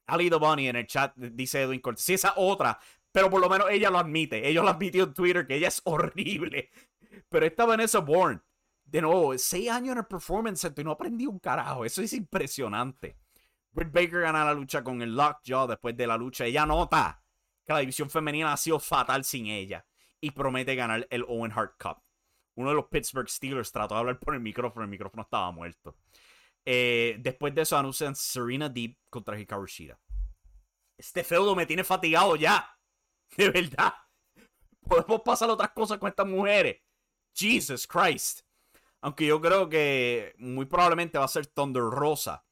Ali 0.07 0.29
Bunny 0.29 0.67
en 0.67 0.75
el 0.75 0.87
chat 0.87 1.15
dice 1.15 1.61
Edwin 1.61 1.79
Cortés, 1.79 2.03
sí, 2.03 2.13
esa 2.13 2.33
otra, 2.35 2.79
pero 3.11 3.29
por 3.29 3.39
lo 3.39 3.49
menos 3.49 3.67
ella 3.69 3.89
lo 3.89 3.99
admite. 3.99 4.47
Ella 4.47 4.61
lo 4.61 4.69
admitió 4.69 5.05
en 5.05 5.13
Twitter 5.13 5.47
que 5.47 5.55
ella 5.55 5.67
es 5.67 5.81
horrible. 5.83 6.69
Pero 7.29 7.45
esta 7.45 7.65
Vanessa 7.65 7.99
Bourne, 7.99 8.39
de 8.85 9.01
nuevo, 9.01 9.37
seis 9.37 9.69
años 9.69 9.93
en 9.93 9.97
el 9.99 10.05
Performance 10.05 10.61
Center 10.61 10.81
y 10.81 10.85
no 10.85 10.91
aprendí 10.91 11.27
un 11.27 11.39
carajo. 11.39 11.83
Eso 11.83 12.01
es 12.01 12.13
impresionante. 12.13 13.17
Britt 13.71 13.91
Baker 13.91 14.21
gana 14.21 14.45
la 14.45 14.53
lucha 14.53 14.83
con 14.83 15.01
el 15.01 15.15
Lockjaw 15.15 15.67
después 15.67 15.95
de 15.95 16.07
la 16.07 16.17
lucha. 16.17 16.45
Ella 16.45 16.65
nota 16.65 17.21
que 17.65 17.73
la 17.73 17.79
división 17.79 18.09
femenina 18.09 18.53
ha 18.53 18.57
sido 18.57 18.79
fatal 18.79 19.23
sin 19.23 19.47
ella 19.47 19.85
y 20.21 20.31
promete 20.31 20.75
ganar 20.75 21.07
el 21.09 21.23
Owen 21.27 21.51
Hart 21.51 21.73
Cup. 21.81 22.01
Uno 22.55 22.69
de 22.69 22.75
los 22.75 22.87
Pittsburgh 22.87 23.29
Steelers 23.29 23.71
trató 23.71 23.95
de 23.95 23.99
hablar 23.99 24.19
por 24.19 24.35
el 24.35 24.41
micrófono, 24.41 24.83
el 24.83 24.91
micrófono 24.91 25.23
estaba 25.23 25.51
muerto. 25.51 25.97
Eh, 26.65 27.17
después 27.19 27.55
de 27.55 27.63
eso 27.63 27.77
anuncian 27.77 28.15
Serena 28.15 28.69
Deep 28.69 28.97
contra 29.09 29.39
Hikaru 29.39 29.65
Shida. 29.65 29.99
Este 30.97 31.23
feudo 31.23 31.55
me 31.55 31.65
tiene 31.65 31.83
fatigado 31.83 32.35
ya. 32.35 32.77
De 33.37 33.49
verdad. 33.49 33.93
Podemos 34.87 35.21
pasar 35.21 35.49
otras 35.49 35.71
cosas 35.71 35.97
con 35.97 36.09
estas 36.09 36.27
mujeres. 36.27 36.81
Jesus 37.33 37.87
Christ. 37.87 38.41
Aunque 39.01 39.25
yo 39.25 39.41
creo 39.41 39.67
que 39.67 40.35
muy 40.37 40.65
probablemente 40.65 41.17
va 41.17 41.25
a 41.25 41.29
ser 41.29 41.47
Thunder 41.47 41.83
Rosa 41.83 42.45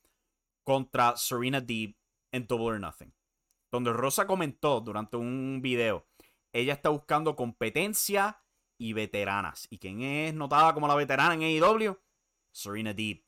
contra 0.65 1.15
Serena 1.15 1.62
Deep 1.62 1.95
en 2.32 2.47
Double 2.47 2.67
or 2.67 2.79
Nothing. 2.79 3.13
Thunder 3.71 3.93
Rosa 3.93 4.25
comentó 4.25 4.82
durante 4.82 5.17
un 5.17 5.60
video 5.62 6.09
ella 6.53 6.73
está 6.73 6.89
buscando 6.89 7.35
competencia 7.35 8.41
y 8.77 8.93
veteranas. 8.93 9.67
¿Y 9.69 9.77
quién 9.77 10.01
es 10.01 10.33
notada 10.33 10.73
como 10.73 10.88
la 10.88 10.95
veterana 10.95 11.33
en 11.33 11.41
AEW? 11.43 11.99
Serena 12.51 12.93
Deep. 12.93 13.23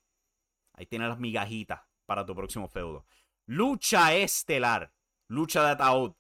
Ahí 0.74 0.86
tiene 0.86 1.08
las 1.08 1.20
migajitas 1.20 1.82
para 2.06 2.26
tu 2.26 2.36
próximo 2.36 2.68
feudo. 2.68 3.06
Lucha 3.46 4.14
estelar. 4.16 4.94
Lucha 5.28 5.64
de 5.64 5.72
ataúd. 5.72 6.14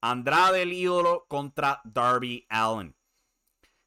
Andrade 0.00 0.62
el 0.62 0.72
ídolo 0.72 1.26
contra 1.28 1.80
Darby 1.84 2.46
Allen. 2.48 2.96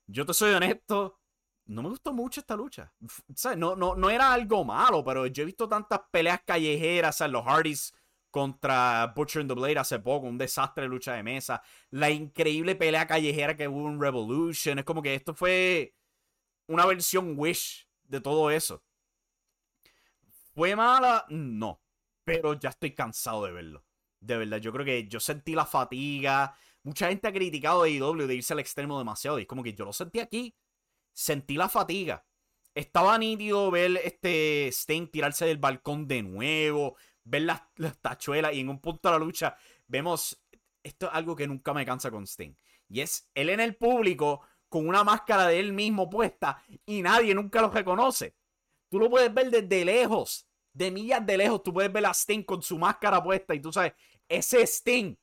Yo 0.08 0.26
te 0.26 0.34
soy 0.34 0.54
honesto, 0.54 1.20
no 1.68 1.84
me 1.84 1.90
gustó 1.90 2.14
mucho 2.14 2.40
esta 2.40 2.56
lucha. 2.56 2.94
No, 3.58 3.76
no, 3.76 3.96
no 3.96 4.10
era 4.10 4.32
algo 4.32 4.64
malo, 4.64 5.04
pero 5.04 5.28
yo 5.28 5.44
he 5.44 5.46
visto 5.46 5.68
tantas 5.68 6.00
peleas 6.10 6.42
callejeras, 6.46 7.20
en 7.22 7.34
los 7.34 7.46
Hardys 7.46 7.94
contra 8.38 9.14
Butcher 9.16 9.42
and 9.42 9.50
the 9.50 9.56
Blade 9.56 9.80
hace 9.80 9.98
poco, 9.98 10.28
un 10.28 10.38
desastre 10.38 10.84
de 10.84 10.90
lucha 10.90 11.14
de 11.14 11.24
mesa, 11.24 11.60
la 11.90 12.12
increíble 12.12 12.76
pelea 12.76 13.08
callejera 13.08 13.58
que 13.58 13.68
hubo 13.68 13.90
en 13.90 14.00
Revolution, 14.00 14.78
es 14.78 14.86
como 14.86 15.02
que 15.02 15.16
esto 15.16 15.34
fue 15.34 15.96
una 16.68 16.86
versión 16.86 17.34
Wish 17.36 17.88
de 18.04 18.22
todo 18.22 18.52
eso. 18.52 18.84
¿Fue 20.54 20.76
mala? 20.76 21.26
No, 21.30 21.82
pero 22.24 22.54
ya 22.54 22.70
estoy 22.70 22.94
cansado 22.94 23.44
de 23.46 23.54
verlo. 23.54 23.84
De 24.20 24.38
verdad, 24.38 24.60
yo 24.60 24.72
creo 24.72 24.86
que 24.86 25.08
yo 25.08 25.20
sentí 25.20 25.56
la 25.56 25.66
fatiga. 25.66 26.56
Mucha 26.84 27.08
gente 27.08 27.28
ha 27.28 27.34
criticado 27.34 27.82
a 27.82 27.90
IW 27.90 28.28
de 28.28 28.36
irse 28.36 28.54
al 28.54 28.60
extremo 28.60 29.00
demasiado. 29.00 29.40
Y 29.40 29.44
es 29.44 29.48
como 29.48 29.64
que 29.64 29.74
yo 29.74 29.84
lo 29.84 29.94
sentí 29.94 30.20
aquí. 30.20 30.56
Sentí 31.12 31.56
la 31.56 31.70
fatiga. 31.70 32.24
Estaba 32.76 33.18
nítido 33.18 33.72
ver 33.72 34.00
este 34.04 34.68
Sting 34.72 35.08
tirarse 35.08 35.46
del 35.46 35.58
balcón 35.58 36.08
de 36.08 36.22
nuevo 36.22 36.98
ver 37.28 37.44
las, 37.44 37.62
tachuelas 38.02 38.54
y 38.54 38.62
en 38.62 38.70
un 38.70 38.80
punto 38.80 39.10
de 39.10 39.20
la 39.20 39.24
lucha 39.24 39.58
vemos, 39.88 40.42
esto 40.82 41.08
es 41.08 41.14
algo 41.14 41.36
que 41.36 41.48
nunca 41.48 41.74
me 41.74 41.86
cansa 41.86 42.10
con 42.10 42.26
Sting. 42.26 42.54
Y 42.90 43.02
es 43.02 43.30
él 43.36 43.50
en 43.50 43.60
el 43.60 43.76
público 43.76 44.42
con 44.70 44.88
una 44.88 45.04
máscara 45.04 45.48
de 45.48 45.60
él 45.60 45.74
mismo 45.74 46.10
puesta 46.10 46.64
y 46.86 47.02
nadie 47.02 47.36
nunca 47.36 47.62
lo 47.62 47.70
reconoce. 47.70 48.36
Tú 48.90 49.00
lo 49.00 49.10
puedes 49.10 49.34
ver 49.34 49.52
desde 49.52 49.84
lejos, 49.84 50.48
de 50.74 50.92
millas 50.92 51.26
de 51.26 51.38
lejos, 51.38 51.64
tú 51.64 51.74
puedes 51.74 51.92
ver 51.92 52.06
a 52.06 52.14
Sting 52.14 52.44
con 52.44 52.62
su 52.62 52.78
máscara 52.78 53.22
puesta 53.22 53.54
y 53.54 53.60
tú 53.60 53.72
sabes, 53.74 53.94
ese 54.30 54.66
Sting. 54.66 55.16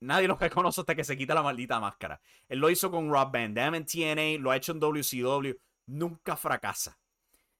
Nadie 0.00 0.28
lo 0.28 0.36
reconoce 0.40 0.82
hasta 0.82 0.94
que 0.94 1.04
se 1.04 1.16
quita 1.16 1.34
la 1.34 1.42
maldita 1.42 1.80
máscara. 1.80 2.20
Él 2.48 2.58
lo 2.58 2.68
hizo 2.68 2.90
con 2.90 3.10
Rob 3.10 3.32
Van 3.32 3.54
Damme 3.54 3.78
en 3.78 3.86
TNA, 3.86 4.42
lo 4.42 4.50
ha 4.50 4.56
hecho 4.56 4.72
en 4.72 4.80
WCW, 4.80 5.54
nunca 5.86 6.36
fracasa 6.36 6.98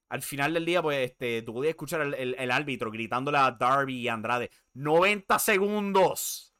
al 0.08 0.22
final 0.22 0.54
del 0.54 0.64
día, 0.64 0.82
pues, 0.82 1.10
este, 1.10 1.42
tú 1.42 1.54
podías 1.54 1.70
escuchar 1.70 2.00
el, 2.00 2.50
árbitro 2.50 2.90
gritándole 2.90 3.38
a 3.38 3.50
Darby 3.52 3.96
y 3.96 4.08
Andrade, 4.08 4.50
90 4.74 5.38
segundos. 5.38 6.54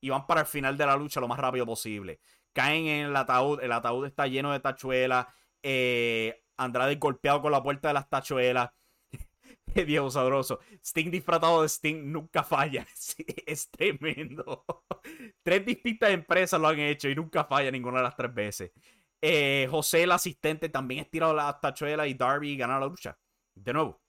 Y 0.00 0.10
van 0.10 0.26
para 0.26 0.42
el 0.42 0.46
final 0.46 0.76
de 0.76 0.86
la 0.86 0.96
lucha 0.96 1.20
lo 1.20 1.28
más 1.28 1.38
rápido 1.38 1.66
posible. 1.66 2.20
Caen 2.52 2.86
en 2.86 3.06
el 3.06 3.16
ataúd, 3.16 3.60
el 3.62 3.72
ataúd 3.72 4.06
está 4.06 4.26
lleno 4.26 4.52
de 4.52 4.60
tachuelas. 4.60 5.26
Eh, 5.62 6.44
Andrade 6.56 6.96
golpeado 6.96 7.42
con 7.42 7.52
la 7.52 7.62
puerta 7.62 7.88
de 7.88 7.94
las 7.94 8.08
tachuelas. 8.08 8.70
Viejo 9.86 10.10
sabroso. 10.10 10.60
Sting 10.84 11.10
disfrazado 11.10 11.62
de 11.62 11.68
Sting 11.68 12.12
nunca 12.12 12.44
falla. 12.44 12.86
es 13.46 13.70
tremendo. 13.70 14.64
Tres 15.42 15.66
distintas 15.66 16.10
empresas 16.10 16.60
lo 16.60 16.68
han 16.68 16.78
hecho 16.78 17.08
y 17.08 17.14
nunca 17.14 17.44
falla 17.44 17.70
ninguna 17.70 17.98
de 17.98 18.04
las 18.04 18.16
tres 18.16 18.32
veces. 18.32 18.72
Eh, 19.20 19.66
José, 19.70 20.04
el 20.04 20.12
asistente, 20.12 20.68
también 20.68 21.00
es 21.00 21.10
tirado 21.10 21.34
la 21.34 21.58
tachuela 21.60 22.06
y 22.06 22.14
Darby 22.14 22.56
gana 22.56 22.78
la 22.78 22.86
lucha. 22.86 23.18
De 23.54 23.72
nuevo, 23.72 24.00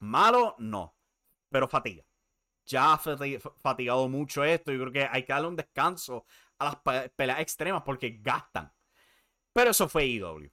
malo 0.00 0.54
no, 0.58 0.96
pero 1.48 1.68
fatiga. 1.68 2.04
Ya 2.66 2.94
ha 2.94 2.98
fatigado 2.98 4.08
mucho 4.08 4.42
esto. 4.44 4.72
Yo 4.72 4.80
creo 4.80 4.92
que 4.92 5.08
hay 5.10 5.22
que 5.24 5.32
darle 5.32 5.48
un 5.48 5.56
descanso 5.56 6.26
a 6.58 6.64
las 6.64 7.10
peleas 7.10 7.40
extremas 7.40 7.82
porque 7.82 8.18
gastan. 8.22 8.72
Pero 9.52 9.70
eso 9.70 9.88
fue 9.88 10.06
IW. 10.06 10.50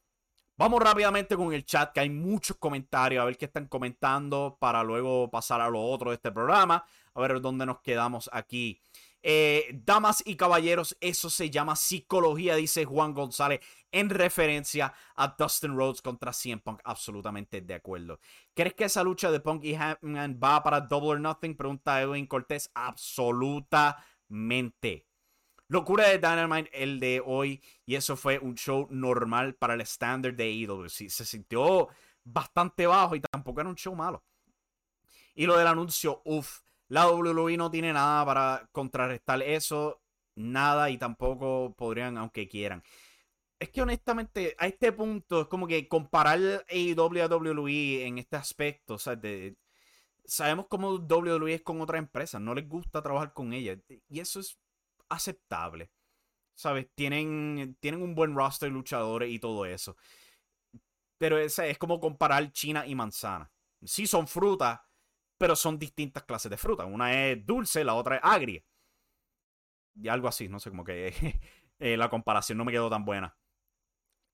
Vamos 0.57 0.79
rápidamente 0.81 1.35
con 1.35 1.53
el 1.53 1.65
chat, 1.65 1.91
que 1.91 2.01
hay 2.01 2.09
muchos 2.09 2.57
comentarios, 2.57 3.21
a 3.21 3.25
ver 3.25 3.37
qué 3.37 3.45
están 3.45 3.67
comentando 3.67 4.57
para 4.59 4.83
luego 4.83 5.31
pasar 5.31 5.59
a 5.59 5.69
lo 5.69 5.81
otro 5.81 6.11
de 6.11 6.17
este 6.17 6.31
programa, 6.31 6.85
a 7.15 7.21
ver 7.21 7.41
dónde 7.41 7.65
nos 7.65 7.81
quedamos 7.81 8.29
aquí. 8.31 8.79
Eh, 9.23 9.69
damas 9.85 10.23
y 10.25 10.35
caballeros, 10.35 10.97
eso 10.99 11.29
se 11.29 11.51
llama 11.51 11.75
psicología, 11.75 12.55
dice 12.55 12.85
Juan 12.85 13.13
González, 13.13 13.59
en 13.91 14.09
referencia 14.09 14.95
a 15.15 15.35
Dustin 15.37 15.75
Rhodes 15.75 16.01
contra 16.01 16.33
CM 16.33 16.59
Punk. 16.61 16.81
Absolutamente 16.83 17.61
de 17.61 17.75
acuerdo. 17.75 18.19
¿Crees 18.53 18.73
que 18.73 18.85
esa 18.85 19.03
lucha 19.03 19.29
de 19.31 19.39
Punk 19.39 19.63
y 19.65 19.75
Hammond 19.75 20.43
va 20.43 20.63
para 20.63 20.81
Double 20.81 21.11
or 21.11 21.19
Nothing? 21.19 21.55
Pregunta 21.55 22.01
Edwin 22.01 22.25
Cortés. 22.25 22.71
Absolutamente. 22.73 25.05
Locura 25.67 26.07
de 26.09 26.17
Dynamite 26.17 26.71
el 26.73 26.99
de 26.99 27.21
hoy. 27.23 27.61
Y 27.85 27.93
eso 27.95 28.17
fue 28.17 28.39
un 28.39 28.55
show 28.55 28.87
normal 28.89 29.53
para 29.55 29.75
el 29.75 29.81
estándar 29.81 30.35
de 30.35 30.51
IW. 30.51 30.89
se 30.89 31.09
sintió 31.09 31.89
bastante 32.23 32.87
bajo 32.87 33.15
y 33.15 33.21
tampoco 33.21 33.61
era 33.61 33.69
un 33.69 33.75
show 33.75 33.95
malo. 33.95 34.23
Y 35.33 35.45
lo 35.45 35.57
del 35.57 35.67
anuncio, 35.67 36.21
uff 36.25 36.59
La 36.91 37.09
WWE 37.09 37.55
no 37.55 37.71
tiene 37.71 37.93
nada 37.93 38.25
para 38.25 38.69
contrarrestar 38.73 39.41
eso, 39.43 40.01
nada 40.35 40.89
y 40.89 40.97
tampoco 40.97 41.73
podrían, 41.77 42.17
aunque 42.17 42.49
quieran. 42.49 42.83
Es 43.59 43.69
que 43.69 43.81
honestamente, 43.81 44.57
a 44.59 44.67
este 44.67 44.91
punto, 44.91 45.41
es 45.41 45.47
como 45.47 45.67
que 45.67 45.87
comparar 45.87 46.65
AEW 46.69 47.23
a 47.23 47.27
WWE 47.27 48.05
en 48.05 48.17
este 48.17 48.35
aspecto, 48.35 48.95
o 48.95 48.99
sabemos 50.25 50.67
cómo 50.67 50.95
WWE 50.95 51.53
es 51.53 51.61
con 51.61 51.79
otra 51.79 51.97
empresa, 51.97 52.41
no 52.41 52.53
les 52.53 52.67
gusta 52.67 53.01
trabajar 53.01 53.31
con 53.31 53.53
ella, 53.53 53.77
y 54.09 54.19
eso 54.19 54.41
es 54.41 54.59
aceptable. 55.07 55.91
¿Sabes? 56.55 56.89
Tienen, 56.93 57.77
tienen 57.79 58.01
un 58.01 58.15
buen 58.15 58.35
roster 58.35 58.67
de 58.67 58.73
luchadores 58.73 59.31
y 59.31 59.39
todo 59.39 59.65
eso. 59.65 59.95
Pero 61.17 61.37
es, 61.37 61.57
es 61.57 61.77
como 61.77 62.01
comparar 62.01 62.51
China 62.51 62.85
y 62.85 62.95
manzana. 62.95 63.49
Sí 63.81 64.07
son 64.07 64.27
frutas, 64.27 64.81
pero 65.41 65.55
son 65.55 65.79
distintas 65.79 66.21
clases 66.21 66.51
de 66.51 66.57
fruta. 66.57 66.85
Una 66.85 67.31
es 67.31 67.43
dulce, 67.43 67.83
la 67.83 67.95
otra 67.95 68.17
es 68.17 68.21
agria. 68.23 68.63
Y 69.95 70.07
algo 70.07 70.27
así, 70.27 70.47
no 70.47 70.59
sé, 70.59 70.69
como 70.69 70.83
que 70.83 71.15
eh, 71.79 71.97
la 71.97 72.11
comparación 72.11 72.59
no 72.59 72.63
me 72.63 72.71
quedó 72.71 72.91
tan 72.91 73.03
buena. 73.03 73.35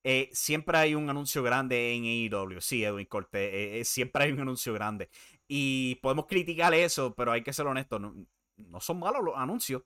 Eh, 0.04 0.30
siempre 0.34 0.78
hay 0.78 0.96
un 0.96 1.10
anuncio 1.10 1.42
grande 1.44 1.94
en 1.94 2.04
AEW. 2.04 2.60
Sí, 2.60 2.84
Edwin 2.84 3.06
Cortés. 3.06 3.52
Eh, 3.54 3.86
siempre 3.86 4.26
hay 4.26 4.34
un 4.34 4.42
anuncio 4.42 4.74
grande. 4.74 5.10
Y 5.48 5.96
podemos 6.02 6.26
criticar 6.26 6.74
eso, 6.74 7.16
pero 7.16 7.32
hay 7.32 7.42
que 7.42 7.54
ser 7.54 7.68
honestos. 7.68 8.02
no 8.58 8.80
son 8.82 9.00
malos 9.00 9.24
los 9.24 9.38
anuncios. 9.38 9.84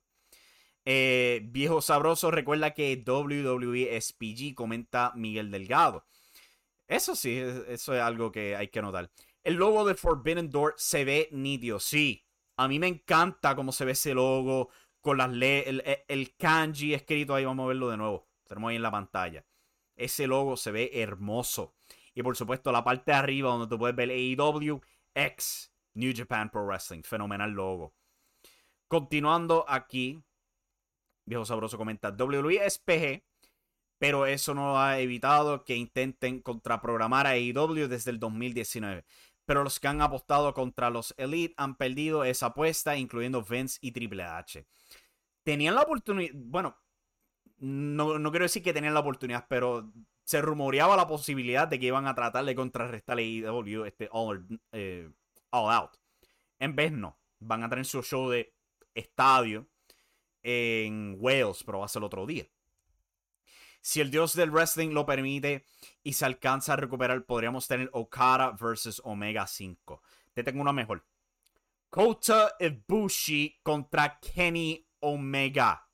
Viejo 0.84 1.80
sabroso, 1.82 2.32
recuerda 2.32 2.74
que 2.74 3.00
WWE 3.06 4.00
SPG 4.00 4.56
comenta 4.56 5.12
Miguel 5.14 5.52
Delgado. 5.52 6.04
Eso 6.88 7.14
sí, 7.14 7.38
eso 7.38 7.94
es 7.94 8.00
algo 8.02 8.32
que 8.32 8.56
hay 8.56 8.66
que 8.66 8.82
notar. 8.82 9.08
El 9.44 9.54
logo 9.54 9.84
de 9.84 9.94
Forbidden 9.94 10.50
Door 10.50 10.74
se 10.76 11.04
ve 11.04 11.28
nítido, 11.32 11.80
sí. 11.80 12.24
A 12.56 12.68
mí 12.68 12.78
me 12.78 12.86
encanta 12.86 13.56
cómo 13.56 13.72
se 13.72 13.84
ve 13.84 13.92
ese 13.92 14.14
logo 14.14 14.70
con 15.00 15.18
las 15.18 15.30
el, 15.32 15.82
el, 16.08 16.36
kanji 16.36 16.94
escrito 16.94 17.34
ahí. 17.34 17.44
Vamos 17.44 17.64
a 17.64 17.68
verlo 17.68 17.90
de 17.90 17.96
nuevo. 17.96 18.28
Tenemos 18.46 18.70
ahí 18.70 18.76
en 18.76 18.82
la 18.82 18.90
pantalla. 18.90 19.44
Ese 19.96 20.26
logo 20.26 20.56
se 20.56 20.70
ve 20.70 20.90
hermoso. 20.94 21.74
Y 22.14 22.22
por 22.22 22.36
supuesto, 22.36 22.70
la 22.70 22.84
parte 22.84 23.10
de 23.10 23.16
arriba 23.16 23.50
donde 23.50 23.66
tú 23.66 23.78
puedes 23.78 23.96
ver 23.96 24.10
AEW 24.10 24.80
X 25.14 25.72
New 25.94 26.12
Japan 26.14 26.50
Pro 26.50 26.66
Wrestling. 26.66 27.02
Fenomenal 27.02 27.50
logo. 27.50 27.94
Continuando 28.86 29.64
aquí, 29.68 30.22
Viejo 31.24 31.44
Sabroso 31.44 31.78
comenta, 31.78 32.10
WWE 32.10 32.64
es 32.64 32.78
PG, 32.78 33.24
pero 33.98 34.26
eso 34.26 34.54
no 34.54 34.80
ha 34.80 34.98
evitado 34.98 35.64
que 35.64 35.76
intenten 35.76 36.40
contraprogramar 36.40 37.26
a 37.26 37.30
AEW 37.30 37.88
desde 37.88 38.10
el 38.10 38.18
2019. 38.18 39.04
Pero 39.44 39.64
los 39.64 39.80
que 39.80 39.88
han 39.88 40.00
apostado 40.00 40.54
contra 40.54 40.90
los 40.90 41.14
Elite 41.16 41.54
han 41.56 41.76
perdido 41.76 42.24
esa 42.24 42.46
apuesta, 42.46 42.96
incluyendo 42.96 43.42
Vince 43.42 43.78
y 43.80 43.92
Triple 43.92 44.22
H. 44.22 44.66
Tenían 45.42 45.74
la 45.74 45.82
oportunidad, 45.82 46.32
bueno, 46.34 46.76
no, 47.58 48.18
no 48.18 48.30
quiero 48.30 48.44
decir 48.44 48.62
que 48.62 48.72
tenían 48.72 48.94
la 48.94 49.00
oportunidad, 49.00 49.46
pero 49.48 49.92
se 50.24 50.40
rumoreaba 50.40 50.96
la 50.96 51.06
posibilidad 51.06 51.68
de 51.68 51.78
que 51.78 51.86
iban 51.86 52.06
a 52.06 52.14
tratar 52.14 52.44
de 52.44 52.54
contrarrestar 52.54 53.18
a 53.18 53.20
AEW 53.20 53.84
este 53.84 54.08
all, 54.12 54.46
eh, 54.72 55.10
all 55.50 55.72
Out. 55.72 55.96
En 56.58 56.76
vez 56.76 56.92
no, 56.92 57.18
van 57.40 57.64
a 57.64 57.68
tener 57.68 57.84
su 57.84 58.02
show 58.02 58.30
de 58.30 58.54
estadio 58.94 59.68
en 60.42 61.16
Wales, 61.18 61.62
pero 61.64 61.80
va 61.80 61.86
a 61.86 61.88
ser 61.88 62.02
otro 62.02 62.26
día. 62.26 62.46
Si 63.82 64.00
el 64.00 64.12
dios 64.12 64.34
del 64.34 64.52
wrestling 64.52 64.90
lo 64.90 65.04
permite 65.04 65.66
y 66.04 66.12
se 66.12 66.24
alcanza 66.24 66.72
a 66.72 66.76
recuperar, 66.76 67.26
podríamos 67.26 67.66
tener 67.66 67.90
Okada 67.92 68.56
versus 68.58 69.02
Omega 69.04 69.46
5. 69.46 70.00
Te 70.32 70.44
tengo 70.44 70.62
una 70.62 70.72
mejor. 70.72 71.04
Kota 71.90 72.54
Ibushi 72.60 73.60
contra 73.62 74.20
Kenny 74.20 74.86
Omega. 75.00 75.88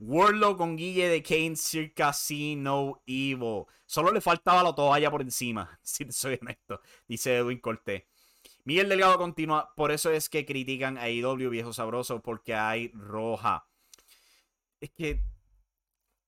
Warlock 0.00 0.58
con 0.58 0.76
Guille 0.76 1.08
de 1.08 1.22
Kane 1.22 1.54
circa 1.54 2.12
No 2.56 3.00
Evil. 3.06 3.64
Solo 3.86 4.10
le 4.10 4.20
faltaba 4.20 4.64
la 4.64 4.74
toalla 4.74 5.10
por 5.10 5.22
encima, 5.22 5.78
si 5.82 6.10
soy 6.10 6.38
honesto, 6.42 6.80
dice 7.06 7.36
Edwin 7.36 7.60
Cortés. 7.60 8.02
Miguel 8.64 8.88
Delgado 8.88 9.18
continúa, 9.18 9.72
por 9.76 9.92
eso 9.92 10.10
es 10.10 10.28
que 10.28 10.44
critican 10.44 10.98
a 10.98 11.08
IW 11.08 11.48
viejo 11.48 11.72
sabroso, 11.72 12.20
porque 12.22 12.54
hay 12.54 12.88
roja. 12.94 13.68
Es 14.82 14.90
que 14.90 15.22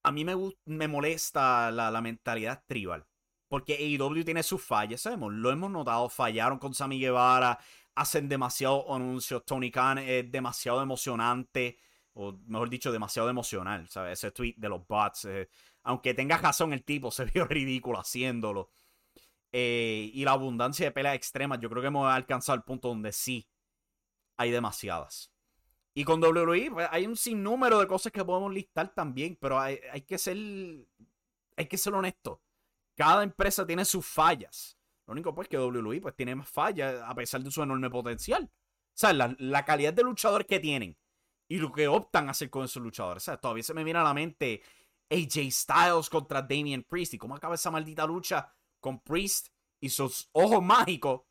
a 0.05 0.13
mí 0.13 0.25
me, 0.25 0.37
me 0.67 0.87
molesta 0.87 1.73
la, 1.73 2.01
mentalidad 2.01 2.63
tribal. 2.67 3.05
Porque 3.49 3.75
AEW 3.75 4.25
tiene 4.25 4.43
sus 4.45 4.63
fallas, 4.63 5.01
sabemos, 5.01 5.33
lo 5.33 5.51
hemos 5.51 5.71
notado, 5.71 6.09
fallaron 6.09 6.59
con 6.59 6.73
Sammy 6.73 7.01
Guevara, 7.01 7.59
hacen 7.95 8.29
demasiado 8.29 8.95
anuncios, 8.95 9.45
Tony 9.45 9.71
Khan 9.71 9.99
es 9.99 10.31
demasiado 10.31 10.83
emocionante, 10.83 11.79
o 12.15 12.33
mejor 12.47 12.71
dicho, 12.71 12.93
demasiado 12.93 13.29
emocional, 13.29 13.89
¿sabes? 13.89 14.21
Ese 14.21 14.31
tweet 14.31 14.55
de 14.57 14.69
los 14.69 14.87
bots, 14.87 15.25
eh, 15.25 15.49
aunque 15.83 16.15
tenga 16.15 16.39
razón 16.39 16.73
el 16.73 16.85
tipo, 16.85 17.11
se 17.11 17.25
vio 17.35 17.45
ridículo 17.45 17.99
haciéndolo. 17.99 18.71
Eh, 19.53 20.11
y 20.15 20.25
la 20.25 20.33
abundancia 20.33 20.87
de 20.87 20.93
peleas 20.93 21.17
extremas, 21.17 21.59
yo 21.61 21.69
creo 21.69 21.83
que 21.83 21.89
hemos 21.89 22.13
alcanzado 22.13 22.57
el 22.57 22.63
punto 22.63 22.89
donde 22.89 23.13
sí 23.13 23.49
hay 24.37 24.51
demasiadas. 24.53 25.34
Y 25.97 26.05
con 26.05 26.23
WWE 26.23 26.71
pues, 26.73 26.89
hay 26.91 27.07
un 27.07 27.17
sinnúmero 27.17 27.79
de 27.79 27.87
cosas 27.87 28.13
que 28.13 28.25
podemos 28.25 28.53
listar 28.53 28.93
también, 28.93 29.37
pero 29.41 29.61
hay, 29.61 29.79
que 30.07 30.19
ser 30.19 30.37
hay 31.57 31.67
que 31.67 31.79
ser 31.79 31.95
honesto. 31.95 32.43
Cada 32.97 33.23
empresa 33.23 33.65
tiene 33.65 33.85
sus 33.85 34.05
fallas. 34.05 34.77
Lo 35.07 35.13
único 35.13 35.35
pues 35.35 35.49
que 35.49 35.59
WWE 35.59 36.01
pues 36.01 36.17
tiene 36.17 36.35
más 36.35 36.49
fallas 36.49 37.01
a 37.05 37.15
pesar 37.15 37.43
de 37.43 37.51
su 37.51 37.63
enorme 37.63 37.91
potencial. 37.91 38.51
O 38.53 38.97
sea, 38.97 39.13
la, 39.13 39.65
calidad 39.65 39.93
de 39.93 40.03
luchador 40.03 40.47
que 40.47 40.61
tienen 40.61 40.97
y 41.49 41.59
lo 41.59 41.71
que 41.73 41.87
optan 41.87 42.29
a 42.29 42.33
hacer 42.33 42.51
con 42.51 42.65
esos 42.65 42.83
luchadores. 42.83 43.23
O 43.23 43.27
sea, 43.27 43.37
todavía 43.37 43.63
se 43.63 43.75
me 43.75 43.85
viene 43.85 44.01
a 44.01 44.05
la 44.05 44.15
mente 44.15 44.63
AJ 45.11 45.51
Styles 45.51 46.11
contra 46.11 46.43
Damian 46.43 46.85
Priest 46.85 47.15
y 47.15 47.19
cómo 47.19 47.37
acaba 47.37 47.55
esa 47.55 47.71
maldita 47.71 48.07
lucha 48.07 48.53
con 48.81 49.01
Priest 49.01 49.49
y 49.81 49.91
sus 49.91 50.29
ojos 50.33 50.63
mágicos. 50.63 51.23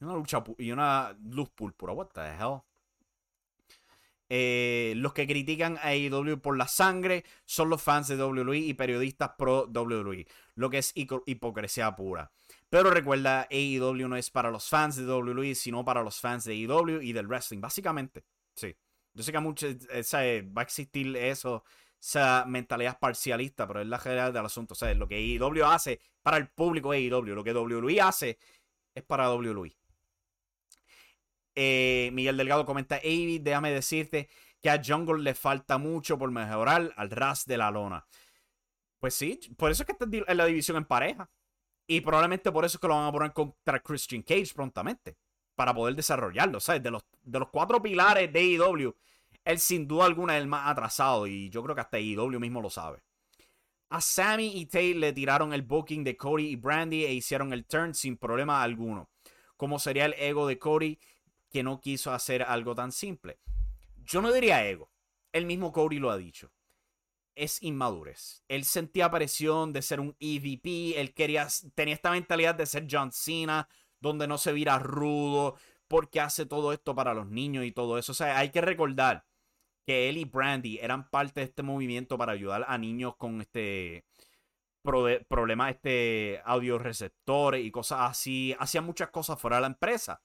Y 0.00 0.04
una 0.04 0.14
lucha 0.14 0.44
y 0.58 0.70
una 0.70 1.16
luz 1.22 1.50
púrpura. 1.50 1.92
What 1.92 2.08
the 2.08 2.20
hell? 2.20 2.65
Eh, 4.28 4.94
los 4.96 5.12
que 5.12 5.26
critican 5.26 5.78
a 5.78 5.90
AEW 5.90 6.40
por 6.40 6.56
la 6.56 6.66
sangre 6.66 7.24
son 7.44 7.70
los 7.70 7.80
fans 7.80 8.08
de 8.08 8.16
WWE 8.16 8.58
y 8.58 8.74
periodistas 8.74 9.30
pro 9.38 9.66
WWE, 9.72 10.26
lo 10.56 10.68
que 10.68 10.78
es 10.78 10.92
hipocresía 10.94 11.94
pura. 11.94 12.32
Pero 12.68 12.90
recuerda, 12.90 13.46
AEW 13.50 14.08
no 14.08 14.16
es 14.16 14.30
para 14.30 14.50
los 14.50 14.68
fans 14.68 14.96
de 14.96 15.06
WWE, 15.06 15.54
sino 15.54 15.84
para 15.84 16.02
los 16.02 16.20
fans 16.20 16.44
de 16.44 16.54
AEW 16.54 17.00
y 17.02 17.12
del 17.12 17.28
wrestling, 17.28 17.60
básicamente. 17.60 18.24
Sí. 18.56 18.74
Yo 19.14 19.22
sé 19.22 19.32
que 19.32 19.38
mucho, 19.40 19.66
va 19.68 20.62
a 20.62 20.64
existir 20.64 21.16
eso 21.16 21.64
esa 22.00 22.44
mentalidad 22.46 22.98
parcialista, 22.98 23.66
pero 23.66 23.80
es 23.80 23.86
la 23.86 23.98
general 23.98 24.32
del 24.32 24.46
asunto. 24.46 24.74
O 24.74 24.76
sea, 24.76 24.92
lo 24.94 25.08
que 25.08 25.20
IW 25.20 25.64
hace 25.64 26.00
para 26.22 26.36
el 26.36 26.48
público 26.48 26.92
es 26.94 27.00
IW, 27.02 27.34
lo 27.34 27.44
que 27.44 27.52
WWE 27.52 28.00
hace 28.00 28.38
es 28.94 29.02
para 29.04 29.32
WWE. 29.32 29.76
Eh, 31.56 32.10
Miguel 32.12 32.36
Delgado 32.36 32.64
comenta, 32.64 32.96
Avi, 32.96 33.40
déjame 33.40 33.72
decirte 33.72 34.28
que 34.62 34.70
a 34.70 34.80
Jungle 34.84 35.22
le 35.22 35.34
falta 35.34 35.78
mucho 35.78 36.16
por 36.16 36.30
mejorar 36.30 36.92
al 36.96 37.10
ras 37.10 37.44
de 37.46 37.56
la 37.58 37.70
lona. 37.72 38.06
Pues 39.00 39.14
sí, 39.14 39.40
por 39.56 39.72
eso 39.72 39.82
es 39.82 39.86
que 39.86 39.92
está 39.92 40.06
en 40.10 40.36
la 40.36 40.46
división 40.46 40.76
en 40.76 40.84
pareja. 40.84 41.28
Y 41.88 42.00
probablemente 42.00 42.52
por 42.52 42.64
eso 42.64 42.76
es 42.76 42.80
que 42.80 42.88
lo 42.88 42.94
van 42.94 43.06
a 43.06 43.12
poner 43.12 43.32
contra 43.32 43.80
Christian 43.80 44.22
Cage 44.22 44.52
prontamente. 44.54 45.16
Para 45.54 45.72
poder 45.72 45.94
desarrollarlo. 45.94 46.60
¿Sabes? 46.60 46.82
De 46.82 46.90
los, 46.90 47.04
de 47.22 47.38
los 47.38 47.48
cuatro 47.48 47.82
pilares 47.82 48.30
de 48.30 48.38
AEW 48.38 48.94
él 49.46 49.60
sin 49.60 49.86
duda 49.86 50.06
alguna 50.06 50.36
es 50.36 50.42
el 50.42 50.48
más 50.48 50.68
atrasado 50.68 51.26
y 51.28 51.48
yo 51.50 51.62
creo 51.62 51.74
que 51.74 51.80
hasta 51.80 52.00
IW 52.00 52.40
mismo 52.40 52.60
lo 52.60 52.68
sabe. 52.68 53.00
A 53.88 54.00
Sammy 54.00 54.48
y 54.56 54.66
Tay 54.66 54.94
le 54.94 55.12
tiraron 55.12 55.52
el 55.52 55.62
booking 55.62 56.02
de 56.02 56.16
Cody 56.16 56.48
y 56.48 56.56
Brandy 56.56 57.04
e 57.04 57.12
hicieron 57.12 57.52
el 57.52 57.64
turn 57.64 57.94
sin 57.94 58.16
problema 58.16 58.60
alguno. 58.60 59.08
Como 59.56 59.78
sería 59.78 60.06
el 60.06 60.14
ego 60.14 60.48
de 60.48 60.58
Cody 60.58 60.98
que 61.56 61.62
no 61.62 61.80
quiso 61.80 62.12
hacer 62.12 62.42
algo 62.42 62.74
tan 62.74 62.92
simple? 62.92 63.38
Yo 64.04 64.20
no 64.20 64.30
diría 64.30 64.66
ego. 64.68 64.90
El 65.32 65.46
mismo 65.46 65.72
Cody 65.72 65.98
lo 65.98 66.10
ha 66.10 66.18
dicho. 66.18 66.52
Es 67.34 67.62
inmadurez. 67.62 68.44
Él 68.46 68.66
sentía 68.66 69.10
presión 69.10 69.72
de 69.72 69.80
ser 69.80 70.00
un 70.00 70.14
EVP. 70.20 71.00
Él 71.00 71.14
quería, 71.14 71.48
tenía 71.74 71.94
esta 71.94 72.10
mentalidad 72.10 72.54
de 72.54 72.66
ser 72.66 72.86
John 72.90 73.10
Cena, 73.10 73.70
donde 74.00 74.28
no 74.28 74.36
se 74.36 74.52
vira 74.52 74.78
rudo, 74.78 75.56
porque 75.88 76.20
hace 76.20 76.44
todo 76.44 76.74
esto 76.74 76.94
para 76.94 77.14
los 77.14 77.26
niños 77.26 77.64
y 77.64 77.72
todo 77.72 77.96
eso. 77.96 78.12
O 78.12 78.14
sea, 78.14 78.36
hay 78.36 78.50
que 78.50 78.60
recordar 78.60 79.24
que 79.86 80.10
él 80.10 80.18
y 80.18 80.26
Brandy 80.26 80.78
eran 80.82 81.08
parte 81.08 81.40
de 81.40 81.46
este 81.46 81.62
movimiento 81.62 82.18
para 82.18 82.32
ayudar 82.32 82.66
a 82.68 82.76
niños 82.76 83.16
con 83.16 83.40
este 83.40 84.04
problemas 84.82 85.70
este 85.70 86.38
receptores 86.78 87.64
y 87.64 87.70
cosas 87.70 88.10
así. 88.10 88.54
Hacían 88.58 88.84
muchas 88.84 89.08
cosas 89.08 89.40
fuera 89.40 89.56
de 89.56 89.62
la 89.62 89.68
empresa. 89.68 90.20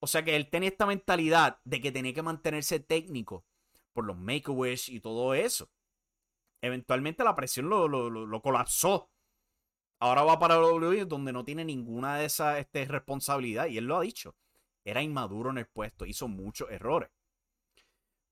O 0.00 0.06
sea 0.06 0.24
que 0.24 0.36
él 0.36 0.48
tenía 0.50 0.68
esta 0.68 0.86
mentalidad 0.86 1.58
de 1.64 1.80
que 1.80 1.92
tenía 1.92 2.12
que 2.12 2.22
mantenerse 2.22 2.80
técnico 2.80 3.44
por 3.92 4.04
los 4.04 4.16
Make-A-Wish 4.16 4.90
y 4.90 5.00
todo 5.00 5.34
eso. 5.34 5.70
Eventualmente 6.60 7.24
la 7.24 7.34
presión 7.34 7.68
lo, 7.68 8.42
colapsó. 8.42 9.10
Ahora 9.98 10.22
va 10.22 10.38
para 10.38 10.60
WWE 10.60 11.06
donde 11.06 11.32
no 11.32 11.44
tiene 11.44 11.64
ninguna 11.64 12.18
de 12.18 12.26
esas 12.26 12.58
este, 12.58 12.84
responsabilidades. 12.84 13.72
Y 13.72 13.78
él 13.78 13.86
lo 13.86 13.96
ha 13.96 14.02
dicho. 14.02 14.36
Era 14.84 15.02
inmaduro 15.02 15.50
en 15.50 15.58
el 15.58 15.66
puesto, 15.66 16.06
hizo 16.06 16.28
muchos 16.28 16.70
errores. 16.70 17.10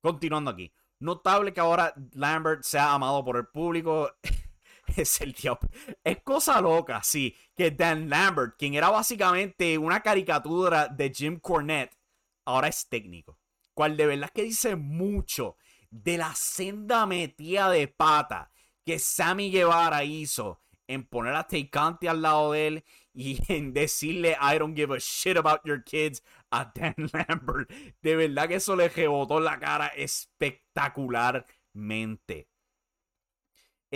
Continuando 0.00 0.50
aquí. 0.50 0.72
Notable 1.00 1.52
que 1.52 1.60
ahora 1.60 1.94
Lambert 2.12 2.62
sea 2.62 2.92
amado 2.92 3.24
por 3.24 3.36
el 3.36 3.46
público. 3.46 4.10
es 4.96 5.20
el 5.20 5.34
tío. 5.34 5.58
Es 6.02 6.22
cosa 6.22 6.60
loca, 6.60 7.02
sí. 7.02 7.36
Que 7.56 7.70
Dan 7.70 8.08
Lambert, 8.08 8.56
quien 8.58 8.74
era 8.74 8.90
básicamente 8.90 9.78
una 9.78 10.00
caricatura 10.00 10.88
de 10.88 11.12
Jim 11.12 11.40
Cornette, 11.40 11.96
ahora 12.44 12.68
es 12.68 12.88
técnico. 12.88 13.38
Cual 13.74 13.96
de 13.96 14.06
verdad 14.06 14.30
que 14.32 14.42
dice 14.42 14.76
mucho 14.76 15.56
de 15.90 16.18
la 16.18 16.34
senda 16.34 17.06
metida 17.06 17.70
de 17.70 17.88
pata 17.88 18.50
que 18.84 18.98
Sammy 18.98 19.50
Guevara 19.50 20.04
hizo 20.04 20.60
en 20.86 21.04
poner 21.04 21.34
a 21.34 21.46
Tay 21.46 21.68
Conti 21.68 22.06
al 22.06 22.22
lado 22.22 22.52
de 22.52 22.66
él 22.66 22.84
y 23.14 23.40
en 23.52 23.72
decirle 23.72 24.36
I 24.40 24.58
don't 24.58 24.76
give 24.76 24.94
a 24.94 24.98
shit 24.98 25.36
about 25.36 25.60
your 25.64 25.82
kids 25.82 26.22
a 26.50 26.70
Dan 26.74 26.94
Lambert. 27.12 27.70
De 28.02 28.16
verdad 28.16 28.48
que 28.48 28.56
eso 28.56 28.76
le 28.76 28.88
rebotó 28.88 29.40
la 29.40 29.58
cara 29.58 29.88
espectacularmente. 29.88 32.48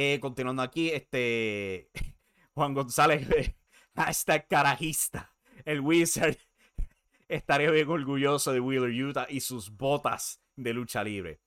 Eh, 0.00 0.20
continuando 0.20 0.62
aquí, 0.62 0.90
este 0.90 1.90
Juan 2.54 2.72
González, 2.72 3.26
esta 4.08 4.46
carajista, 4.46 5.34
el 5.64 5.80
Wizard, 5.80 6.36
estaría 7.28 7.72
bien 7.72 7.88
orgulloso 7.88 8.52
de 8.52 8.60
Wheeler 8.60 8.92
Utah 8.92 9.26
y 9.28 9.40
sus 9.40 9.76
botas 9.76 10.40
de 10.54 10.72
lucha 10.72 11.02
libre. 11.02 11.40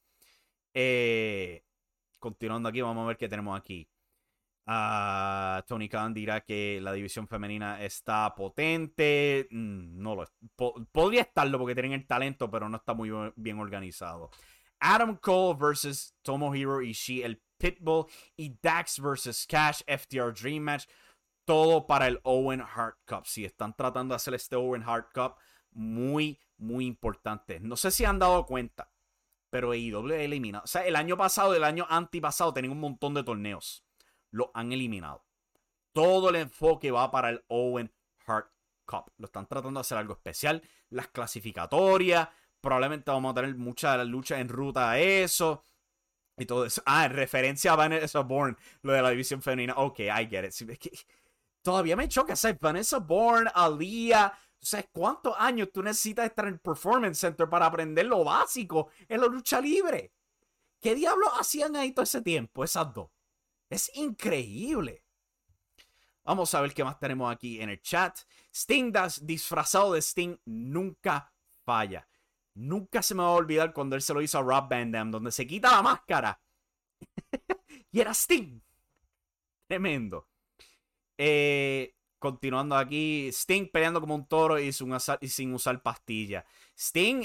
Eh, 0.73 1.63
continuando 2.19 2.67
aquí, 2.67 2.81
vamos 2.81 3.05
a 3.05 3.07
ver 3.07 3.15
qué 3.15 3.29
tenemos 3.29 3.57
aquí. 3.57 3.89
Uh, 4.67 5.61
Tony 5.65 5.87
Khan 5.87 6.13
dirá 6.13 6.41
que 6.41 6.81
la 6.81 6.91
división 6.91 7.29
femenina 7.29 7.81
está 7.81 8.35
potente. 8.35 9.47
Mm, 9.49 9.97
no 9.97 10.13
lo 10.13 10.27
podría 10.91 11.21
estarlo 11.21 11.57
porque 11.57 11.73
tienen 11.73 11.93
el 11.93 12.05
talento, 12.05 12.51
pero 12.51 12.67
no 12.67 12.75
está 12.75 12.93
muy 12.93 13.11
bien 13.37 13.59
organizado. 13.59 14.29
Adam 14.81 15.15
Cole 15.15 15.57
versus 15.57 16.15
Tomohiro 16.21 16.81
Ishii, 16.81 17.21
el 17.21 17.41
Pitbull. 17.61 18.05
Y 18.35 18.57
Dax 18.61 18.99
versus 18.99 19.45
Cash, 19.47 19.81
FTR 19.87 20.33
Dream 20.33 20.63
Match. 20.63 20.85
Todo 21.45 21.85
para 21.85 22.07
el 22.07 22.19
Owen 22.23 22.61
Hart 22.61 22.97
Cup. 23.05 23.25
Si 23.25 23.45
están 23.45 23.75
tratando 23.75 24.13
de 24.13 24.17
hacer 24.17 24.33
este 24.33 24.55
Owen 24.55 24.83
Hart 24.83 25.11
Cup, 25.13 25.35
muy, 25.71 26.39
muy 26.57 26.85
importante. 26.85 27.59
No 27.59 27.75
sé 27.75 27.91
si 27.91 28.05
han 28.05 28.19
dado 28.19 28.45
cuenta, 28.45 28.91
pero 29.49 29.71
AEW 29.71 30.11
eliminado. 30.11 30.63
O 30.63 30.67
sea, 30.67 30.85
el 30.85 30.95
año 30.95 31.17
pasado, 31.17 31.55
el 31.55 31.63
año 31.63 31.85
antipasado, 31.89 32.53
tenían 32.53 32.73
un 32.73 32.79
montón 32.79 33.13
de 33.13 33.23
torneos 33.23 33.83
lo 34.31 34.51
han 34.53 34.71
eliminado. 34.71 35.25
Todo 35.93 36.29
el 36.29 36.37
enfoque 36.37 36.89
va 36.89 37.11
para 37.11 37.29
el 37.29 37.43
Owen 37.49 37.93
Hart 38.25 38.49
Cup. 38.85 39.11
Lo 39.17 39.25
están 39.25 39.45
tratando 39.47 39.79
de 39.79 39.81
hacer 39.81 39.97
algo 39.97 40.13
especial. 40.13 40.63
Las 40.89 41.09
clasificatorias. 41.09 42.29
Probablemente 42.61 43.11
vamos 43.11 43.31
a 43.31 43.35
tener 43.35 43.55
mucha 43.55 44.03
lucha 44.03 44.39
en 44.39 44.49
ruta 44.49 44.91
a 44.91 44.99
eso. 44.99 45.65
Y 46.41 46.45
todo 46.47 46.65
eso. 46.65 46.81
Ah, 46.87 47.05
en 47.05 47.11
referencia 47.11 47.73
a 47.73 47.75
Vanessa 47.75 48.21
Bourne. 48.21 48.57
Lo 48.81 48.93
de 48.93 49.01
la 49.03 49.11
división 49.11 49.43
femenina. 49.43 49.75
Ok, 49.77 49.99
I 49.99 50.27
get 50.27 50.43
it. 50.43 51.05
todavía 51.61 51.95
me 51.95 52.07
choca. 52.07 52.35
¿sabes? 52.35 52.59
Vanessa 52.59 52.97
Bourne, 52.97 53.51
Aliyah. 53.53 54.33
¿Sabes 54.59 54.87
cuántos 54.91 55.35
años 55.37 55.69
tú 55.71 55.83
necesitas 55.83 56.25
estar 56.25 56.47
en 56.47 56.55
el 56.55 56.59
Performance 56.59 57.19
Center 57.19 57.47
para 57.47 57.67
aprender 57.67 58.07
lo 58.07 58.23
básico 58.23 58.89
en 59.07 59.21
la 59.21 59.27
lucha 59.27 59.61
libre? 59.61 60.13
¿Qué 60.79 60.95
diablos 60.95 61.29
hacían 61.39 61.75
ahí 61.75 61.91
todo 61.91 62.03
ese 62.03 62.23
tiempo, 62.23 62.63
esas 62.63 62.91
dos? 62.91 63.11
Es 63.69 63.95
increíble. 63.95 65.03
Vamos 66.23 66.53
a 66.55 66.61
ver 66.61 66.73
qué 66.73 66.83
más 66.83 66.99
tenemos 66.99 67.31
aquí 67.31 67.61
en 67.61 67.69
el 67.69 67.81
chat. 67.81 68.17
Sting 68.51 68.91
disfrazado 69.21 69.93
de 69.93 70.01
Sting 70.01 70.37
nunca 70.45 71.31
falla. 71.63 72.07
Nunca 72.53 73.01
se 73.01 73.15
me 73.15 73.23
va 73.23 73.29
a 73.29 73.33
olvidar 73.33 73.73
cuando 73.73 73.95
él 73.95 74.01
se 74.01 74.13
lo 74.13 74.21
hizo 74.21 74.37
a 74.37 74.41
Rob 74.41 74.69
Van 74.69 74.91
Dam, 74.91 75.11
donde 75.11 75.31
se 75.31 75.47
quita 75.47 75.71
la 75.71 75.81
máscara. 75.81 76.41
y 77.91 77.99
era 77.99 78.13
Sting. 78.13 78.59
Tremendo. 79.67 80.27
Eh, 81.17 81.95
continuando 82.19 82.75
aquí, 82.75 83.29
Sting 83.31 83.69
peleando 83.71 84.01
como 84.01 84.15
un 84.15 84.27
toro 84.27 84.59
y 84.59 84.73
sin 84.73 84.91
usar, 84.93 85.19
usar 85.53 85.81
pastilla. 85.81 86.45
Sting, 86.77 87.23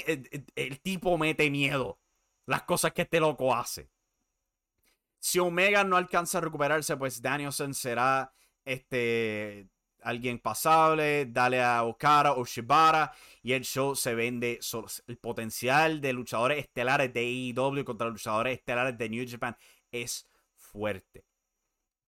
el 0.55 0.79
tipo 0.81 1.17
mete 1.17 1.49
miedo. 1.49 1.99
Las 2.45 2.63
cosas 2.63 2.93
que 2.93 3.01
este 3.01 3.19
loco 3.19 3.53
hace. 3.53 3.89
Si 5.19 5.39
Omega 5.39 5.83
no 5.83 5.97
alcanza 5.97 6.37
a 6.37 6.41
recuperarse, 6.41 6.95
pues 6.95 7.21
Danielson 7.21 7.73
será 7.73 8.31
este 8.63 9.67
alguien 10.07 10.39
pasable, 10.39 11.25
dale 11.25 11.61
a 11.61 11.83
Okara 11.83 12.33
o 12.33 12.45
Shibara 12.45 13.11
y 13.43 13.53
el 13.53 13.63
show 13.63 13.95
se 13.95 14.15
vende 14.15 14.57
solo. 14.61 14.87
El 15.05 15.17
potencial 15.17 15.99
de 15.99 16.13
luchadores 16.13 16.59
estelares 16.59 17.13
de 17.13 17.53
AEW 17.55 17.83
contra 17.83 18.07
luchadores 18.07 18.57
estelares 18.57 18.97
de 18.97 19.09
New 19.09 19.25
Japan 19.27 19.57
es 19.91 20.25
fuerte. 20.55 21.25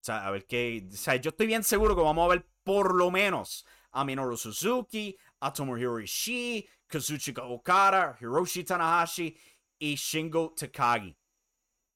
O 0.01 0.03
sea, 0.03 0.25
a 0.25 0.31
ver 0.31 0.45
qué. 0.45 0.87
O 0.89 0.95
sea, 0.95 1.17
yo 1.17 1.29
estoy 1.29 1.47
bien 1.47 1.63
seguro 1.63 1.95
que 1.95 2.01
vamos 2.01 2.25
a 2.25 2.29
ver 2.29 2.47
por 2.63 2.95
lo 2.95 3.11
menos 3.11 3.65
a 3.91 4.05
Minoru 4.05 4.37
Suzuki, 4.37 5.17
a 5.41 5.51
Tomohiro 5.51 5.99
Ishii, 5.99 6.67
Kazuchika 6.87 7.43
Okada, 7.43 8.17
Hiroshi 8.21 8.63
Tanahashi 8.63 9.35
y 9.77 9.95
Shingo 9.95 10.53
Takagi. 10.55 11.17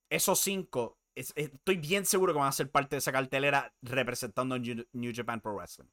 Esos 0.09 0.39
cinco 0.39 0.99
estoy 1.15 1.77
bien 1.77 2.05
seguro 2.05 2.33
que 2.33 2.39
van 2.39 2.47
a 2.47 2.51
ser 2.51 2.71
parte 2.71 2.95
de 2.95 2.99
esa 2.99 3.11
cartelera 3.11 3.73
representando 3.81 4.57
New 4.57 5.13
Japan 5.15 5.41
Pro 5.41 5.55
Wrestling. 5.55 5.89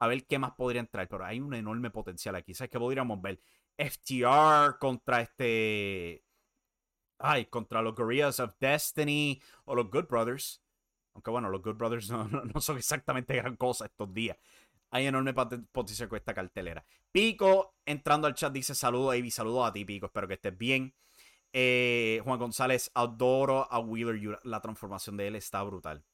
A 0.00 0.06
ver 0.06 0.26
qué 0.26 0.38
más 0.38 0.52
podría 0.52 0.80
entrar, 0.80 1.08
pero 1.08 1.24
hay 1.24 1.40
un 1.40 1.54
enorme 1.54 1.90
potencial 1.90 2.36
aquí. 2.36 2.54
¿Sabes 2.54 2.70
qué 2.70 2.78
podríamos 2.78 3.20
ver? 3.20 3.40
FTR 3.76 4.78
contra 4.78 5.20
este. 5.22 6.24
Ay, 7.18 7.46
contra 7.46 7.82
los 7.82 7.96
Guerrillas 7.96 8.38
of 8.38 8.54
Destiny 8.60 9.40
o 9.64 9.74
los 9.74 9.90
Good 9.90 10.06
Brothers. 10.06 10.62
Aunque 11.14 11.30
bueno, 11.30 11.50
los 11.50 11.62
Good 11.62 11.76
Brothers 11.76 12.10
no, 12.10 12.28
no, 12.28 12.60
son 12.60 12.78
exactamente 12.78 13.34
gran 13.34 13.56
cosa 13.56 13.86
estos 13.86 14.12
días. 14.14 14.36
Hay 14.90 15.06
enorme 15.06 15.34
potencial 15.34 16.08
con 16.08 16.16
esta 16.16 16.32
cartelera. 16.32 16.84
Pico 17.10 17.74
entrando 17.84 18.26
al 18.26 18.34
chat 18.34 18.52
dice 18.52 18.74
saludos, 18.74 19.14
Avi. 19.14 19.30
Saludos 19.30 19.68
a 19.68 19.72
ti, 19.72 19.84
Pico. 19.84 20.06
Espero 20.06 20.28
que 20.28 20.34
estés 20.34 20.56
bien. 20.56 20.94
Eh, 21.52 22.20
Juan 22.24 22.38
González, 22.38 22.90
adoro 22.94 23.70
a 23.70 23.78
Wheeler. 23.78 24.40
La 24.44 24.60
transformación 24.60 25.16
de 25.16 25.28
él 25.28 25.36
está 25.36 25.62
brutal. 25.62 26.04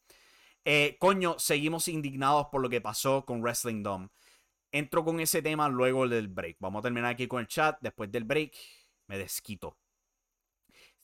Eh, 0.64 0.96
coño, 0.98 1.38
seguimos 1.38 1.88
indignados 1.88 2.46
por 2.50 2.62
lo 2.62 2.70
que 2.70 2.80
pasó 2.80 3.24
con 3.24 3.42
Wrestling 3.42 3.82
Dome. 3.82 4.08
Entro 4.72 5.04
con 5.04 5.20
ese 5.20 5.42
tema 5.42 5.68
luego 5.68 6.08
del 6.08 6.28
break. 6.28 6.56
Vamos 6.60 6.80
a 6.80 6.82
terminar 6.82 7.12
aquí 7.12 7.28
con 7.28 7.40
el 7.40 7.46
chat. 7.46 7.78
Después 7.80 8.10
del 8.10 8.24
break, 8.24 8.54
me 9.06 9.18
desquito. 9.18 9.78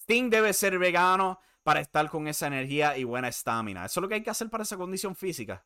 Sting 0.00 0.30
debe 0.30 0.52
ser 0.52 0.78
vegano 0.78 1.38
para 1.62 1.80
estar 1.80 2.08
con 2.08 2.26
esa 2.26 2.46
energía 2.46 2.96
y 2.96 3.04
buena 3.04 3.28
estamina. 3.28 3.84
Eso 3.84 4.00
es 4.00 4.02
lo 4.02 4.08
que 4.08 4.16
hay 4.16 4.22
que 4.22 4.30
hacer 4.30 4.48
para 4.50 4.62
esa 4.62 4.76
condición 4.76 5.14
física. 5.14 5.64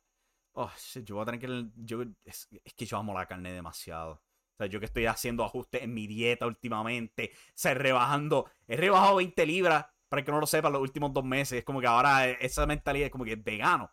Oh, 0.53 0.71
yo 1.03 1.15
voy 1.15 1.23
a 1.23 1.25
tener 1.25 1.41
que. 1.41 1.69
Yo, 1.77 2.03
es 2.23 2.47
que 2.75 2.85
yo 2.85 2.97
amo 2.97 3.13
la 3.13 3.25
carne 3.25 3.51
demasiado. 3.53 4.21
O 4.55 4.57
sea, 4.57 4.67
yo 4.67 4.79
que 4.79 4.85
estoy 4.85 5.05
haciendo 5.05 5.43
ajustes 5.43 5.83
en 5.83 5.93
mi 5.93 6.07
dieta 6.07 6.47
últimamente, 6.47 7.33
o 7.33 7.73
rebajando, 7.73 8.49
he 8.67 8.77
rebajado 8.77 9.17
20 9.17 9.45
libras, 9.45 9.85
para 10.07 10.23
que 10.23 10.31
no 10.31 10.39
lo 10.39 10.47
sepa, 10.47 10.69
los 10.69 10.81
últimos 10.81 11.11
dos 11.13 11.25
meses. 11.25 11.59
Es 11.59 11.65
como 11.65 11.81
que 11.81 11.87
ahora 11.87 12.29
esa 12.29 12.65
mentalidad 12.65 13.07
es 13.07 13.11
como 13.11 13.25
que 13.25 13.33
es 13.33 13.43
vegano. 13.43 13.91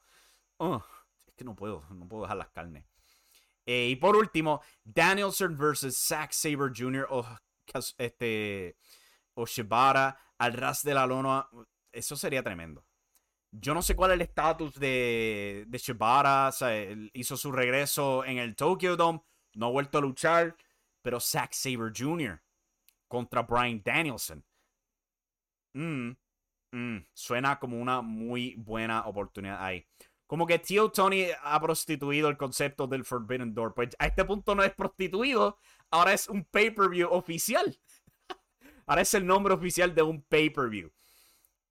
es 1.26 1.34
que 1.34 1.44
no 1.44 1.56
puedo, 1.56 1.82
no 1.90 2.06
puedo 2.06 2.22
dejar 2.22 2.36
las 2.36 2.50
carnes. 2.50 2.84
Eh, 3.66 3.88
y 3.90 3.96
por 3.96 4.16
último, 4.16 4.60
Danielson 4.84 5.56
versus 5.56 5.96
Zack 5.98 6.32
Saber 6.32 6.72
Jr. 6.76 7.08
o, 7.10 7.26
este, 7.98 8.76
Shibara 9.46 10.16
al 10.38 10.52
ras 10.52 10.82
de 10.84 10.94
la 10.94 11.06
lona. 11.06 11.48
Eso 11.90 12.14
sería 12.14 12.42
tremendo. 12.44 12.84
Yo 13.50 13.74
no 13.74 13.82
sé 13.82 13.96
cuál 13.96 14.12
es 14.12 14.14
el 14.14 14.22
estatus 14.22 14.74
de, 14.78 15.64
de 15.66 15.78
Shibara. 15.78 16.48
O 16.48 16.52
sea, 16.52 16.70
hizo 17.14 17.36
su 17.36 17.50
regreso 17.50 18.24
en 18.24 18.38
el 18.38 18.54
Tokyo 18.54 18.96
Dome 18.96 19.22
no 19.54 19.66
ha 19.66 19.70
vuelto 19.70 19.98
a 19.98 20.00
luchar, 20.00 20.56
pero 21.02 21.20
Zack 21.20 21.52
Saber 21.52 21.92
Jr. 21.96 22.40
contra 23.08 23.42
Brian 23.42 23.82
Danielson. 23.84 24.44
Mm, 25.74 26.10
mm, 26.72 27.06
suena 27.12 27.58
como 27.58 27.78
una 27.80 28.02
muy 28.02 28.54
buena 28.56 29.06
oportunidad 29.06 29.64
ahí. 29.64 29.86
Como 30.26 30.46
que 30.46 30.58
Tío 30.58 30.90
Tony 30.90 31.26
ha 31.42 31.60
prostituido 31.60 32.28
el 32.28 32.38
concepto 32.38 32.86
del 32.86 33.04
Forbidden 33.04 33.52
Door. 33.52 33.74
Pues 33.74 33.90
a 33.98 34.06
este 34.06 34.24
punto 34.24 34.54
no 34.54 34.62
es 34.62 34.72
prostituido, 34.72 35.58
ahora 35.90 36.14
es 36.14 36.28
un 36.28 36.44
pay-per-view 36.44 37.08
oficial. 37.10 37.78
ahora 38.86 39.02
es 39.02 39.12
el 39.12 39.26
nombre 39.26 39.52
oficial 39.52 39.94
de 39.94 40.02
un 40.02 40.22
pay-per-view. 40.22 40.90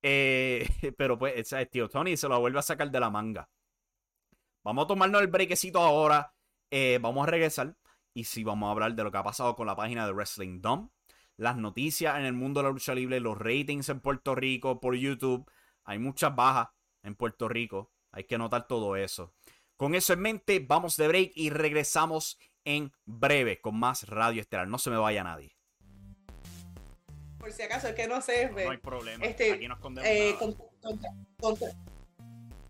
Eh, 0.03 0.67
pero 0.97 1.17
pues, 1.17 1.55
Tío 1.71 1.89
Tony 1.89 2.17
se 2.17 2.27
lo 2.27 2.39
vuelve 2.39 2.59
a 2.59 2.63
sacar 2.63 2.91
de 2.91 2.99
la 2.99 3.09
manga. 3.09 3.49
Vamos 4.63 4.85
a 4.85 4.87
tomarnos 4.87 5.21
el 5.21 5.27
brequecito 5.27 5.79
ahora. 5.79 6.31
Eh, 6.71 6.99
vamos 7.01 7.27
a 7.27 7.31
regresar 7.31 7.75
y 8.13 8.23
sí 8.23 8.43
vamos 8.43 8.67
a 8.67 8.71
hablar 8.71 8.95
de 8.95 9.03
lo 9.03 9.11
que 9.11 9.17
ha 9.17 9.23
pasado 9.23 9.55
con 9.55 9.67
la 9.67 9.75
página 9.75 10.05
de 10.05 10.13
Wrestling 10.13 10.61
Dome, 10.61 10.89
las 11.37 11.57
noticias 11.57 12.17
en 12.17 12.25
el 12.25 12.33
mundo 12.33 12.59
de 12.61 12.67
la 12.67 12.71
lucha 12.73 12.95
libre, 12.95 13.19
los 13.19 13.37
ratings 13.37 13.89
en 13.89 13.99
Puerto 13.99 14.35
Rico 14.35 14.79
por 14.79 14.95
YouTube. 14.95 15.49
Hay 15.83 15.99
muchas 15.99 16.35
bajas 16.35 16.69
en 17.03 17.15
Puerto 17.15 17.47
Rico, 17.49 17.91
hay 18.11 18.23
que 18.25 18.37
notar 18.37 18.67
todo 18.67 18.95
eso. 18.95 19.33
Con 19.75 19.95
eso 19.95 20.13
en 20.13 20.19
mente, 20.21 20.59
vamos 20.65 20.95
de 20.97 21.07
break 21.07 21.31
y 21.35 21.49
regresamos 21.49 22.37
en 22.63 22.91
breve 23.05 23.59
con 23.59 23.77
más 23.79 24.07
Radio 24.07 24.41
Estelar. 24.41 24.67
No 24.67 24.77
se 24.77 24.91
me 24.91 24.97
vaya 24.97 25.23
nadie. 25.23 25.57
Por 27.39 27.51
si 27.51 27.63
acaso, 27.63 27.87
es 27.87 27.95
que 27.95 28.07
no 28.07 28.21
sé. 28.21 28.51
No 28.51 28.69
hay 28.69 28.77
problema. 28.77 29.25
Este, 29.25 29.53
Aquí 29.53 29.67
nos 29.67 29.77
escondemos. 29.79 30.07
eh, 30.07 30.35
nada. 30.37 30.39
contra- 30.39 31.09
contra- 31.39 31.71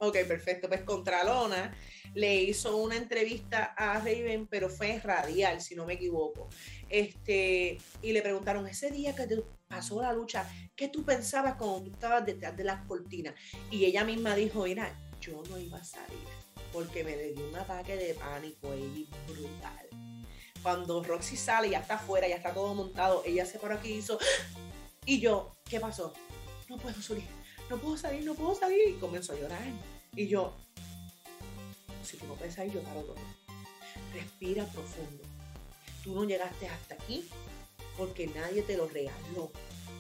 ok, 0.02 0.18
perfecto. 0.28 0.68
Pues 0.68 0.82
Contralona 0.82 1.76
le 2.14 2.36
hizo 2.36 2.78
una 2.78 2.98
entrevista 2.98 3.74
a 3.78 4.00
Raven, 4.00 4.48
pero 4.48 4.70
fue 4.70 5.00
radial, 5.00 5.62
si 5.62 5.76
no 5.76 5.86
me 5.86 5.94
equivoco. 5.94 6.50
Este, 6.90 7.78
y 8.02 8.12
le 8.12 8.22
preguntaron, 8.22 8.68
ese 8.68 8.92
día 8.92 9.16
que 9.16 9.28
te 9.28 9.42
pasó 9.68 10.02
la 10.02 10.12
lucha, 10.12 10.50
¿qué 10.76 10.90
tú 10.90 11.04
pensabas 11.04 11.56
cuando 11.56 11.84
tú 11.84 11.92
estabas 11.92 12.26
detrás 12.26 12.58
de 12.58 12.64
las 12.64 12.86
cortinas? 12.86 13.36
Y 13.70 13.86
ella 13.86 14.04
misma 14.04 14.36
dijo, 14.36 14.64
mira, 14.64 14.94
yo 15.22 15.42
no 15.50 15.58
iba 15.58 15.78
a 15.78 15.84
salir, 15.84 16.20
porque 16.74 17.04
me 17.04 17.16
dio 17.16 17.48
un 17.48 17.56
ataque 17.56 17.96
de 17.96 18.14
pánico 18.16 18.74
brutal. 19.28 19.88
Cuando 20.64 21.04
Roxy 21.04 21.38
sale, 21.38 21.70
ya 21.70 21.80
está 21.80 21.96
afuera, 21.96 22.28
ya 22.28 22.36
está 22.36 22.54
todo 22.54 22.74
montado, 22.74 23.24
ella 23.26 23.46
se 23.46 23.58
paró 23.58 23.76
aquí 23.76 23.90
y 23.90 23.98
hizo, 23.98 24.20
y 25.06 25.20
yo, 25.20 25.56
¿qué 25.70 25.80
pasó? 25.80 26.14
No 26.70 26.78
puedo 26.78 27.02
salir, 27.02 27.24
no 27.70 27.78
puedo 27.78 27.98
salir, 27.98 28.24
no 28.24 28.34
puedo 28.36 28.54
salir. 28.54 28.90
Y 28.90 28.94
comenzó 28.94 29.34
a 29.34 29.38
llorar. 29.38 29.62
Y 30.16 30.28
yo, 30.28 30.54
si 32.04 32.18
tú 32.18 32.28
no 32.28 32.34
puedes 32.36 32.56
salir, 32.56 32.74
yo 32.74 32.84
paro 32.84 33.02
todo. 33.02 33.16
Respira 34.14 34.66
profundo. 34.66 35.24
Tú 36.04 36.14
no 36.14 36.26
llegaste 36.26 36.68
hasta 36.68 36.96
aquí 36.96 37.30
porque 37.98 38.28
nadie 38.28 38.62
te 38.62 38.76
lo 38.76 38.88
regaló. 38.88 39.52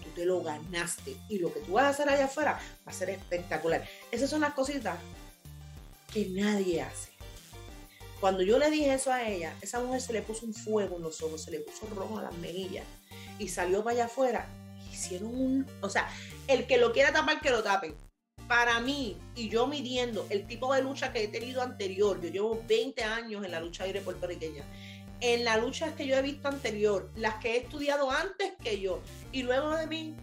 Tú 0.04 0.10
te 0.16 0.26
lo 0.26 0.42
ganaste. 0.44 1.16
Y 1.30 1.40
lo 1.40 1.54
que 1.54 1.62
tú 1.62 1.74
vas 1.74 1.86
a 1.86 1.90
hacer 1.90 2.10
allá 2.10 2.26
afuera 2.26 2.60
va 2.86 2.92
a 2.92 2.94
ser 2.94 3.10
espectacular. 3.10 3.88
Esas 4.12 4.30
son 4.30 4.42
las 4.42 4.54
cositas 4.54 5.00
que 6.14 6.26
nadie 6.28 6.82
hace. 6.82 7.12
Cuando 8.20 8.44
yo 8.44 8.60
le 8.60 8.70
dije 8.70 8.94
eso 8.94 9.14
a 9.14 9.28
ella, 9.28 9.56
esa 9.62 9.80
mujer 9.80 10.02
se 10.02 10.14
le 10.14 10.22
puso 10.22 10.46
un 10.46 10.54
fuego 10.54 10.98
en 10.98 11.04
los 11.04 11.22
ojos, 11.22 11.42
se 11.42 11.52
le 11.52 11.62
puso 11.62 11.88
rojo 11.96 12.20
a 12.20 12.24
las 12.24 12.34
mejillas 12.36 12.86
y 13.40 13.48
salió 13.48 13.84
para 13.84 13.96
allá 13.96 14.06
afuera. 14.06 14.48
Hicieron 14.92 15.34
un. 15.34 15.68
O 15.82 15.90
sea, 15.90 16.10
el 16.48 16.68
que 16.68 16.78
lo 16.78 16.92
quiera 16.92 17.14
tapar, 17.14 17.40
que 17.40 17.50
lo 17.50 17.64
tapen. 17.64 17.96
Para 18.48 18.80
mí, 18.80 19.18
y 19.36 19.50
yo 19.50 19.68
midiendo 19.68 20.28
el 20.30 20.46
tipo 20.46 20.74
de 20.74 20.82
lucha 20.82 21.14
que 21.14 21.24
he 21.24 21.28
tenido 21.28 21.62
anterior, 21.62 22.20
yo 22.22 22.30
llevo 22.30 22.64
20 22.68 23.04
años 23.04 23.46
en 23.46 23.52
la 23.52 23.60
lucha 23.60 23.86
libre 23.86 24.02
puertorriqueña. 24.02 24.64
En 25.22 25.46
las 25.46 25.62
luchas 25.62 25.94
que 25.94 26.08
yo 26.08 26.16
he 26.16 26.22
visto 26.22 26.48
anterior, 26.48 27.12
las 27.16 27.36
que 27.36 27.54
he 27.54 27.58
estudiado 27.58 28.10
antes 28.12 28.54
que 28.62 28.82
yo, 28.82 29.02
y 29.32 29.44
luego 29.44 29.76
de 29.76 29.88
mí, 29.88 30.16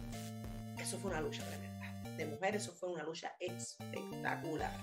eso 0.79 0.99
fue 0.99 1.11
una 1.11 1.21
lucha 1.21 1.43
tremenda. 1.45 1.69
De 2.17 2.25
mujer, 2.25 2.55
eso 2.55 2.73
fue 2.73 2.89
una 2.89 3.03
lucha 3.03 3.33
espectacular. 3.39 4.75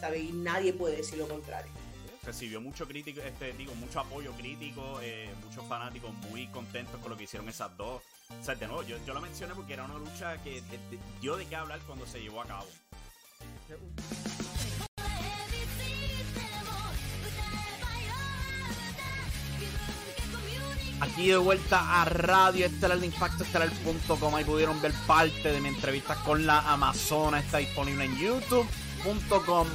¿Sabes? 0.00 0.22
Y 0.22 0.32
nadie 0.32 0.72
puede 0.72 0.96
decir 0.96 1.18
lo 1.18 1.28
contrario. 1.28 1.70
Recibió 2.22 2.60
mucho 2.60 2.86
crítico, 2.86 3.20
este, 3.20 3.52
digo, 3.52 3.74
mucho 3.74 4.00
apoyo 4.00 4.32
crítico, 4.32 5.00
eh, 5.02 5.30
muchos 5.44 5.64
fanáticos 5.66 6.12
muy 6.30 6.46
contentos 6.48 7.00
con 7.00 7.10
lo 7.10 7.16
que 7.16 7.24
hicieron 7.24 7.48
esas 7.48 7.76
dos. 7.76 8.02
O 8.38 8.44
sea, 8.44 8.54
de 8.54 8.66
nuevo, 8.66 8.82
yo, 8.82 8.96
yo 9.06 9.14
la 9.14 9.20
mencioné 9.20 9.54
porque 9.54 9.74
era 9.74 9.84
una 9.84 9.98
lucha 9.98 10.36
que 10.42 10.60
de- 10.62 10.78
de- 10.90 10.98
dio 11.20 11.36
qué 11.48 11.56
hablar 11.56 11.80
cuando 11.86 12.06
se 12.06 12.20
llevó 12.20 12.40
a 12.42 12.46
cabo. 12.46 12.66
Aquí 21.00 21.28
de 21.28 21.36
vuelta 21.38 22.02
a 22.02 22.04
Radio 22.04 22.66
Estelar 22.66 22.98
de 23.00 23.06
Impacto 23.06 23.42
Estelar.com. 23.44 24.34
Ahí 24.34 24.44
pudieron 24.44 24.80
ver 24.82 24.92
parte 25.06 25.50
de 25.50 25.60
mi 25.60 25.68
entrevista 25.68 26.14
con 26.24 26.44
la 26.46 26.60
Amazona. 26.70 27.40
Está 27.40 27.58
disponible 27.58 28.04
en 28.04 28.18
youtube.com 28.18 29.66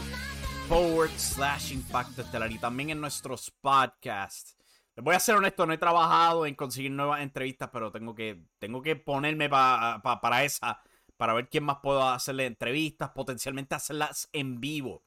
forward 0.69 1.09
slash 1.17 1.71
Impacto 1.71 2.21
Estelar 2.21 2.51
y 2.51 2.59
también 2.59 2.91
en 2.91 3.01
nuestros 3.01 3.51
podcasts. 3.59 4.55
Voy 4.97 5.13
a 5.15 5.19
ser 5.19 5.35
honesto, 5.35 5.65
no 5.65 5.73
he 5.73 5.77
trabajado 5.77 6.45
en 6.45 6.55
conseguir 6.55 6.91
nuevas 6.91 7.21
entrevistas, 7.21 7.69
pero 7.71 7.91
tengo 7.91 8.15
que, 8.15 8.41
tengo 8.59 8.81
que 8.81 8.95
ponerme 8.95 9.49
pa- 9.49 9.99
pa- 10.01 10.21
para 10.21 10.43
esa, 10.45 10.81
para 11.17 11.33
ver 11.33 11.49
quién 11.49 11.65
más 11.65 11.77
puedo 11.83 12.07
hacerle 12.07 12.45
entrevistas, 12.45 13.09
potencialmente 13.09 13.75
hacerlas 13.75 14.29
en 14.31 14.61
vivo 14.61 15.03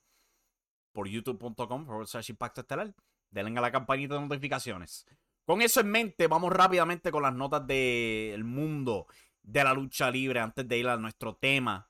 por 0.92 1.08
youtube.com 1.08 1.86
forward 1.86 2.06
slash 2.06 2.30
Impacto 2.30 2.60
Estelar. 2.62 2.94
Denle 3.30 3.58
a 3.58 3.62
la 3.62 3.70
campanita 3.72 4.14
de 4.14 4.20
notificaciones. 4.20 5.06
Con 5.46 5.62
eso 5.62 5.80
en 5.80 5.90
mente, 5.90 6.26
vamos 6.26 6.52
rápidamente 6.52 7.10
con 7.10 7.22
las 7.22 7.34
notas 7.34 7.66
del 7.66 8.44
mundo 8.44 9.06
de 9.42 9.64
la 9.64 9.72
lucha 9.72 10.10
libre 10.10 10.40
antes 10.40 10.68
de 10.68 10.76
ir 10.78 10.88
a 10.88 10.96
nuestro 10.98 11.36
tema 11.36 11.88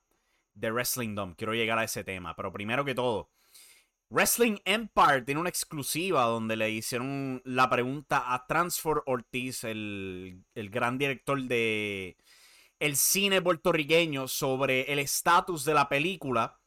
de 0.53 0.71
Wrestling 0.71 1.15
Dome. 1.15 1.35
Quiero 1.35 1.53
llegar 1.53 1.77
a 1.79 1.83
ese 1.83 2.03
tema, 2.05 2.35
pero 2.35 2.51
primero 2.53 2.85
que 2.85 2.95
todo, 2.95 3.29
Wrestling 4.11 4.57
Empire 4.65 5.21
tiene 5.21 5.39
una 5.39 5.49
exclusiva 5.49 6.23
donde 6.23 6.55
le 6.55 6.71
hicieron 6.71 7.41
la 7.45 7.69
pregunta 7.69 8.33
a 8.33 8.47
Transfer 8.47 9.03
Ortiz, 9.05 9.63
el, 9.63 10.43
el 10.55 10.69
gran 10.71 10.97
director 10.97 11.39
de 11.43 12.17
el 12.79 12.95
cine 12.95 13.41
puertorriqueño, 13.41 14.27
sobre 14.27 14.91
el 14.91 14.99
estatus 14.99 15.63
de 15.63 15.73
la 15.75 15.87
película 15.87 16.59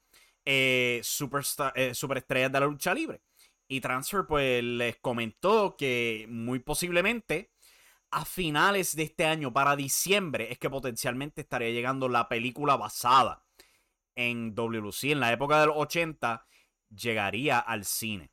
eh, 0.45 1.03
eh, 1.03 1.95
Superestrellas 1.95 2.53
de 2.53 2.61
la 2.61 2.67
Lucha 2.67 2.95
Libre. 2.95 3.23
Y 3.67 3.81
Transfer 3.81 4.25
pues 4.29 4.63
les 4.63 4.97
comentó 4.99 5.77
que 5.77 6.27
muy 6.29 6.61
posiblemente 6.61 7.51
a 8.11 8.25
finales 8.25 8.95
de 8.95 9.05
este 9.05 9.25
año, 9.25 9.53
para 9.53 9.75
diciembre, 9.75 10.53
es 10.53 10.59
que 10.59 10.71
potencialmente 10.71 11.41
estaría 11.41 11.71
llegando 11.71 12.09
la 12.09 12.29
película 12.29 12.77
basada 12.77 13.45
en 14.15 14.55
WLC 14.55 15.05
en 15.05 15.21
la 15.21 15.33
época 15.33 15.61
de 15.61 15.67
los 15.67 15.77
80 15.77 16.47
llegaría 16.95 17.59
al 17.59 17.85
cine. 17.85 18.31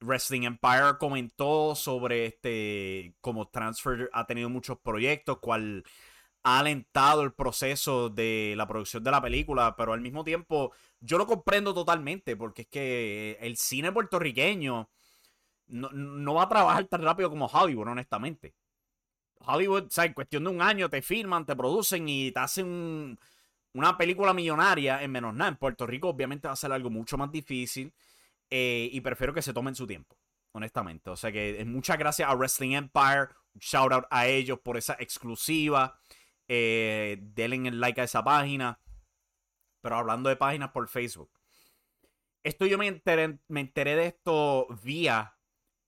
Wrestling 0.00 0.42
Empire 0.42 0.98
comentó 0.98 1.74
sobre 1.74 2.26
este 2.26 3.14
como 3.20 3.48
Transfer 3.48 4.10
ha 4.12 4.26
tenido 4.26 4.50
muchos 4.50 4.78
proyectos, 4.80 5.38
cual 5.40 5.82
ha 6.44 6.60
alentado 6.60 7.22
el 7.22 7.32
proceso 7.34 8.10
de 8.10 8.54
la 8.56 8.68
producción 8.68 9.04
de 9.04 9.10
la 9.10 9.22
película, 9.22 9.76
pero 9.76 9.92
al 9.94 10.00
mismo 10.02 10.24
tiempo 10.24 10.72
yo 11.00 11.18
lo 11.18 11.26
comprendo 11.26 11.74
totalmente, 11.74 12.36
porque 12.36 12.62
es 12.62 12.68
que 12.68 13.38
el 13.40 13.56
cine 13.56 13.92
puertorriqueño 13.92 14.90
no, 15.68 15.90
no 15.92 16.34
va 16.34 16.44
a 16.44 16.48
trabajar 16.50 16.86
tan 16.86 17.02
rápido 17.02 17.30
como 17.30 17.46
Hollywood, 17.46 17.88
honestamente. 17.88 18.54
Hollywood, 19.40 19.86
o 19.86 19.90
sea, 19.90 20.04
en 20.04 20.14
cuestión 20.14 20.44
de 20.44 20.50
un 20.50 20.62
año 20.62 20.88
te 20.88 21.02
filman, 21.02 21.44
te 21.46 21.56
producen 21.56 22.08
y 22.08 22.32
te 22.32 22.40
hacen 22.40 22.66
un- 22.66 23.18
una 23.74 23.96
película 23.98 24.32
millonaria 24.32 25.02
en 25.02 25.10
menos 25.12 25.34
nada. 25.34 25.50
En 25.50 25.56
Puerto 25.56 25.86
Rico, 25.86 26.08
obviamente, 26.08 26.48
va 26.48 26.54
a 26.54 26.56
ser 26.56 26.72
algo 26.72 26.90
mucho 26.90 27.18
más 27.18 27.30
difícil. 27.30 27.92
eh, 28.50 28.88
y 28.92 29.00
prefiero 29.00 29.34
que 29.34 29.42
se 29.42 29.52
tomen 29.52 29.74
su 29.74 29.86
tiempo, 29.86 30.16
honestamente. 30.52 31.10
O 31.10 31.16
sea 31.16 31.32
que 31.32 31.60
eh, 31.60 31.64
muchas 31.64 31.98
gracias 31.98 32.28
a 32.28 32.34
Wrestling 32.34 32.72
Empire. 32.72 33.28
Shout 33.58 33.92
out 33.92 34.04
a 34.10 34.26
ellos 34.28 34.60
por 34.60 34.76
esa 34.76 34.96
exclusiva. 35.00 35.98
Eh, 36.48 37.18
denle 37.20 37.68
el 37.68 37.80
like 37.80 38.00
a 38.00 38.04
esa 38.04 38.22
página. 38.22 38.80
Pero 39.80 39.96
hablando 39.96 40.28
de 40.28 40.36
páginas 40.36 40.70
por 40.70 40.88
Facebook. 40.88 41.30
Esto 42.44 42.66
yo 42.66 42.78
me 42.78 42.86
enteré, 42.88 43.38
me 43.48 43.60
enteré 43.60 43.96
de 43.96 44.06
esto 44.06 44.66
vía 44.82 45.36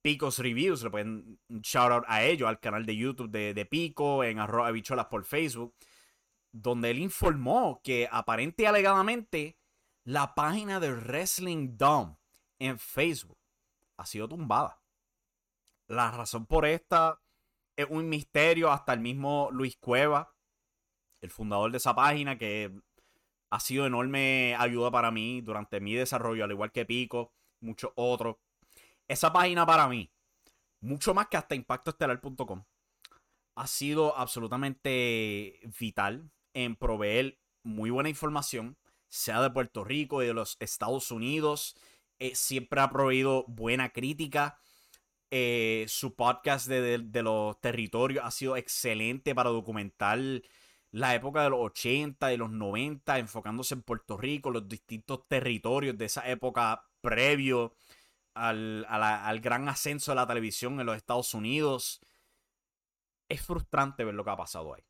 Picos 0.02 0.38
Reviews. 0.38 0.82
Le 0.82 0.90
pueden 0.90 1.38
shout 1.48 1.92
out 1.92 2.04
a 2.08 2.24
ellos, 2.24 2.48
al 2.48 2.60
canal 2.60 2.84
de 2.86 2.96
YouTube 2.96 3.30
de, 3.30 3.54
de 3.54 3.66
Pico, 3.66 4.24
en 4.24 4.38
arroba 4.38 4.70
bicholas 4.70 5.06
por 5.06 5.24
Facebook. 5.24 5.74
Donde 6.58 6.90
él 6.90 7.00
informó 7.00 7.82
que 7.82 8.08
aparente 8.10 8.62
y 8.62 8.66
alegadamente 8.66 9.58
la 10.04 10.34
página 10.34 10.80
de 10.80 10.92
Wrestling 10.92 11.76
Dome 11.76 12.16
en 12.58 12.78
Facebook 12.78 13.38
ha 13.98 14.06
sido 14.06 14.26
tumbada. 14.26 14.80
La 15.86 16.10
razón 16.10 16.46
por 16.46 16.64
esta 16.64 17.20
es 17.76 17.86
un 17.90 18.08
misterio 18.08 18.70
hasta 18.70 18.94
el 18.94 19.00
mismo 19.00 19.50
Luis 19.52 19.76
Cueva, 19.76 20.34
el 21.20 21.30
fundador 21.30 21.70
de 21.70 21.76
esa 21.76 21.94
página, 21.94 22.38
que 22.38 22.72
ha 23.50 23.60
sido 23.60 23.86
enorme 23.86 24.56
ayuda 24.58 24.90
para 24.90 25.10
mí 25.10 25.42
durante 25.42 25.80
mi 25.80 25.94
desarrollo, 25.94 26.44
al 26.44 26.52
igual 26.52 26.72
que 26.72 26.86
Pico, 26.86 27.34
muchos 27.60 27.92
otros. 27.96 28.36
Esa 29.08 29.32
página 29.32 29.66
para 29.66 29.88
mí, 29.88 30.10
mucho 30.80 31.12
más 31.12 31.28
que 31.28 31.36
hasta 31.36 31.54
impactoestelar.com, 31.54 32.64
ha 33.56 33.66
sido 33.66 34.16
absolutamente 34.16 35.60
vital 35.78 36.30
en 36.56 36.76
proveer 36.76 37.38
muy 37.62 37.90
buena 37.90 38.08
información, 38.08 38.78
sea 39.08 39.42
de 39.42 39.50
Puerto 39.50 39.84
Rico 39.84 40.22
y 40.22 40.26
de 40.26 40.34
los 40.34 40.56
Estados 40.60 41.10
Unidos. 41.12 41.76
Eh, 42.18 42.34
siempre 42.34 42.80
ha 42.80 42.90
proveído 42.90 43.44
buena 43.48 43.90
crítica. 43.92 44.58
Eh, 45.30 45.86
su 45.88 46.14
podcast 46.16 46.66
de, 46.68 46.80
de- 46.80 46.98
de 47.00 47.22
los 47.22 47.60
territorios 47.60 48.24
ha 48.24 48.30
sido 48.30 48.56
excelente 48.56 49.34
para 49.34 49.50
documentar 49.50 50.18
la 50.92 51.14
época 51.14 51.42
de 51.42 51.50
los 51.50 51.60
80 51.60 52.32
y 52.32 52.36
los 52.36 52.50
90, 52.50 53.18
enfocándose 53.18 53.74
en 53.74 53.82
Puerto 53.82 54.16
Rico, 54.16 54.50
los 54.50 54.68
distintos 54.68 55.26
territorios 55.28 55.98
de 55.98 56.06
esa 56.06 56.28
época 56.30 56.84
previo 57.02 57.74
al, 58.34 58.86
al 58.88 59.40
gran 59.40 59.68
ascenso 59.68 60.12
de 60.12 60.16
la 60.16 60.26
televisión 60.26 60.80
en 60.80 60.86
los 60.86 60.96
Estados 60.96 61.34
Unidos. 61.34 62.00
Es 63.28 63.40
frustrante 63.42 64.04
ver 64.04 64.14
lo 64.14 64.24
que 64.24 64.30
ha 64.30 64.36
pasado 64.36 64.74
ahí. 64.74 64.82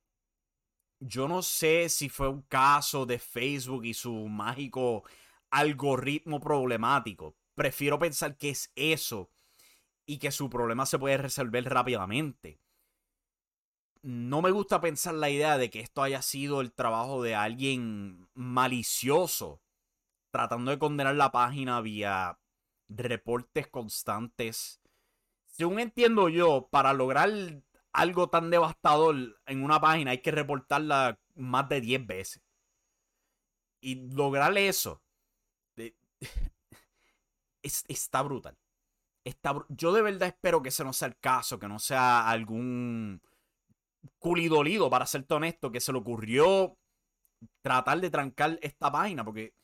Yo 0.99 1.29
no 1.29 1.43
sé 1.43 1.89
si 1.89 2.09
fue 2.09 2.29
un 2.29 2.43
caso 2.43 3.07
de 3.07 3.19
Facebook 3.19 3.85
y 3.85 3.95
su 3.95 4.13
mágico 4.29 5.05
algoritmo 5.51 6.41
problemático. 6.41 7.37
Prefiero 7.55 7.99
pensar 7.99 8.37
que 8.37 8.51
es 8.51 8.73
eso 8.75 9.31
y 10.07 10.19
que 10.19 10.31
su 10.31 10.49
problema 10.49 10.87
se 10.87 10.99
puede 10.99 11.19
resolver 11.19 11.65
rápidamente. 11.65 12.61
No 14.03 14.41
me 14.41 14.51
gusta 14.51 14.81
pensar 14.81 15.15
la 15.15 15.31
idea 15.31 15.59
de 15.59 15.69
que 15.69 15.81
esto 15.81 16.03
haya 16.03 16.23
sido 16.23 16.61
el 16.61 16.73
trabajo 16.73 17.23
de 17.23 17.35
alguien 17.35 18.29
malicioso 18.35 19.61
tratando 20.37 20.71
de 20.71 20.79
condenar 20.79 21.15
la 21.15 21.33
página 21.33 21.81
vía 21.81 22.39
reportes 22.89 23.69
constantes. 23.69 24.83
Según 25.47 25.81
entiendo 25.81 26.29
yo, 26.29 26.69
para 26.71 26.93
lograr 26.93 27.31
algo 27.97 28.29
tan 28.29 28.51
devastador 28.51 29.41
en 29.47 29.65
una 29.65 29.81
página 29.81 30.11
hay 30.11 30.21
que 30.21 30.31
reportarla 30.31 31.19
más 31.35 31.69
de 31.69 31.81
10 31.81 32.07
veces. 32.07 32.43
Y 33.81 34.11
lograr 34.13 34.57
eso 34.59 35.03
está 37.63 38.23
brutal. 38.23 38.57
yo 39.69 39.93
de 39.93 40.03
verdad 40.03 40.29
espero 40.29 40.63
que 40.63 40.69
ese 40.69 40.85
no 40.85 40.93
sea 40.93 41.09
el 41.09 41.19
caso, 41.19 41.59
que 41.59 41.69
no 41.69 41.79
sea 41.79 42.29
algún 42.29 43.23
culidolido, 44.19 44.91
para 44.91 45.07
ser 45.07 45.25
honesto, 45.31 45.73
que 45.73 45.81
se 45.81 45.93
le 45.93 45.99
ocurrió 45.99 46.77
tratar 47.63 48.01
de 48.01 48.11
trancar 48.11 48.59
esta 48.63 48.93
página, 48.93 49.25
porque, 49.25 49.55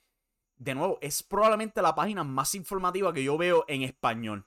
de 0.57 0.75
nuevo, 0.75 0.99
es 1.03 1.23
probablemente 1.23 1.83
la 1.83 1.95
página 1.95 2.25
más 2.25 2.55
informativa 2.55 3.13
que 3.13 3.25
yo 3.25 3.37
veo 3.37 3.65
en 3.69 3.83
español. 3.83 4.47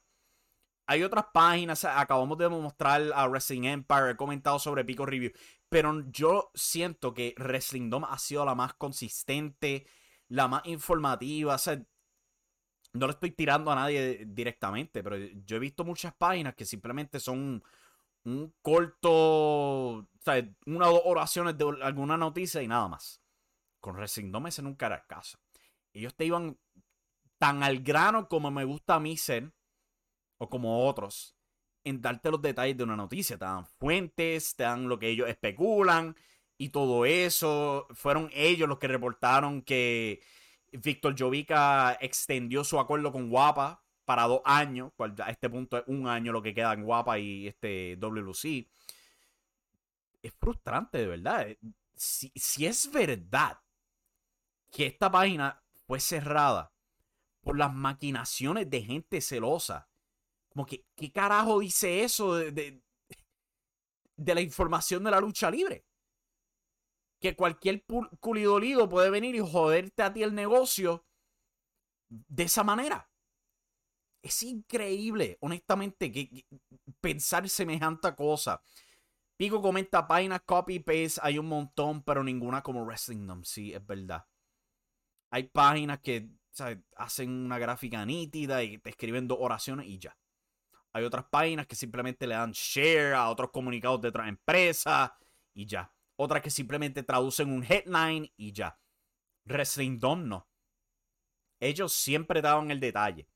Hay 0.87 1.03
otras 1.03 1.25
páginas, 1.33 1.83
acabamos 1.83 2.37
de 2.37 2.47
mostrar 2.47 3.01
a 3.15 3.27
Wrestling 3.27 3.63
Empire, 3.63 4.11
he 4.11 4.15
comentado 4.15 4.59
sobre 4.59 4.85
Pico 4.85 5.05
Review, 5.05 5.31
pero 5.67 6.03
yo 6.11 6.51
siento 6.53 7.13
que 7.13 7.33
Wrestling 7.39 7.89
Dome 7.89 8.07
ha 8.09 8.19
sido 8.19 8.45
la 8.45 8.53
más 8.53 8.75
consistente, 8.75 9.87
la 10.27 10.47
más 10.47 10.65
informativa, 10.65 11.57
no 12.93 13.07
le 13.07 13.13
estoy 13.13 13.31
tirando 13.31 13.71
a 13.71 13.75
nadie 13.75 14.25
directamente, 14.27 15.03
pero 15.03 15.17
yo 15.17 15.57
he 15.57 15.59
visto 15.59 15.83
muchas 15.83 16.13
páginas 16.13 16.55
que 16.55 16.65
simplemente 16.65 17.19
son 17.19 17.63
un 18.23 18.55
corto, 18.61 19.09
o 19.11 20.07
una 20.65 20.89
o 20.89 20.93
dos 20.93 21.01
oraciones 21.05 21.57
de 21.57 21.65
alguna 21.81 22.17
noticia 22.17 22.61
y 22.61 22.67
nada 22.67 22.87
más. 22.87 23.21
Con 23.79 23.95
Wrestling 23.95 24.31
Dome 24.31 24.49
ese 24.49 24.61
nunca 24.61 24.85
era 24.87 24.95
el 24.95 25.05
caso. 25.07 25.37
Ellos 25.93 26.15
te 26.15 26.25
iban 26.25 26.57
tan 27.37 27.63
al 27.63 27.79
grano 27.79 28.27
como 28.27 28.49
me 28.49 28.63
gusta 28.63 28.95
a 28.95 28.99
mí 28.99 29.17
ser 29.17 29.51
o 30.37 30.49
como 30.49 30.85
otros, 30.87 31.35
en 31.83 32.01
darte 32.01 32.31
los 32.31 32.41
detalles 32.41 32.77
de 32.77 32.83
una 32.83 32.95
noticia. 32.95 33.37
Te 33.37 33.45
dan 33.45 33.65
fuentes, 33.65 34.55
te 34.55 34.63
dan 34.63 34.89
lo 34.89 34.99
que 34.99 35.09
ellos 35.09 35.29
especulan 35.29 36.15
y 36.57 36.69
todo 36.69 37.05
eso. 37.05 37.87
Fueron 37.93 38.29
ellos 38.33 38.67
los 38.67 38.79
que 38.79 38.87
reportaron 38.87 39.61
que 39.61 40.21
Víctor 40.71 41.15
Jovica 41.17 41.97
extendió 42.01 42.63
su 42.63 42.79
acuerdo 42.79 43.11
con 43.11 43.29
Guapa 43.29 43.83
para 44.03 44.23
dos 44.23 44.41
años, 44.45 44.91
cual 44.95 45.15
a 45.23 45.31
este 45.31 45.49
punto 45.49 45.77
es 45.77 45.83
un 45.87 46.07
año 46.07 46.31
lo 46.31 46.41
que 46.41 46.53
queda 46.53 46.73
en 46.73 46.83
Guapa 46.83 47.17
y 47.19 47.47
este 47.47 47.95
WLC. 47.97 48.67
Es 50.21 50.33
frustrante, 50.39 50.97
de 50.99 51.07
verdad. 51.07 51.47
Si, 51.95 52.31
si 52.35 52.65
es 52.65 52.91
verdad 52.91 53.59
que 54.71 54.87
esta 54.87 55.09
página 55.11 55.61
fue 55.87 55.99
cerrada 55.99 56.71
por 57.41 57.57
las 57.57 57.73
maquinaciones 57.73 58.69
de 58.69 58.81
gente 58.81 59.21
celosa 59.21 59.87
como 60.55 60.65
que, 60.65 60.85
¿qué 60.95 61.11
carajo 61.11 61.59
dice 61.59 62.05
eso 62.05 62.35
de, 62.35 62.81
de, 64.15 64.33
la 64.33 64.39
información 64.39 65.03
de 65.03 65.11
la 65.11 65.19
lucha 65.19 65.51
libre? 65.51 65.85
Que 67.19 67.35
cualquier 67.35 67.83
culidolido 68.21 68.87
puede 68.87 69.09
venir 69.09 69.35
y 69.35 69.39
joderte 69.39 70.01
a 70.01 70.13
ti 70.13 70.23
el 70.23 70.33
negocio 70.33 71.05
de 72.07 72.43
esa 72.43 72.63
manera. 72.63 73.11
Es 74.23 74.43
increíble, 74.43 75.37
honestamente, 75.41 76.09
que, 76.09 76.45
pensar 77.01 77.49
semejante 77.49 78.15
cosa. 78.15 78.61
Pico 79.37 79.61
comenta 79.61 80.07
páginas 80.07 80.39
copy-paste, 80.45 81.19
hay 81.21 81.37
un 81.37 81.47
montón, 81.47 82.01
pero 82.01 82.23
ninguna 82.23 82.63
como 82.63 82.85
Wrestling 82.85 83.27
Dom. 83.27 83.43
Sí, 83.43 83.73
es 83.73 83.85
verdad. 83.85 84.25
Hay 85.31 85.49
páginas 85.49 85.99
que 85.99 86.29
hacen 86.95 87.29
una 87.29 87.59
gráfica 87.59 88.05
nítida 88.05 88.63
y 88.63 88.77
te 88.77 88.91
escriben 88.91 89.27
dos 89.27 89.39
oraciones 89.41 89.87
y 89.87 89.99
ya. 89.99 90.17
Hay 90.95 91.03
otras 91.03 91.25
páginas 91.25 91.67
que 91.67 91.75
simplemente 91.75 92.25
le 92.25 92.35
dan 92.35 92.53
share 92.53 93.15
a 93.15 93.29
otros 93.29 93.51
comunicados 93.51 93.99
de 93.99 94.07
otras 94.07 94.29
empresas 94.29 95.11
y 95.53 95.65
ya. 95.65 95.93
Otras 96.15 96.41
que 96.41 96.49
simplemente 96.49 97.03
traducen 97.03 97.51
un 97.51 97.65
headline 97.65 98.31
y 98.37 98.53
ya. 98.53 98.79
Wrestling 99.43 99.99
Dome 99.99 100.23
no. 100.23 100.47
Ellos 101.59 101.91
siempre 101.91 102.41
daban 102.41 102.71
el 102.71 102.79
detalle. 102.79 103.27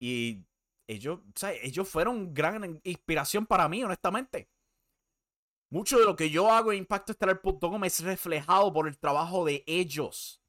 Y 0.00 0.46
ellos, 0.86 1.18
ellos 1.60 1.88
fueron 1.88 2.32
gran 2.32 2.80
inspiración 2.84 3.46
para 3.46 3.68
mí, 3.68 3.82
honestamente. 3.82 4.48
Mucho 5.70 5.98
de 5.98 6.04
lo 6.04 6.14
que 6.14 6.30
yo 6.30 6.52
hago 6.52 6.70
en 6.70 6.78
ImpactoStelar.com 6.78 7.84
es 7.84 7.98
reflejado 8.04 8.72
por 8.72 8.86
el 8.86 8.96
trabajo 8.96 9.44
de 9.44 9.64
ellos 9.66 10.40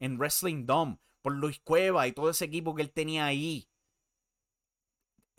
en 0.00 0.18
Wrestling 0.18 0.66
Dome, 0.66 0.98
por 1.22 1.32
Luis 1.32 1.60
Cueva 1.60 2.08
y 2.08 2.12
todo 2.12 2.28
ese 2.28 2.46
equipo 2.46 2.74
que 2.74 2.82
él 2.82 2.90
tenía 2.90 3.26
ahí 3.26 3.69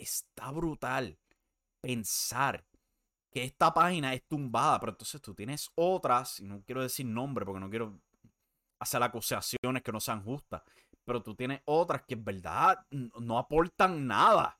está 0.01 0.51
brutal 0.51 1.17
pensar 1.81 2.65
que 3.31 3.43
esta 3.43 3.73
página 3.73 4.13
es 4.13 4.23
tumbada, 4.27 4.79
pero 4.79 4.91
entonces 4.91 5.21
tú 5.21 5.33
tienes 5.33 5.69
otras, 5.75 6.39
y 6.39 6.43
no 6.43 6.61
quiero 6.63 6.81
decir 6.81 7.05
nombre 7.05 7.45
porque 7.45 7.61
no 7.61 7.69
quiero 7.69 7.99
hacer 8.79 9.01
acusaciones 9.03 9.83
que 9.83 9.91
no 9.91 9.99
sean 9.99 10.23
justas, 10.23 10.63
pero 11.05 11.23
tú 11.23 11.35
tienes 11.35 11.61
otras 11.65 12.03
que 12.03 12.15
en 12.15 12.25
verdad 12.25 12.85
no 12.89 13.37
aportan 13.37 14.05
nada. 14.05 14.59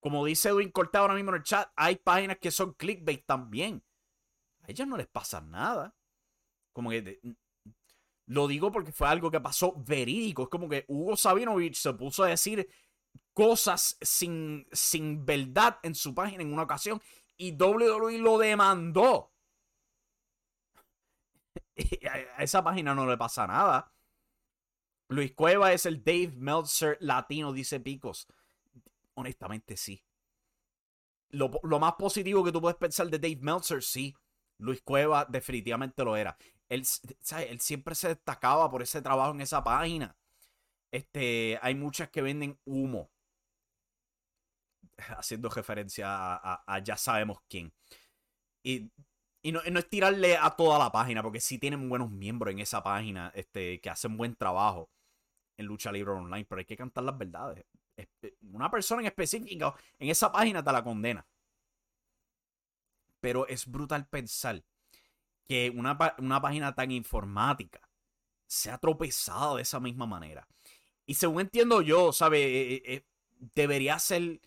Como 0.00 0.24
dice 0.24 0.50
Edwin 0.50 0.70
Cortado 0.70 1.04
ahora 1.04 1.14
mismo 1.14 1.30
en 1.30 1.36
el 1.36 1.42
chat, 1.42 1.70
hay 1.76 1.96
páginas 1.96 2.38
que 2.38 2.50
son 2.50 2.74
clickbait 2.74 3.24
también. 3.24 3.82
A 4.62 4.70
ellas 4.70 4.86
no 4.86 4.96
les 4.96 5.06
pasa 5.06 5.40
nada. 5.40 5.94
Como 6.74 6.90
que 6.90 7.20
lo 8.26 8.48
digo 8.48 8.70
porque 8.70 8.92
fue 8.92 9.08
algo 9.08 9.30
que 9.30 9.40
pasó 9.40 9.74
verídico. 9.76 10.42
Es 10.42 10.48
como 10.48 10.68
que 10.68 10.84
Hugo 10.88 11.16
Sabinovich 11.16 11.76
se 11.76 11.94
puso 11.94 12.24
a 12.24 12.28
decir 12.28 12.68
cosas 13.32 13.98
sin, 14.00 14.66
sin 14.72 15.26
verdad 15.26 15.78
en 15.82 15.94
su 15.94 16.14
página 16.14 16.42
en 16.42 16.52
una 16.52 16.62
ocasión 16.62 17.02
y 17.36 17.52
WWE 17.52 18.18
lo 18.18 18.38
demandó. 18.38 19.32
a 22.36 22.42
esa 22.42 22.62
página 22.62 22.94
no 22.94 23.06
le 23.06 23.16
pasa 23.16 23.46
nada. 23.46 23.92
Luis 25.08 25.32
Cueva 25.34 25.72
es 25.72 25.86
el 25.86 26.02
Dave 26.02 26.32
Meltzer 26.36 26.96
latino, 27.00 27.52
dice 27.52 27.80
Picos. 27.80 28.26
Honestamente, 29.14 29.76
sí. 29.76 30.02
Lo, 31.30 31.50
más 31.80 31.94
positivo 31.94 32.44
que 32.44 32.52
tú 32.52 32.60
puedes 32.60 32.76
pensar 32.76 33.08
de 33.08 33.18
Dave 33.18 33.40
Meltzer, 33.40 33.82
sí. 33.82 34.14
Luis 34.58 34.82
Cueva 34.82 35.24
definitivamente 35.24 36.04
lo 36.04 36.16
era. 36.16 36.36
Él, 36.68 36.86
él 37.48 37.60
siempre 37.60 37.94
se 37.94 38.08
destacaba 38.08 38.70
por 38.70 38.82
ese 38.82 39.02
trabajo 39.02 39.32
en 39.32 39.40
esa 39.40 39.62
página. 39.62 40.16
Este, 40.94 41.58
hay 41.60 41.74
muchas 41.74 42.08
que 42.08 42.22
venden 42.22 42.56
humo. 42.64 43.10
Haciendo 45.18 45.48
referencia 45.48 46.06
a, 46.06 46.78
ya 46.84 46.96
sabemos 46.96 47.40
quién. 47.48 47.72
Y, 48.62 48.92
no, 49.50 49.60
es 49.60 49.88
tirarle 49.88 50.36
a 50.36 50.50
toda 50.50 50.78
la 50.78 50.92
página, 50.92 51.20
porque 51.20 51.40
sí 51.40 51.58
tienen 51.58 51.88
buenos 51.88 52.12
miembros 52.12 52.52
en 52.52 52.60
esa 52.60 52.80
página 52.80 53.32
este, 53.34 53.80
que 53.80 53.90
hacen 53.90 54.16
buen 54.16 54.36
trabajo 54.36 54.88
en 55.56 55.66
Lucha 55.66 55.90
Libre 55.90 56.12
Online, 56.12 56.44
pero 56.44 56.60
hay 56.60 56.64
que 56.64 56.76
cantar 56.76 57.02
las 57.02 57.18
verdades. 57.18 57.64
Una 58.52 58.70
persona 58.70 59.02
en 59.02 59.08
específico 59.08 59.74
en 59.98 60.10
esa 60.10 60.30
página 60.30 60.62
te 60.62 60.70
la 60.70 60.84
condena. 60.84 61.26
Pero 63.20 63.48
es 63.48 63.66
brutal 63.66 64.06
pensar 64.06 64.62
que 65.44 65.70
una, 65.70 65.98
una 66.18 66.40
página 66.40 66.72
tan 66.72 66.92
informática 66.92 67.80
se 68.46 68.70
ha 68.70 68.78
tropezado 68.78 69.56
de 69.56 69.62
esa 69.62 69.80
misma 69.80 70.06
manera. 70.06 70.46
Y 71.06 71.14
según 71.14 71.42
entiendo 71.42 71.82
yo, 71.82 72.12
¿sabe? 72.12 72.42
Eh, 72.42 72.74
eh, 72.74 72.82
eh, 72.86 73.06
debería 73.54 73.98
ser. 73.98 74.40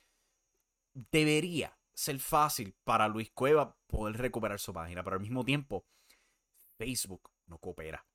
Debería 1.11 1.77
ser 1.93 2.19
fácil 2.19 2.75
para 2.83 3.07
Luis 3.07 3.29
Cueva 3.31 3.77
poder 3.85 4.17
recuperar 4.17 4.59
su 4.59 4.73
página. 4.73 5.03
Pero 5.03 5.15
al 5.15 5.21
mismo 5.21 5.45
tiempo, 5.45 5.85
Facebook 6.77 7.29
no 7.45 7.59
coopera. 7.59 8.05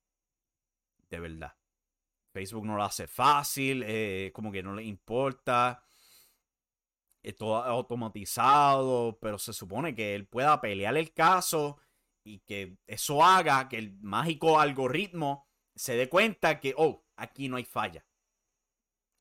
De 1.08 1.20
verdad. 1.20 1.56
Facebook 2.32 2.66
no 2.66 2.76
lo 2.76 2.82
hace 2.82 3.06
fácil. 3.06 4.32
como 4.32 4.50
que 4.50 4.62
no 4.62 4.74
le 4.74 4.82
importa. 4.82 5.84
Es 7.22 7.36
todo 7.36 7.62
automatizado. 7.62 9.18
Pero 9.20 9.38
se 9.38 9.52
supone 9.52 9.94
que 9.94 10.16
él 10.16 10.26
pueda 10.26 10.60
pelear 10.60 10.96
el 10.96 11.12
caso. 11.12 11.78
Y 12.24 12.40
que 12.40 12.78
eso 12.88 13.22
haga 13.22 13.68
que 13.68 13.78
el 13.78 13.96
mágico 14.00 14.58
algoritmo 14.58 15.46
se 15.74 15.94
dé 15.94 16.08
cuenta 16.08 16.58
que, 16.58 16.74
oh, 16.76 17.04
aquí 17.16 17.48
no 17.48 17.56
hay 17.56 17.64
falla 17.64 18.04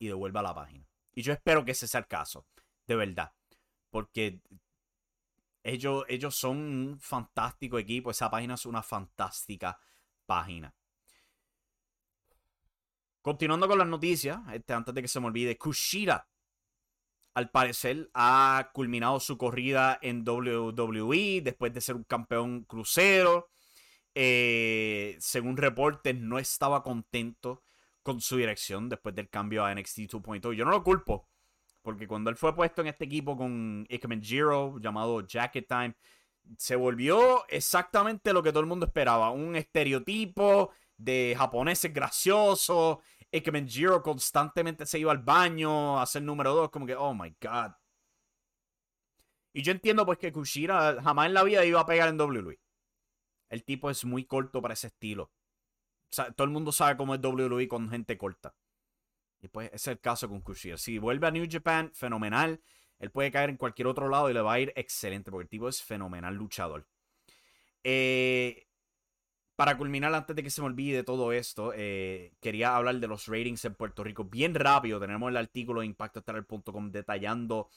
y 0.02 0.08
devuelva 0.08 0.42
la 0.42 0.56
página. 0.56 0.90
Y 1.14 1.22
yo 1.22 1.32
espero 1.32 1.64
que 1.64 1.72
ese 1.72 1.88
sea 1.88 2.00
el 2.00 2.08
caso, 2.08 2.48
de 2.88 2.96
verdad. 2.96 3.32
Porque 3.92 4.42
ellos, 5.62 6.06
ellos 6.08 6.36
son 6.36 6.58
un 6.58 7.00
fantástico 7.00 7.78
equipo. 7.78 8.10
Esa 8.10 8.32
página 8.32 8.56
es 8.56 8.66
una 8.66 8.82
fantástica 8.82 9.80
página. 10.26 10.74
Continuando 13.22 13.68
con 13.68 13.78
las 13.78 13.88
noticias, 13.88 14.40
este, 14.52 14.74
antes 14.74 14.96
de 14.96 15.04
que 15.04 15.08
se 15.08 15.20
me 15.20 15.28
olvide, 15.28 15.56
Kushida 15.56 16.28
al 17.36 17.52
parecer 17.52 18.10
ha 18.16 18.72
culminado 18.74 19.20
su 19.20 19.38
corrida 19.38 20.00
en 20.02 20.28
WWE 20.28 21.42
después 21.44 21.72
de 21.74 21.82
ser 21.82 21.96
un 21.96 22.06
campeón 22.06 22.64
crucero. 22.64 23.52
Eh, 24.16 25.16
según 25.20 25.58
reportes, 25.58 26.16
no 26.16 26.40
estaba 26.40 26.82
contento 26.82 27.62
con 28.04 28.22
su 28.22 28.38
dirección 28.38 28.90
después 28.90 29.16
del 29.16 29.30
cambio 29.30 29.64
a 29.64 29.74
NXT 29.74 30.00
2.0. 30.00 30.54
Yo 30.54 30.66
no 30.66 30.72
lo 30.72 30.84
culpo, 30.84 31.28
porque 31.82 32.08
cuando 32.08 32.30
él 32.30 32.36
fue 32.36 32.56
puesto 32.56 32.82
en 32.82 32.88
este 32.88 33.06
equipo 33.06 33.38
con 33.38 33.86
Ikemen 33.90 34.22
Jiro, 34.22 34.80
llamado 34.80 35.26
Jacket 35.26 35.68
Time, 35.68 35.96
se 36.58 36.76
volvió 36.76 37.48
exactamente 37.48 38.34
lo 38.34 38.44
que 38.44 38.52
todo 38.52 38.62
el 38.62 38.68
mundo 38.68 38.86
esperaba. 38.86 39.32
Un 39.32 39.56
estereotipo 39.56 40.72
de 40.98 41.36
japoneses 41.38 41.94
graciosos. 41.94 42.98
Ikemen 43.32 43.68
Jiro 43.68 44.02
constantemente 44.02 44.86
se 44.86 45.00
iba 45.00 45.12
al 45.12 45.20
baño 45.20 46.00
a 46.00 46.04
hacer 46.04 46.22
número 46.24 46.54
2. 46.54 46.70
Como 46.70 46.86
que, 46.86 46.96
oh 46.96 47.14
my 47.14 47.36
god. 47.42 47.72
Y 49.54 49.64
yo 49.64 49.72
entiendo 49.72 50.06
pues 50.06 50.18
que 50.18 50.32
Kushira 50.32 51.02
jamás 51.02 51.28
en 51.28 51.34
la 51.34 51.44
vida 51.44 51.66
iba 51.66 51.82
a 51.82 51.86
pegar 51.86 52.10
en 52.10 52.20
WWE. 52.20 52.60
El 53.50 53.64
tipo 53.66 53.90
es 53.90 54.06
muy 54.06 54.26
corto 54.26 54.62
para 54.62 54.74
ese 54.74 54.88
estilo. 54.88 55.32
Todo 56.12 56.46
el 56.46 56.50
mundo 56.50 56.72
sabe 56.72 56.98
cómo 56.98 57.16
es 57.16 57.22
WWE 57.22 57.68
con 57.68 57.90
gente 57.90 58.18
corta. 58.18 58.54
Y 59.42 59.48
pues 59.48 59.72
es 59.74 59.88
el 59.88 60.00
caso 60.00 60.30
con 60.30 60.42
Kushida. 60.42 60.78
Si 60.78 60.98
vuelve 61.00 61.28
a 61.28 61.32
New 61.32 61.48
Japan, 61.50 61.92
fenomenal. 61.94 62.62
Él 63.00 63.10
puede 63.10 63.32
caer 63.32 63.50
en 63.50 63.58
cualquier 63.58 63.88
otro 63.88 64.10
lado 64.10 64.30
y 64.30 64.34
le 64.34 64.42
va 64.42 64.54
a 64.54 64.60
ir 64.60 64.72
excelente 64.76 65.32
porque 65.32 65.44
el 65.44 65.50
tipo 65.50 65.68
es 65.68 65.82
fenomenal 65.82 66.36
luchador. 66.36 66.86
Eh, 67.84 68.68
para 69.56 69.78
culminar, 69.78 70.14
antes 70.14 70.36
de 70.36 70.44
que 70.44 70.50
se 70.50 70.62
me 70.62 70.68
olvide 70.68 71.04
todo 71.04 71.32
esto, 71.32 71.74
eh, 71.76 72.34
quería 72.40 72.76
hablar 72.76 73.00
de 73.00 73.08
los 73.08 73.28
ratings 73.28 73.66
en 73.66 73.76
Puerto 73.76 74.04
Rico 74.04 74.24
bien 74.26 74.54
rápido. 74.54 75.00
Tenemos 75.00 75.30
el 75.30 75.38
artículo 75.38 75.82
de 75.82 75.88
impactostar.com 75.88 76.92
detallando 76.92 77.70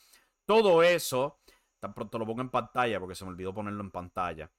todo 0.44 0.82
eso. 0.82 1.40
Tan 1.78 1.94
pronto 1.94 2.18
lo 2.18 2.26
pongo 2.26 2.42
en 2.42 2.50
pantalla 2.50 2.98
porque 3.00 3.14
se 3.14 3.24
me 3.24 3.30
olvidó 3.30 3.54
ponerlo 3.54 3.82
en 3.82 3.90
pantalla. 3.90 4.50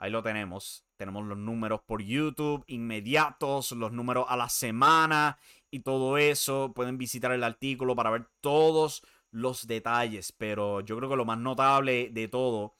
Ahí 0.00 0.10
lo 0.10 0.22
tenemos. 0.22 0.86
Tenemos 0.96 1.26
los 1.26 1.36
números 1.36 1.82
por 1.84 2.00
YouTube 2.02 2.64
inmediatos, 2.68 3.72
los 3.72 3.92
números 3.92 4.24
a 4.28 4.36
la 4.38 4.48
semana 4.48 5.38
y 5.70 5.80
todo 5.80 6.16
eso. 6.16 6.72
Pueden 6.74 6.96
visitar 6.96 7.32
el 7.32 7.44
artículo 7.44 7.94
para 7.94 8.08
ver 8.08 8.26
todos 8.40 9.02
los 9.30 9.66
detalles. 9.66 10.32
Pero 10.32 10.80
yo 10.80 10.96
creo 10.96 11.10
que 11.10 11.16
lo 11.16 11.26
más 11.26 11.36
notable 11.36 12.08
de 12.12 12.28
todo 12.28 12.78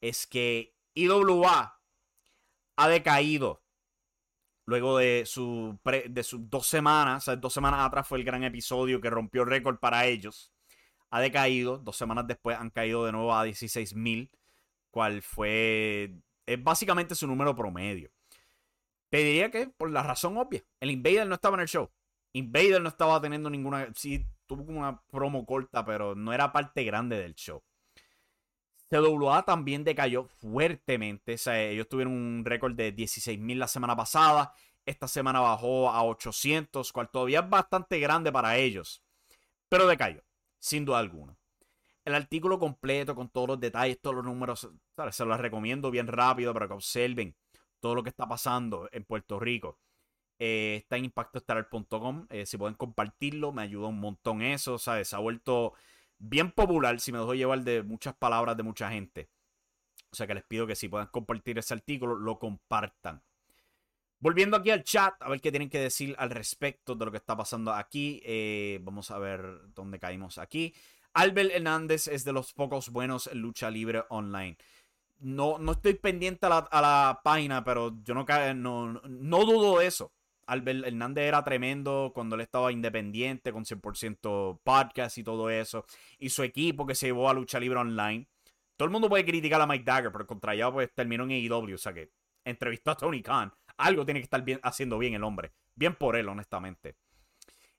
es 0.00 0.26
que 0.26 0.74
IWA 0.94 1.78
ha 2.76 2.88
decaído. 2.88 3.62
Luego 4.64 4.96
de, 4.96 5.24
su 5.26 5.78
de 5.84 6.22
sus 6.22 6.48
dos 6.48 6.66
semanas, 6.66 7.22
o 7.22 7.24
sea, 7.26 7.36
dos 7.36 7.52
semanas 7.52 7.80
atrás 7.80 8.08
fue 8.08 8.18
el 8.18 8.24
gran 8.24 8.42
episodio 8.44 8.98
que 9.00 9.10
rompió 9.10 9.44
récord 9.44 9.78
para 9.78 10.06
ellos. 10.06 10.54
Ha 11.10 11.20
decaído, 11.20 11.76
dos 11.78 11.96
semanas 11.98 12.26
después 12.26 12.58
han 12.58 12.70
caído 12.70 13.04
de 13.04 13.12
nuevo 13.12 13.34
a 13.34 13.46
16.000, 13.46 14.30
cual 14.90 15.20
fue 15.20 16.16
es 16.46 16.62
básicamente 16.62 17.14
su 17.14 17.26
número 17.26 17.54
promedio. 17.54 18.10
Te 19.10 19.18
diría 19.18 19.50
que 19.50 19.66
por 19.68 19.90
la 19.90 20.02
razón 20.02 20.36
obvia. 20.36 20.64
El 20.80 20.90
Invader 20.90 21.26
no 21.26 21.34
estaba 21.34 21.56
en 21.56 21.62
el 21.62 21.68
show. 21.68 21.90
Invader 22.32 22.80
no 22.80 22.88
estaba 22.88 23.20
teniendo 23.20 23.50
ninguna. 23.50 23.92
Sí, 23.94 24.26
tuvo 24.46 24.62
una 24.72 25.00
promo 25.08 25.44
corta, 25.44 25.84
pero 25.84 26.14
no 26.14 26.32
era 26.32 26.52
parte 26.52 26.84
grande 26.84 27.20
del 27.20 27.34
show. 27.34 27.62
CWA 28.88 29.44
también 29.44 29.84
decayó 29.84 30.24
fuertemente. 30.24 31.34
O 31.34 31.38
sea, 31.38 31.60
ellos 31.60 31.88
tuvieron 31.88 32.12
un 32.14 32.44
récord 32.44 32.74
de 32.74 32.94
16.000 32.94 33.56
la 33.56 33.68
semana 33.68 33.96
pasada. 33.96 34.52
Esta 34.84 35.08
semana 35.08 35.40
bajó 35.40 35.90
a 35.90 36.04
800, 36.04 36.92
cual 36.92 37.10
todavía 37.10 37.40
es 37.40 37.50
bastante 37.50 37.98
grande 37.98 38.30
para 38.30 38.56
ellos. 38.56 39.02
Pero 39.68 39.88
decayó, 39.88 40.22
sin 40.60 40.84
duda 40.84 41.00
alguna 41.00 41.36
el 42.06 42.14
artículo 42.14 42.58
completo 42.60 43.16
con 43.16 43.28
todos 43.28 43.48
los 43.48 43.60
detalles, 43.60 44.00
todos 44.00 44.16
los 44.16 44.24
números, 44.24 44.70
se 45.10 45.24
los 45.24 45.40
recomiendo 45.40 45.90
bien 45.90 46.06
rápido 46.06 46.54
para 46.54 46.68
que 46.68 46.74
observen 46.74 47.34
todo 47.80 47.96
lo 47.96 48.04
que 48.04 48.10
está 48.10 48.28
pasando 48.28 48.88
en 48.92 49.04
Puerto 49.04 49.40
Rico. 49.40 49.80
Eh, 50.38 50.76
está 50.82 50.96
en 50.98 51.06
impactoestelar.com. 51.06 52.28
Eh, 52.30 52.46
si 52.46 52.56
pueden 52.56 52.76
compartirlo, 52.76 53.52
me 53.52 53.62
ayuda 53.62 53.88
un 53.88 53.98
montón 53.98 54.40
eso. 54.40 54.78
¿sabes? 54.78 55.08
Se 55.08 55.16
ha 55.16 55.18
vuelto 55.18 55.74
bien 56.18 56.52
popular, 56.52 57.00
si 57.00 57.10
me 57.10 57.18
dejo 57.18 57.34
llevar 57.34 57.64
de 57.64 57.82
muchas 57.82 58.14
palabras 58.14 58.56
de 58.56 58.62
mucha 58.62 58.88
gente. 58.88 59.28
O 60.12 60.14
sea 60.14 60.28
que 60.28 60.34
les 60.34 60.44
pido 60.44 60.64
que 60.64 60.76
si 60.76 60.88
puedan 60.88 61.08
compartir 61.08 61.58
ese 61.58 61.74
artículo, 61.74 62.14
lo 62.14 62.38
compartan. 62.38 63.20
Volviendo 64.20 64.56
aquí 64.56 64.70
al 64.70 64.84
chat, 64.84 65.20
a 65.20 65.28
ver 65.28 65.40
qué 65.40 65.50
tienen 65.50 65.68
que 65.68 65.80
decir 65.80 66.14
al 66.18 66.30
respecto 66.30 66.94
de 66.94 67.04
lo 67.04 67.10
que 67.10 67.18
está 67.18 67.36
pasando 67.36 67.72
aquí. 67.72 68.22
Eh, 68.24 68.78
vamos 68.82 69.10
a 69.10 69.18
ver 69.18 69.42
dónde 69.74 69.98
caímos 69.98 70.38
aquí. 70.38 70.72
Albert 71.16 71.50
Hernández 71.54 72.08
es 72.08 72.24
de 72.24 72.34
los 72.34 72.52
pocos 72.52 72.90
buenos 72.90 73.26
en 73.26 73.40
lucha 73.40 73.70
libre 73.70 74.04
online. 74.10 74.58
No, 75.20 75.56
no 75.58 75.72
estoy 75.72 75.94
pendiente 75.94 76.44
a 76.44 76.50
la, 76.50 77.20
página, 77.24 77.64
pero 77.64 77.96
yo 78.04 78.12
no, 78.12 78.26
no, 78.54 79.00
no 79.02 79.44
dudo 79.46 79.78
de 79.78 79.86
eso. 79.86 80.12
Albert 80.46 80.84
Hernández 80.84 81.24
era 81.24 81.42
tremendo 81.42 82.12
cuando 82.14 82.34
él 82.36 82.42
estaba 82.42 82.70
independiente, 82.70 83.50
con 83.50 83.64
100% 83.64 84.60
podcast 84.62 85.16
y 85.16 85.24
todo 85.24 85.48
eso. 85.48 85.86
Y 86.18 86.28
su 86.28 86.42
equipo 86.42 86.86
que 86.86 86.94
se 86.94 87.06
llevó 87.06 87.30
a 87.30 87.34
lucha 87.34 87.58
libre 87.58 87.78
online. 87.78 88.28
Todo 88.76 88.84
el 88.84 88.92
mundo 88.92 89.08
puede 89.08 89.24
criticar 89.24 89.62
a 89.62 89.66
Mike 89.66 89.84
Dagger, 89.84 90.12
pero 90.12 90.26
contra 90.26 90.52
allá 90.52 90.70
pues 90.70 90.92
terminó 90.92 91.24
en 91.24 91.30
AEW. 91.30 91.76
O 91.76 91.78
sea 91.78 91.94
que 91.94 92.10
entrevistó 92.44 92.90
a 92.90 92.94
Tony 92.94 93.22
Khan. 93.22 93.50
Algo 93.78 94.04
tiene 94.04 94.20
que 94.20 94.24
estar 94.24 94.44
haciendo 94.62 94.98
bien 94.98 95.14
el 95.14 95.24
hombre. 95.24 95.50
Bien 95.74 95.94
por 95.94 96.14
él, 96.14 96.28
honestamente. 96.28 96.94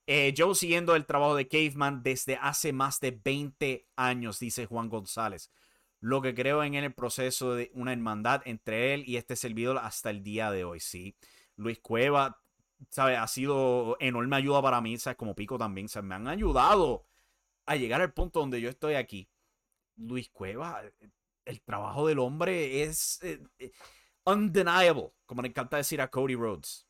Eh, 0.10 0.34
yo 0.34 0.56
siguiendo 0.56 0.96
el 0.96 1.06
trabajo 1.06 1.36
de 1.36 1.50
Caveman 1.50 2.02
desde 2.02 2.38
hace 2.38 2.72
más 2.72 3.02
de 3.02 3.12
20 3.12 3.88
años, 3.98 4.40
dice 4.40 4.66
Juan 4.66 4.88
González. 4.88 5.52
Lo 6.00 6.22
que 6.22 6.34
creo 6.34 6.64
en 6.64 6.76
el 6.76 6.94
proceso 6.94 7.56
de 7.56 7.72
una 7.74 7.92
hermandad 7.92 8.42
entre 8.46 8.94
él 8.94 9.04
y 9.06 9.18
este 9.18 9.36
servidor 9.36 9.78
hasta 9.80 10.10
el 10.10 10.24
día 10.24 10.50
de 10.52 10.64
hoy, 10.64 10.80
sí. 10.80 11.18
Luis 11.58 11.80
Cueva, 11.80 12.42
¿sabe? 12.90 13.18
Ha 13.18 13.28
sido 13.28 13.98
enorme 14.00 14.38
ayuda 14.38 14.62
para 14.62 14.80
mí, 14.80 14.98
¿sabes? 14.98 15.18
Como 15.18 15.36
Pico 15.36 15.58
también, 15.58 15.90
¿sabes? 15.90 16.08
Me 16.08 16.16
han 16.16 16.28
ayudado 16.30 17.06
a 17.66 17.76
llegar 17.76 18.02
al 18.02 18.14
punto 18.14 18.40
donde 18.40 18.62
yo 18.62 18.70
estoy 18.70 18.96
aquí. 18.96 19.30
Luis 19.98 20.30
Cueva, 20.30 20.84
el 21.46 21.62
trabajo 21.64 22.08
del 22.08 22.20
hombre 22.20 22.84
es 22.84 23.22
eh, 23.24 23.42
eh, 23.60 23.72
undeniable, 24.26 25.12
como 25.26 25.42
le 25.42 25.50
encanta 25.50 25.78
decir 25.78 26.00
a 26.02 26.10
Cody 26.10 26.36
Rhodes. 26.36 26.87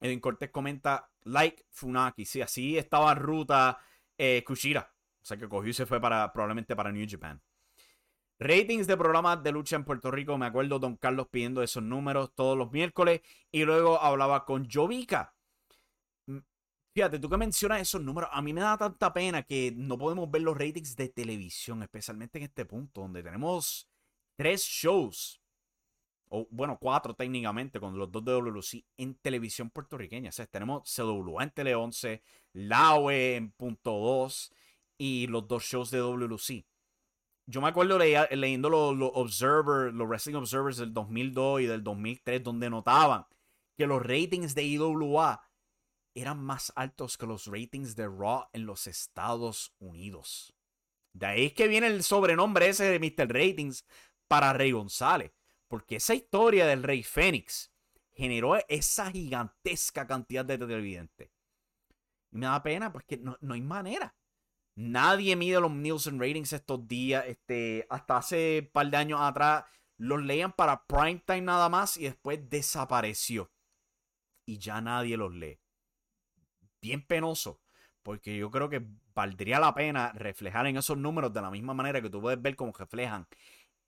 Edwin 0.00 0.20
Cortés 0.20 0.50
comenta, 0.50 1.10
like 1.24 1.66
Funaki. 1.70 2.24
Sí, 2.24 2.42
así 2.42 2.78
estaba 2.78 3.12
en 3.12 3.18
ruta 3.18 3.78
eh, 4.18 4.42
Kushira. 4.46 4.92
O 5.20 5.24
sea 5.24 5.36
que 5.36 5.48
cogió 5.48 5.70
y 5.70 5.74
se 5.74 5.86
fue 5.86 6.00
para, 6.00 6.32
probablemente 6.32 6.76
para 6.76 6.92
New 6.92 7.06
Japan. 7.08 7.42
Ratings 8.38 8.86
de 8.86 8.96
programas 8.96 9.42
de 9.42 9.52
lucha 9.52 9.76
en 9.76 9.84
Puerto 9.84 10.10
Rico. 10.10 10.36
Me 10.36 10.46
acuerdo 10.46 10.78
Don 10.78 10.96
Carlos 10.96 11.28
pidiendo 11.30 11.62
esos 11.62 11.82
números 11.82 12.32
todos 12.34 12.56
los 12.56 12.70
miércoles. 12.70 13.22
Y 13.50 13.64
luego 13.64 14.00
hablaba 14.00 14.44
con 14.44 14.68
Jovica. 14.70 15.34
Mm, 16.26 16.38
fíjate, 16.94 17.18
tú 17.18 17.28
que 17.30 17.38
mencionas 17.38 17.80
esos 17.80 18.02
números, 18.02 18.30
a 18.32 18.42
mí 18.42 18.52
me 18.52 18.60
da 18.60 18.76
tanta 18.76 19.12
pena 19.12 19.42
que 19.42 19.72
no 19.74 19.96
podemos 19.98 20.30
ver 20.30 20.42
los 20.42 20.56
ratings 20.56 20.96
de 20.96 21.08
televisión, 21.08 21.82
especialmente 21.82 22.38
en 22.38 22.44
este 22.44 22.66
punto, 22.66 23.00
donde 23.00 23.22
tenemos 23.22 23.88
tres 24.36 24.62
shows 24.62 25.40
o 26.28 26.46
bueno, 26.50 26.78
cuatro 26.80 27.14
técnicamente, 27.14 27.80
con 27.80 27.96
los 27.98 28.10
dos 28.10 28.24
de 28.24 28.32
WLC 28.32 28.84
en 28.96 29.14
televisión 29.16 29.70
puertorriqueña. 29.70 30.30
O 30.30 30.32
sea, 30.32 30.46
tenemos 30.46 30.92
CWA 30.94 31.44
en 31.44 31.50
Tele 31.50 31.74
11, 31.74 32.22
LAWE 32.52 33.36
en 33.36 33.50
punto 33.52 33.92
2 33.92 34.52
y 34.98 35.26
los 35.28 35.46
dos 35.46 35.64
shows 35.64 35.90
de 35.90 36.00
WLC. 36.00 36.66
Yo 37.48 37.60
me 37.60 37.68
acuerdo 37.68 37.98
leyendo 37.98 38.68
los, 38.68 38.96
los 38.96 39.10
Observer, 39.14 39.94
los 39.94 40.08
Wrestling 40.08 40.34
Observers 40.34 40.78
del 40.78 40.92
2002 40.92 41.60
y 41.60 41.66
del 41.66 41.84
2003, 41.84 42.42
donde 42.42 42.68
notaban 42.68 43.24
que 43.76 43.86
los 43.86 44.02
ratings 44.02 44.54
de 44.54 44.64
IWA 44.64 45.42
eran 46.14 46.42
más 46.42 46.72
altos 46.74 47.16
que 47.18 47.26
los 47.26 47.46
ratings 47.46 47.94
de 47.94 48.08
Raw 48.08 48.46
en 48.52 48.66
los 48.66 48.86
Estados 48.86 49.74
Unidos. 49.78 50.54
De 51.12 51.26
ahí 51.26 51.46
es 51.46 51.52
que 51.52 51.68
viene 51.68 51.86
el 51.86 52.02
sobrenombre 52.02 52.68
ese 52.68 52.84
de 52.84 52.98
Mr. 52.98 53.28
Ratings 53.28 53.86
para 54.26 54.52
Rey 54.52 54.72
González. 54.72 55.32
Porque 55.68 55.96
esa 55.96 56.14
historia 56.14 56.66
del 56.66 56.82
Rey 56.82 57.02
Fénix 57.02 57.72
generó 58.12 58.56
esa 58.68 59.10
gigantesca 59.10 60.06
cantidad 60.06 60.44
de 60.44 60.58
televidentes. 60.58 61.30
Y 62.30 62.38
me 62.38 62.46
da 62.46 62.62
pena, 62.62 62.92
porque 62.92 63.16
no, 63.18 63.36
no 63.40 63.54
hay 63.54 63.60
manera. 63.60 64.14
Nadie 64.74 65.36
mide 65.36 65.60
los 65.60 65.72
Nielsen 65.72 66.20
ratings 66.20 66.52
estos 66.52 66.86
días. 66.86 67.24
Este, 67.26 67.86
hasta 67.88 68.18
hace 68.18 68.60
un 68.64 68.70
par 68.72 68.90
de 68.90 68.96
años 68.96 69.20
atrás 69.20 69.64
los 69.98 70.22
leían 70.22 70.52
para 70.52 70.86
prime 70.86 71.22
time 71.26 71.42
nada 71.42 71.68
más 71.68 71.96
y 71.96 72.04
después 72.04 72.48
desapareció. 72.48 73.50
Y 74.44 74.58
ya 74.58 74.80
nadie 74.80 75.16
los 75.16 75.34
lee. 75.34 75.58
Bien 76.80 77.04
penoso. 77.04 77.60
Porque 78.02 78.36
yo 78.36 78.50
creo 78.52 78.68
que 78.68 78.86
valdría 79.14 79.58
la 79.58 79.74
pena 79.74 80.12
reflejar 80.12 80.66
en 80.68 80.76
esos 80.76 80.96
números 80.96 81.32
de 81.32 81.42
la 81.42 81.50
misma 81.50 81.74
manera 81.74 82.00
que 82.00 82.10
tú 82.10 82.20
puedes 82.20 82.40
ver 82.40 82.54
cómo 82.54 82.72
reflejan 82.72 83.26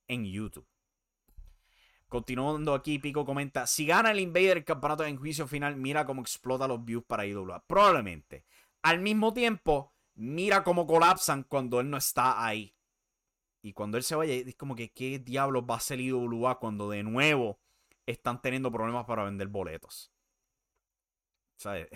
en 0.08 0.24
YouTube. 0.24 0.66
Continuando 2.08 2.74
aquí, 2.74 2.98
Pico 2.98 3.24
comenta: 3.24 3.66
Si 3.66 3.86
gana 3.86 4.10
el 4.10 4.20
Invader 4.20 4.58
el 4.58 4.64
campeonato 4.64 5.04
en 5.04 5.16
juicio 5.16 5.46
final, 5.46 5.76
mira 5.76 6.06
cómo 6.06 6.22
explota 6.22 6.66
los 6.66 6.84
views 6.84 7.04
para 7.04 7.26
IWA. 7.26 7.64
Probablemente. 7.66 8.44
Al 8.82 9.00
mismo 9.00 9.34
tiempo, 9.34 9.92
mira 10.14 10.64
cómo 10.64 10.86
colapsan 10.86 11.42
cuando 11.44 11.80
él 11.80 11.90
no 11.90 11.96
está 11.98 12.44
ahí. 12.44 12.74
Y 13.60 13.72
cuando 13.72 13.98
él 13.98 14.04
se 14.04 14.14
vaya, 14.14 14.34
es 14.34 14.56
como 14.56 14.74
que 14.74 14.90
qué 14.90 15.18
diablos 15.18 15.64
va 15.68 15.76
a 15.76 15.80
ser 15.80 16.00
IWA 16.00 16.58
cuando 16.58 16.88
de 16.88 17.02
nuevo 17.02 17.58
están 18.06 18.40
teniendo 18.40 18.72
problemas 18.72 19.04
para 19.04 19.24
vender 19.24 19.48
boletos. 19.48 20.10
O 21.58 21.60
sea, 21.60 21.86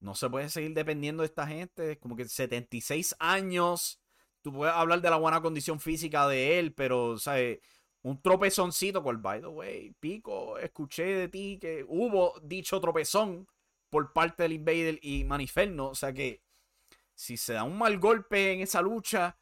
no 0.00 0.14
se 0.14 0.28
puede 0.28 0.48
seguir 0.48 0.74
dependiendo 0.74 1.22
de 1.22 1.26
esta 1.26 1.46
gente. 1.46 1.98
Como 2.00 2.16
que 2.16 2.26
76 2.26 3.14
años. 3.20 4.00
Tú 4.42 4.52
puedes 4.52 4.74
hablar 4.74 5.00
de 5.00 5.10
la 5.10 5.16
buena 5.16 5.40
condición 5.40 5.78
física 5.78 6.26
de 6.26 6.58
él, 6.58 6.74
pero, 6.74 7.18
¿sabes? 7.18 7.60
Un 8.04 8.20
tropezoncito, 8.20 9.02
cual, 9.02 9.16
by 9.16 9.40
the 9.40 9.46
way, 9.46 9.90
Pico, 9.98 10.58
escuché 10.58 11.04
de 11.04 11.28
ti 11.28 11.58
que 11.58 11.84
hubo 11.88 12.38
dicho 12.42 12.78
tropezón 12.78 13.48
por 13.88 14.12
parte 14.12 14.42
del 14.42 14.52
Invader 14.52 14.98
y 15.00 15.24
Maniferno. 15.24 15.88
O 15.88 15.94
sea 15.94 16.12
que 16.12 16.42
si 17.14 17.38
se 17.38 17.54
da 17.54 17.64
un 17.64 17.78
mal 17.78 17.98
golpe 17.98 18.52
en 18.52 18.60
esa 18.60 18.82
lucha, 18.82 19.38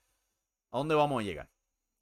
¿a 0.71 0.79
dónde 0.79 0.95
vamos 0.95 1.21
a 1.21 1.25
llegar? 1.25 1.51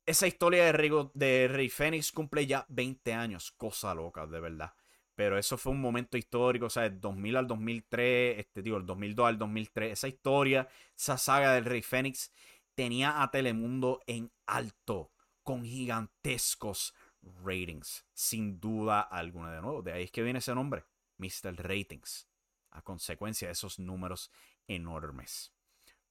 Esa 0.04 0.26
historia 0.26 0.66
de 0.66 0.72
Rey, 0.72 0.90
de 1.14 1.48
Rey 1.48 1.70
Fénix 1.70 2.12
cumple 2.12 2.46
ya 2.46 2.66
20 2.68 3.14
años. 3.14 3.52
Cosa 3.52 3.94
loca, 3.94 4.26
de 4.26 4.40
verdad. 4.40 4.74
Pero 5.14 5.38
eso 5.38 5.56
fue 5.56 5.72
un 5.72 5.80
momento 5.80 6.18
histórico, 6.18 6.66
o 6.66 6.70
sea, 6.70 6.82
del 6.82 7.00
2000 7.00 7.36
al 7.36 7.46
2003, 7.46 8.38
este, 8.38 8.60
digo, 8.60 8.76
el 8.76 8.84
2002 8.84 9.28
al 9.28 9.38
2003. 9.38 9.92
Esa 9.92 10.08
historia, 10.08 10.68
esa 10.94 11.16
saga 11.16 11.54
del 11.54 11.64
Rey 11.64 11.80
Fénix, 11.80 12.32
tenía 12.74 13.22
a 13.22 13.30
Telemundo 13.30 14.00
en 14.06 14.30
alto, 14.46 15.10
con 15.50 15.64
gigantescos 15.64 16.94
ratings, 17.42 18.06
sin 18.12 18.60
duda 18.60 19.00
alguna. 19.00 19.50
De 19.50 19.60
nuevo, 19.60 19.82
de 19.82 19.92
ahí 19.92 20.04
es 20.04 20.12
que 20.12 20.22
viene 20.22 20.38
ese 20.38 20.54
nombre, 20.54 20.84
Mr. 21.18 21.56
Ratings, 21.56 22.28
a 22.70 22.82
consecuencia 22.82 23.48
de 23.48 23.52
esos 23.54 23.80
números 23.80 24.30
enormes. 24.68 25.52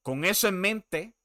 Con 0.03 0.25
eso 0.25 0.49
en 0.49 0.59
mente, 0.59 1.15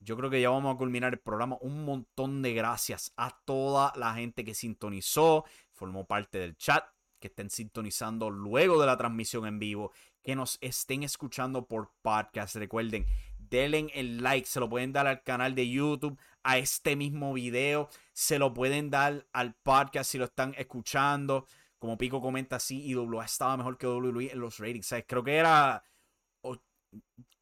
yo 0.00 0.18
creo 0.18 0.28
que 0.28 0.42
ya 0.42 0.50
vamos 0.50 0.74
a 0.74 0.76
culminar 0.76 1.14
el 1.14 1.20
programa. 1.20 1.56
Un 1.62 1.86
montón 1.86 2.42
de 2.42 2.52
gracias 2.52 3.10
a 3.16 3.30
toda 3.46 3.94
la 3.96 4.12
gente 4.12 4.44
que 4.44 4.52
sintonizó, 4.52 5.46
formó 5.72 6.06
parte 6.06 6.38
del 6.38 6.58
chat, 6.58 6.84
que 7.20 7.28
estén 7.28 7.48
sintonizando 7.48 8.28
luego 8.28 8.78
de 8.78 8.86
la 8.86 8.98
transmisión 8.98 9.46
en 9.46 9.58
vivo, 9.58 9.92
que 10.22 10.36
nos 10.36 10.58
estén 10.60 11.04
escuchando 11.04 11.66
por 11.66 11.90
podcast. 12.02 12.56
Recuerden, 12.56 13.06
denle 13.38 13.90
el 13.94 14.22
like, 14.22 14.46
se 14.46 14.60
lo 14.60 14.68
pueden 14.68 14.92
dar 14.92 15.06
al 15.06 15.22
canal 15.22 15.54
de 15.54 15.70
YouTube, 15.70 16.18
a 16.42 16.58
este 16.58 16.96
mismo 16.96 17.32
video, 17.32 17.88
se 18.12 18.38
lo 18.38 18.52
pueden 18.54 18.90
dar 18.90 19.26
al 19.32 19.54
podcast 19.54 20.10
si 20.10 20.18
lo 20.18 20.24
están 20.26 20.54
escuchando. 20.56 21.46
Como 21.78 21.98
Pico 21.98 22.20
comenta 22.20 22.56
así, 22.56 22.84
IWA 22.86 23.24
estaba 23.24 23.56
mejor 23.56 23.78
que 23.78 23.86
WWE 23.86 24.32
en 24.32 24.40
los 24.40 24.58
ratings. 24.58 24.94
creo 25.06 25.24
que 25.24 25.36
era 25.36 25.82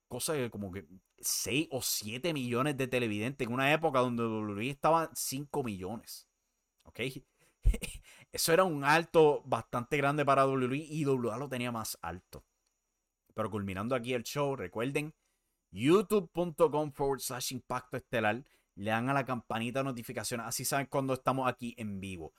cosa 0.08 0.32
de 0.32 0.50
como 0.50 0.72
que 0.72 0.86
6 1.20 1.68
o 1.70 1.82
7 1.82 2.32
millones 2.32 2.76
de 2.76 2.88
televidentes 2.88 3.46
en 3.46 3.52
una 3.52 3.72
época 3.72 4.00
donde 4.00 4.24
WWE 4.24 4.70
estaba 4.70 5.10
5 5.14 5.62
millones. 5.62 6.28
¿Ok? 6.84 7.00
Eso 8.32 8.52
era 8.52 8.64
un 8.64 8.84
alto 8.84 9.42
bastante 9.46 9.96
grande 9.96 10.24
para 10.24 10.46
WWE 10.46 10.76
y 10.76 11.04
WWE 11.04 11.38
lo 11.38 11.48
tenía 11.48 11.70
más 11.70 11.98
alto. 12.02 12.44
Pero 13.34 13.50
culminando 13.50 13.94
aquí 13.94 14.14
el 14.14 14.24
show, 14.24 14.56
recuerden, 14.56 15.14
youtube.com 15.70 16.92
forward 16.92 17.20
slash 17.20 17.52
impacto 17.52 17.96
estelar. 17.96 18.44
Le 18.78 18.92
dan 18.92 19.08
a 19.08 19.12
la 19.12 19.24
campanita 19.24 19.80
de 19.80 19.86
notificaciones, 19.86 20.46
así 20.46 20.64
saben 20.64 20.86
cuando 20.86 21.14
estamos 21.14 21.48
aquí 21.48 21.74
en 21.78 21.98
vivo. 21.98 22.32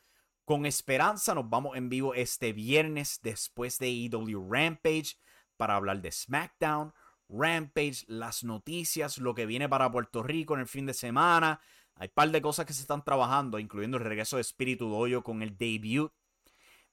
Con 0.46 0.66
esperanza 0.66 1.36
nos 1.36 1.50
vamos 1.50 1.76
en 1.76 1.90
vivo 1.90 2.14
este 2.14 2.54
viernes 2.54 3.20
después 3.22 3.78
de 3.78 3.90
EW 4.06 4.50
Rampage 4.50 5.18
para 5.58 5.76
hablar 5.76 6.02
de 6.02 6.14
SmackDown, 6.14 6.94
Rampage, 7.28 8.06
las 8.08 8.46
noticias, 8.46 9.18
lo 9.18 9.36
que 9.36 9.46
viene 9.46 9.68
para 9.68 9.92
Puerto 9.92 10.24
Rico 10.24 10.54
en 10.54 10.62
el 10.62 10.68
fin 10.68 10.86
de 10.86 10.94
semana. 10.94 11.60
Hay 11.96 12.08
un 12.08 12.14
par 12.14 12.32
de 12.32 12.42
cosas 12.42 12.66
que 12.66 12.72
se 12.72 12.82
están 12.82 13.04
trabajando, 13.04 13.60
incluyendo 13.60 13.98
el 13.98 14.06
regreso 14.06 14.38
de 14.38 14.42
Espíritu 14.42 14.88
Doyo 14.90 15.22
con 15.22 15.42
el 15.42 15.58
debut 15.58 16.14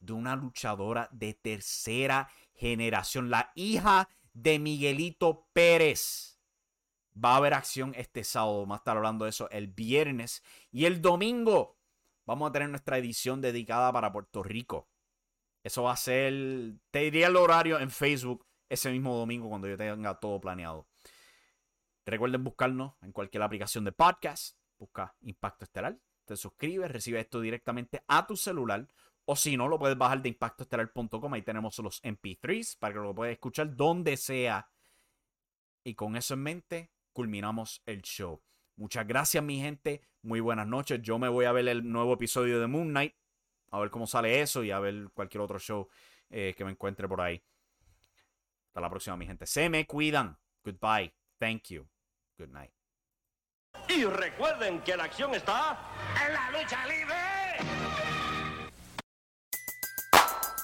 de 0.00 0.12
una 0.12 0.34
luchadora 0.34 1.08
de 1.12 1.34
tercera 1.34 2.28
generación, 2.52 3.30
la 3.30 3.52
hija 3.54 4.08
de 4.32 4.58
Miguelito 4.58 5.46
Pérez. 5.52 6.35
Va 7.22 7.32
a 7.32 7.36
haber 7.36 7.54
acción 7.54 7.94
este 7.96 8.24
sábado, 8.24 8.60
vamos 8.60 8.76
a 8.76 8.78
estar 8.78 8.96
hablando 8.96 9.24
de 9.24 9.30
eso 9.30 9.48
el 9.50 9.68
viernes. 9.68 10.42
Y 10.70 10.84
el 10.84 11.00
domingo 11.00 11.78
vamos 12.26 12.50
a 12.50 12.52
tener 12.52 12.68
nuestra 12.68 12.98
edición 12.98 13.40
dedicada 13.40 13.92
para 13.92 14.12
Puerto 14.12 14.42
Rico. 14.42 14.88
Eso 15.62 15.84
va 15.84 15.92
a 15.92 15.96
ser, 15.96 16.74
te 16.90 17.00
diría 17.00 17.28
el 17.28 17.36
horario 17.36 17.80
en 17.80 17.90
Facebook 17.90 18.46
ese 18.68 18.90
mismo 18.90 19.16
domingo 19.16 19.48
cuando 19.48 19.68
yo 19.68 19.76
tenga 19.76 20.14
todo 20.20 20.40
planeado. 20.40 20.86
Recuerden 22.04 22.44
buscarnos 22.44 22.94
en 23.02 23.12
cualquier 23.12 23.42
aplicación 23.42 23.84
de 23.84 23.92
podcast. 23.92 24.56
Busca 24.78 25.16
Impacto 25.22 25.64
Estelar. 25.64 25.98
Te 26.24 26.36
suscribes, 26.36 26.90
recibe 26.90 27.18
esto 27.18 27.40
directamente 27.40 28.04
a 28.06 28.26
tu 28.26 28.36
celular. 28.36 28.86
O 29.24 29.34
si 29.34 29.56
no, 29.56 29.66
lo 29.66 29.78
puedes 29.78 29.98
bajar 29.98 30.22
de 30.22 30.28
impactoestelar.com. 30.28 31.34
Ahí 31.34 31.42
tenemos 31.42 31.76
los 31.78 32.00
MP3 32.02 32.78
para 32.78 32.94
que 32.94 33.00
lo 33.00 33.14
puedas 33.14 33.32
escuchar 33.32 33.74
donde 33.74 34.16
sea. 34.16 34.70
Y 35.82 35.94
con 35.94 36.16
eso 36.16 36.34
en 36.34 36.42
mente, 36.42 36.90
culminamos 37.16 37.82
el 37.86 38.02
show. 38.02 38.42
Muchas 38.76 39.06
gracias, 39.06 39.42
mi 39.42 39.58
gente. 39.58 40.02
Muy 40.20 40.40
buenas 40.40 40.66
noches. 40.66 41.00
Yo 41.00 41.18
me 41.18 41.30
voy 41.30 41.46
a 41.46 41.52
ver 41.52 41.66
el 41.66 41.90
nuevo 41.90 42.12
episodio 42.12 42.60
de 42.60 42.66
Moon 42.66 42.90
Knight. 42.90 43.14
A 43.70 43.80
ver 43.80 43.88
cómo 43.88 44.06
sale 44.06 44.42
eso 44.42 44.62
y 44.62 44.70
a 44.70 44.78
ver 44.80 45.08
cualquier 45.14 45.40
otro 45.40 45.58
show 45.58 45.88
eh, 46.28 46.52
que 46.54 46.62
me 46.62 46.72
encuentre 46.72 47.08
por 47.08 47.22
ahí. 47.22 47.42
Hasta 48.68 48.82
la 48.82 48.90
próxima, 48.90 49.16
mi 49.16 49.24
gente. 49.24 49.46
Se 49.46 49.70
me 49.70 49.86
cuidan. 49.86 50.36
Goodbye. 50.62 51.14
Thank 51.38 51.70
you. 51.70 51.88
Good 52.36 52.50
night. 52.50 52.72
Y 53.88 54.04
recuerden 54.04 54.82
que 54.82 54.94
la 54.94 55.04
acción 55.04 55.34
está 55.34 55.78
en 56.26 56.34
la 56.34 56.50
lucha 56.50 56.86
libre. 56.86 57.14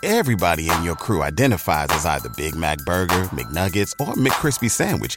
Everybody 0.03 0.69
in 0.69 0.83
your 0.83 0.97
crew 0.97 1.23
identifies 1.23 1.89
as 1.91 2.05
either 2.05 2.29
Big 2.37 2.55
Mac 2.55 2.79
Burger, 2.85 3.23
McNuggets, 3.31 3.95
or 3.99 4.15
McCrispy 4.17 4.69
Sandwich. 4.69 5.17